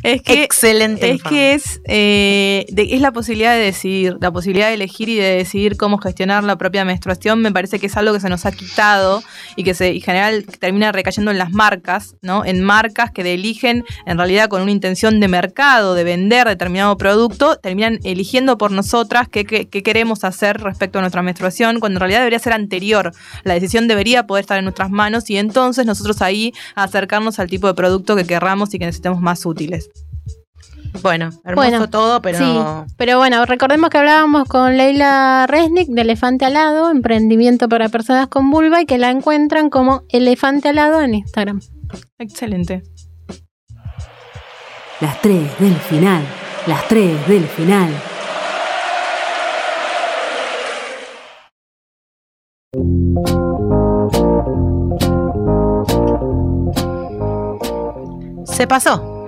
[0.04, 1.08] es que Excelente.
[1.10, 1.36] es informe.
[1.38, 5.36] que es, eh, de- es la posibilidad de decidir, la posibilidad de elegir y de
[5.36, 7.40] decidir cómo gestionar la propia menstruación.
[7.42, 9.22] Me parece que es algo que se nos ha quitado
[9.56, 12.44] y que se, en general termina recayendo en las marcas, ¿no?
[12.44, 17.56] En marcas que eligen en realidad con una intención de mercado, de vender determinado producto,
[17.56, 22.00] terminan eligiendo por nosotras qué, qué- qué queremos hacer respecto a nuestra menstruación, cuando en
[22.00, 23.12] realidad debería ser anterior.
[23.44, 27.66] La decisión debería poder estar en nuestras manos y entonces nosotros ahí acercarnos al tipo
[27.66, 29.88] de producto que querramos y que necesitemos más útiles.
[31.02, 32.58] Bueno, hermoso Bueno, todo, pero Sí,
[32.96, 38.50] pero bueno, recordemos que hablábamos con Leila Resnick de Elefante Alado, emprendimiento para personas con
[38.50, 41.60] vulva y que la encuentran como Elefante Alado en Instagram.
[42.18, 42.82] Excelente.
[45.00, 46.22] Las tres del final.
[46.66, 47.90] Las tres del final.
[58.60, 59.19] se pasó.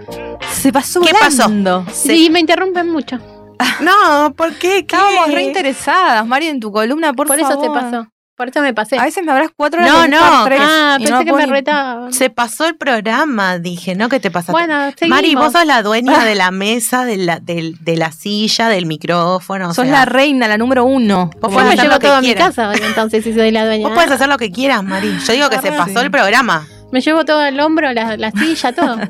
[0.50, 1.50] Se pasó ¿Qué pasó?
[1.92, 3.18] Sí, me interrumpen mucho.
[3.80, 4.78] No, ¿por qué?
[4.78, 7.62] Estábamos reinteresadas, Mari, en tu columna, por, Por, eso favor.
[7.62, 8.08] te pasó.
[8.36, 8.98] Por eso me pasé.
[8.98, 10.44] A veces me habrás cuatro horas No, de no.
[10.44, 12.10] Trek ah, pensé no que me ni- retaba.
[12.10, 14.08] Se pasó el programa, dije, ¿no?
[14.08, 14.50] ¿Qué te pasa?
[14.50, 15.16] Bueno, seguimos.
[15.16, 18.86] Mari, vos sos la dueña de la mesa, de la, del- de la silla, del
[18.86, 19.68] micrófono.
[19.68, 21.30] o Sos sea, la reina, la número uno.
[21.40, 23.86] Vos Yo me llevo lo que todo a mi casa entonces si soy la dueña.
[23.86, 25.16] Vos podés hacer lo que quieras, Mari.
[25.24, 26.04] Yo digo que se Ah, pasó sí.
[26.04, 26.66] el programa.
[26.90, 28.96] Me llevo todo el hombro, la, la silla, todo.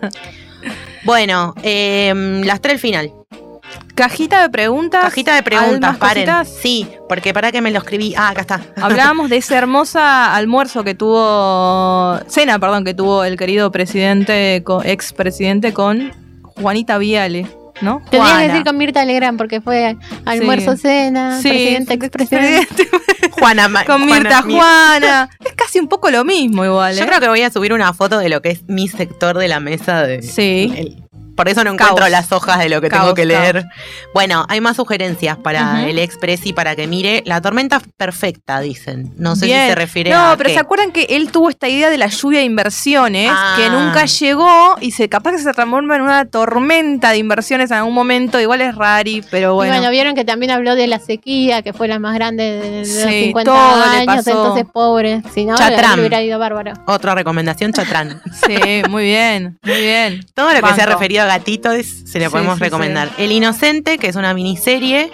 [1.04, 2.12] Bueno, eh,
[2.44, 3.12] las tres al final.
[3.94, 5.02] Cajita de preguntas.
[5.04, 6.24] Cajita de preguntas, paren.
[6.26, 6.48] cositas.
[6.48, 8.14] Sí, porque para que me lo escribí.
[8.16, 8.60] Ah, acá está.
[8.80, 14.82] Hablábamos de ese hermosa almuerzo que tuvo, cena, perdón, que tuvo el querido presidente, co-
[14.82, 16.12] expresidente con
[16.42, 17.46] Juanita Viale,
[17.82, 17.98] ¿no?
[18.10, 18.42] Tendrías que Juana.
[18.48, 22.88] decir con Mirta Legrand porque fue almuerzo, cena, Sí, presidente, expresidente.
[23.32, 25.30] Juana Ma- Con Juana Mirta Mir- Juana.
[25.44, 27.06] Es casi un poco lo mismo igual, Yo ¿eh?
[27.06, 29.60] creo que voy a subir una foto de lo que es mi sector de la
[29.60, 30.22] mesa de.
[30.22, 30.72] Sí.
[30.76, 31.01] el-
[31.36, 32.10] por eso no encuentro Caos.
[32.10, 33.62] las hojas de lo que Caos, tengo que leer.
[33.62, 33.66] caos.
[34.14, 37.22] Bueno, hay más sugerencias para el Express y para que mire.
[37.26, 39.12] La tormenta perfecta, dicen.
[39.16, 39.62] No sé Bien.
[39.62, 40.36] si se refiere no, a.
[40.36, 40.54] pero qué.
[40.54, 43.54] ¿se acuerdan que él tuvo esta idea de la lluvia de inversiones Ah.
[43.56, 47.78] que nunca llegó y se capaz que se transforma en una tormenta de inversiones en
[47.78, 48.40] algún momento?
[48.40, 49.72] Igual es rari, pero Y bueno.
[49.74, 52.78] bueno, vieron que también habló de la sequía, que fue la más grande de, de
[52.80, 54.30] los Sí, 50 todo le años, pasó.
[54.30, 55.22] entonces pobre.
[55.34, 55.94] Si no, Chatrán.
[55.96, 56.72] le hubiera ido bárbaro.
[56.86, 58.20] Otra recomendación, Chatrán.
[58.46, 60.26] Sí, muy bien, muy bien.
[60.34, 60.76] Todo lo que Banco.
[60.76, 61.74] sea referido a gatitos
[62.04, 63.10] se le Sí, podemos sí, recomendar.
[63.18, 65.10] El Inocente, que es una miniserie.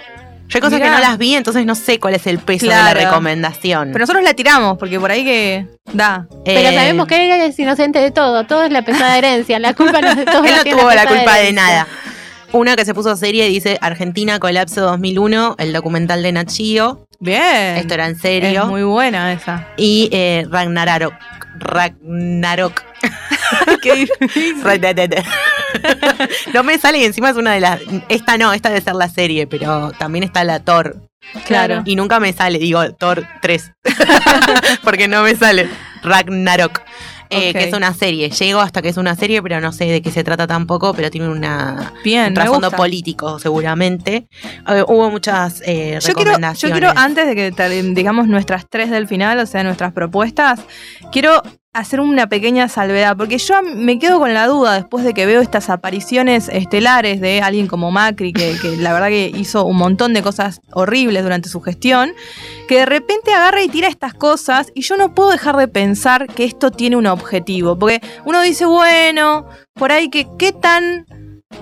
[0.47, 0.85] Yo hay cosas Mirá.
[0.89, 3.89] que no las vi, entonces no sé cuál es el peso de la recomendación.
[3.91, 6.25] Pero nosotros la tiramos, porque por ahí que da.
[6.43, 9.75] Pero Eh, sabemos que él es inocente de todo, todo es la pesada herencia, la
[9.75, 10.43] culpa no es de todo.
[10.45, 11.87] Él no tuvo la culpa de nada.
[12.51, 17.07] Una que se puso serie dice Argentina Colapso 2001, el documental de Nachio.
[17.19, 17.75] Bien.
[17.77, 18.63] Esto era en serio.
[18.63, 19.67] Es muy buena esa.
[19.77, 21.13] Y eh, Ragnarok.
[21.59, 22.81] Ragnarok.
[23.81, 24.55] Qué difícil.
[26.53, 27.81] no me sale y encima es una de las.
[28.09, 30.97] Esta no, esta debe ser la serie, pero también está la Thor.
[31.45, 31.81] Claro.
[31.85, 33.71] Y nunca me sale, digo Thor 3.
[34.83, 35.69] Porque no me sale.
[36.01, 36.81] Ragnarok.
[37.29, 37.53] eh.
[37.53, 38.29] Que es una serie.
[38.31, 41.11] Llego hasta que es una serie, pero no sé de qué se trata tampoco, pero
[41.11, 44.27] tiene una, Bien, un trasfondo político, seguramente.
[44.67, 46.79] Eh, hubo muchas eh, Yo quiero, yo recomendaciones.
[46.79, 50.61] quiero, antes de que digamos nuestras tres del final, o sea, nuestras propuestas,
[51.11, 51.43] quiero
[51.73, 55.39] hacer una pequeña salvedad, porque yo me quedo con la duda después de que veo
[55.39, 60.23] estas apariciones estelares de alguien como Macri, que, la verdad que hizo un montón de
[60.23, 62.11] cosas horribles durante su gestión,
[62.67, 66.27] que de repente agarra y tira estas cosas y yo no puedo dejar de pensar
[66.27, 71.05] que esto tiene un objetivo, porque uno dice, bueno, por ahí que qué tan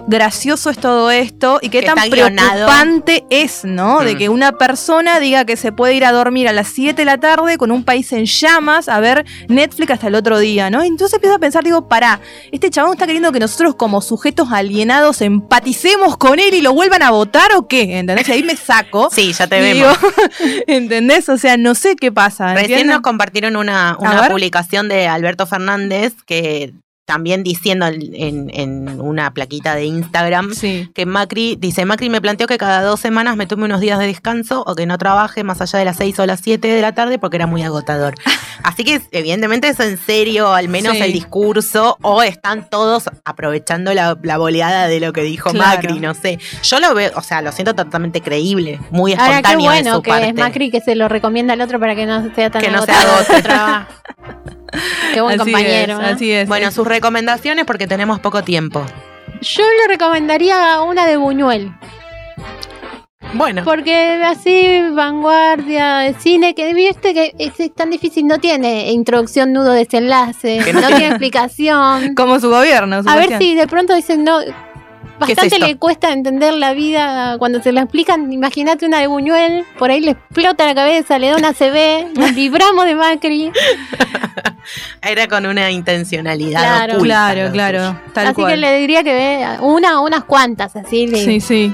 [0.07, 4.01] gracioso es todo esto y qué Que tan preocupante es, ¿no?
[4.01, 4.17] De Mm.
[4.17, 7.17] que una persona diga que se puede ir a dormir a las 7 de la
[7.17, 10.81] tarde con un país en llamas a ver Netflix hasta el otro día, ¿no?
[10.81, 12.19] Entonces empiezo a pensar, digo, pará,
[12.51, 17.03] este chabón está queriendo que nosotros como sujetos alienados empaticemos con él y lo vuelvan
[17.03, 18.27] a votar o qué, ¿entendés?
[18.29, 19.09] Y ahí me saco.
[19.17, 19.97] Sí, ya te vemos.
[19.99, 20.11] digo,
[20.67, 21.27] ¿Entendés?
[21.29, 22.53] O sea, no sé qué pasa.
[22.53, 26.73] Recién nos compartieron una, una publicación de Alberto Fernández que
[27.07, 30.91] también diciendo en, en una plaquita de Instagram Sí.
[30.93, 34.07] que Macri, dice, Macri me planteó que cada dos semanas me tome unos días de
[34.07, 36.91] descanso o que no trabaje más allá de las seis o las siete de la
[36.93, 38.13] tarde porque era muy agotador.
[38.63, 41.01] Así que evidentemente es en serio, al menos Sí.
[41.03, 45.81] el discurso, o están todos aprovechando la, la boleada de lo que dijo Claro.
[45.81, 46.39] Macri, no sé.
[46.63, 49.95] Yo lo veo, o sea, lo siento totalmente creíble, muy Ahora qué espontáneo de bueno
[49.95, 50.27] su que parte.
[50.27, 52.81] es Macri que se lo recomienda al otro para que no sea tan Que no
[52.83, 53.35] se agotado agote.
[53.37, 53.93] su trabajo.
[55.13, 55.93] Qué buen Así compañero.
[55.93, 56.11] es, ¿eh?
[56.13, 56.47] así es.
[56.47, 58.83] Bueno, sus recomendaciones porque tenemos poco tiempo.
[59.41, 61.71] Yo le recomendaría una de Buñuel.
[63.33, 69.51] Bueno, Porque así, vanguardia de cine, que viste que es, tan difícil, no tiene introducción,
[69.53, 72.15] nudo, desenlace, no, no tiene explicación.
[72.15, 73.03] como su gobierno.
[73.03, 74.39] su A ver si de pronto dicen, no,
[75.19, 78.31] bastante le cuesta entender la vida cuando se la explican.
[78.31, 82.33] Imagínate una de Buñuel, por ahí le explota la cabeza, le da una CB, nos
[82.33, 83.51] libramos de Macri.
[85.01, 86.93] era con una intencionalidad Claro.
[86.95, 87.99] oculta, Claro, claro.
[88.13, 88.51] Tal así cual.
[88.51, 91.73] que le diría que vea una o unas cuantas, así le- Sí, sí.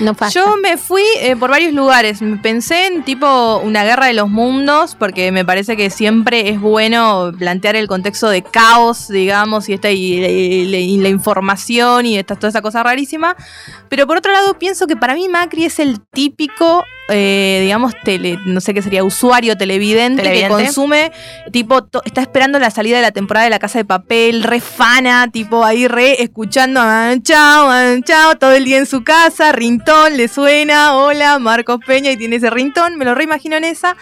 [0.00, 0.32] no pasa.
[0.32, 2.20] Yo me fui eh, por varios lugares.
[2.42, 7.32] Pensé en tipo una guerra de los mundos, porque me parece que siempre es bueno
[7.38, 12.34] plantear el contexto de caos, digamos, y, esta, y, y- y la información y esta,
[12.36, 13.36] toda esa cosa rarísima.
[13.88, 18.38] Pero por otro lado, pienso que para mí Macri es el típico, eh, digamos, tele,
[18.46, 20.56] no sé qué sería, usuario televidente, ¿Televidente?
[20.56, 21.12] que consume,
[21.52, 25.28] tipo, está esperando la salida de la temporada de La Casa de Papel, re fana,
[25.30, 30.16] tipo ahí re escuchando, ah, chao, ah, chao, todo el día en su casa, rintón,
[30.16, 33.96] le suena, hola, Marcos Peña, y tiene ese rintón, me lo reimagino en esa.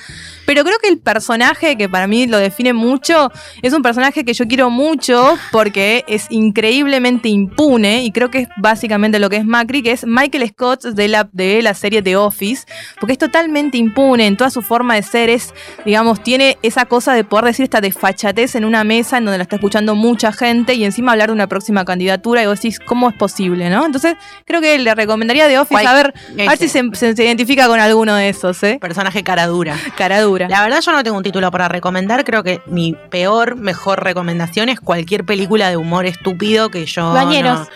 [0.48, 3.30] Pero creo que el personaje que para mí lo define mucho
[3.60, 8.48] es un personaje que yo quiero mucho porque es increíblemente impune y creo que es
[8.56, 12.16] básicamente lo que es Macri, que es Michael Scott de la, de la serie The
[12.16, 12.64] Office,
[13.00, 15.54] porque es totalmente impune en toda su forma de ser, es,
[15.84, 19.42] digamos, tiene esa cosa de poder decir esta desfachatez en una mesa en donde la
[19.42, 23.08] está escuchando mucha gente y encima hablar de una próxima candidatura y vos decís, ¿cómo
[23.08, 23.84] es posible, no?
[23.86, 24.14] Entonces
[24.44, 27.66] creo que le recomendaría The Office a ver, a ver si se, se- se identifica
[27.68, 28.78] con alguno de esos, ¿eh?
[28.80, 29.76] Personaje cara dura.
[29.96, 30.48] Cara dura.
[30.48, 34.68] La verdad yo no tengo un título para recomendar, creo que mi peor, mejor recomendación
[34.68, 37.12] es cualquier película de humor estúpido que yo...
[37.12, 37.60] Bañeros.
[37.60, 37.68] no-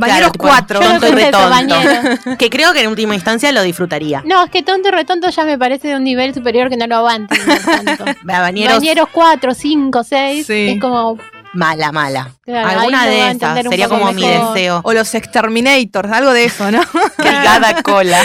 [0.00, 0.80] Bañeros tipo, 4.
[0.80, 2.36] Yo Tonto y retonto.
[2.38, 4.22] Que creo que en última instancia lo disfrutaría.
[4.26, 6.86] No, es que tonto y retonto ya me parece de un nivel superior que no
[6.86, 7.02] lo.
[7.06, 7.26] Vea,
[8.40, 10.46] Bañeros, Bañeros 4, 5, 6.
[10.46, 10.68] Sí.
[10.74, 11.18] Es como.
[11.54, 12.32] mala, mala.
[12.44, 14.80] Claro, Alguna de esas sería como mi deseo.
[14.84, 16.80] O los Exterminators, algo de eso, ¿no?
[17.18, 18.20] Brigada Cola.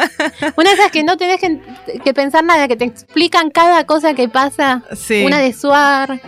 [0.56, 1.62] Una de esas que no te dejen
[2.04, 4.82] que pensar nada, que te explican cada cosa que pasa.
[4.94, 5.24] Sí.
[5.24, 6.20] Una de Suar.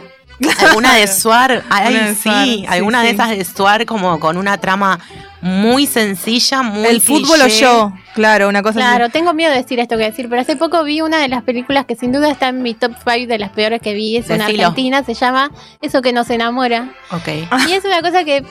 [0.60, 4.20] Alguna de Suar, ay, Una de sí, Suar, sí, alguna de esas de Suar como
[4.20, 5.01] con una trama
[5.40, 9.12] muy sencilla, muy El fútbol o yo, claro, una cosa Claro, así.
[9.12, 11.86] tengo miedo de decir esto que decir, pero hace poco vi una de las películas
[11.86, 14.16] que sin duda está en mi top 5 de las peores que vi.
[14.16, 14.65] Es una Decilo.
[14.69, 15.51] argentina, se llama
[15.81, 16.93] Eso que nos enamora.
[17.12, 17.28] Ok.
[17.69, 18.44] Y es una cosa que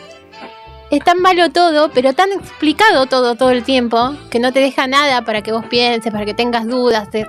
[0.90, 4.88] es tan malo todo, pero tan explicado todo todo el tiempo, que no te deja
[4.88, 7.10] nada para que vos pienses, para que tengas dudas.
[7.12, 7.28] te-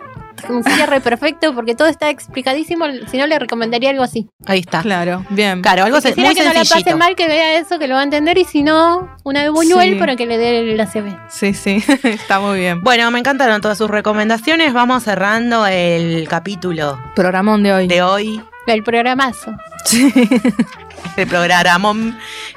[0.48, 2.86] un cierre perfecto porque todo está explicadísimo.
[3.10, 4.28] Si no, le recomendaría algo así.
[4.46, 4.82] Ahí está.
[4.82, 5.62] Claro, bien.
[5.62, 8.00] Claro, algo Quisiera muy que no la pase mal, que vea eso, que lo va
[8.00, 8.38] a entender.
[8.38, 9.98] Y si no, una de Buñuel Sí.
[9.98, 11.16] para que le dé la CB.
[11.28, 12.82] Sí, sí, está muy bien.
[12.82, 14.72] Bueno, me encantaron todas sus recomendaciones.
[14.72, 17.86] Vamos cerrando el capítulo Programón de hoy.
[17.88, 18.42] de hoy.
[18.66, 19.52] El programazo.
[19.84, 20.12] Sí.
[21.16, 21.94] El programa.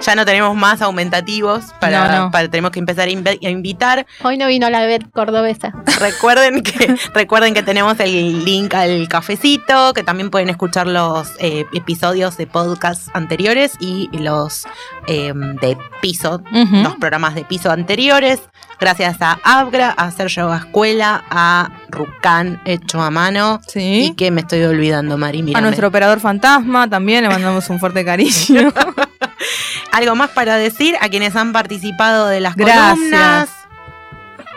[0.06, 1.66] Ya no tenemos más aumentativos.
[1.80, 2.32] Para, No, no.
[2.32, 4.06] para- tenemos que empezar a, invi- a invitar.
[4.24, 5.74] Hoy no vino la ver cordobesa.
[6.00, 11.66] Recuerden que, recuerden que tenemos el link al cafecito, que también pueden escuchar los eh,
[11.74, 14.66] episodios de podcast anteriores y los
[15.08, 18.42] eh, de piso, los programas de piso anteriores.
[18.80, 23.60] Gracias a Abgra, a Sergio Escuela, a Rucán hecho a mano.
[23.76, 24.14] Y Sí.
[24.18, 25.54] que me estoy olvidando, Mari.
[25.54, 28.31] A nuestro operador fantasma también le mandamos un fuerte cariño.
[29.92, 32.90] Algo más para decir a quienes han participado de las Gracias.
[32.96, 33.50] columnas.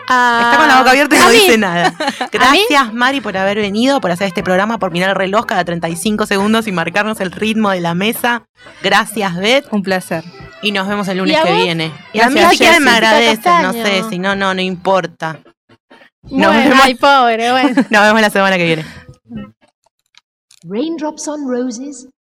[0.07, 1.33] Ah, Está con la boca abierta y no mí.
[1.33, 1.93] dice nada.
[2.31, 6.27] Gracias, Mari, por haber venido, por hacer este programa, por mirar el reloj cada 35
[6.27, 8.43] segundos y marcarnos el ritmo de la mesa.
[8.83, 9.65] Gracias, Beth.
[9.71, 10.23] un placer.
[10.61, 11.63] Y nos vemos el lunes ¿Y a que vos?
[11.63, 11.91] viene.
[12.13, 13.83] Y a mí si quieren me agradecen, no Castaño.
[13.83, 15.39] sé, si no, no, no importa.
[16.21, 16.79] Bueno, Nos vemos.
[16.83, 17.69] ay, pobre, bueno.
[17.89, 18.85] Nos vemos la semana que viene.
[20.63, 22.07] Raindrops on roses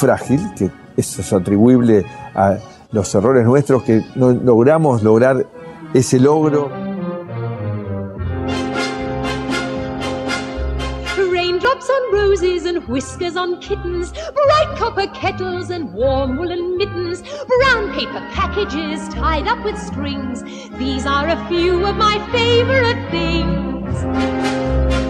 [0.00, 2.04] frágil, que eso es atribuible
[2.34, 2.56] a
[2.90, 5.46] los errores nuestros, que no logramos lograr
[5.92, 6.70] ese logro.
[11.30, 17.92] Raindrops on roses and whiskers on kittens, bright copper kettles and warm woolen mittens, brown
[17.92, 20.42] paper packages tied up with strings.
[20.78, 25.09] These are a few of my favorite things.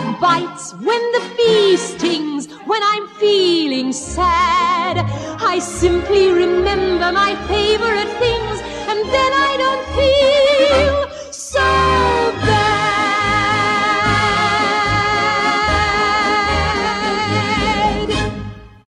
[0.00, 4.98] dog bites, when the bee stings, when I'm feeling sad.
[5.40, 8.60] I simply remember my favorite things,
[8.90, 12.59] and then I don't feel so bad.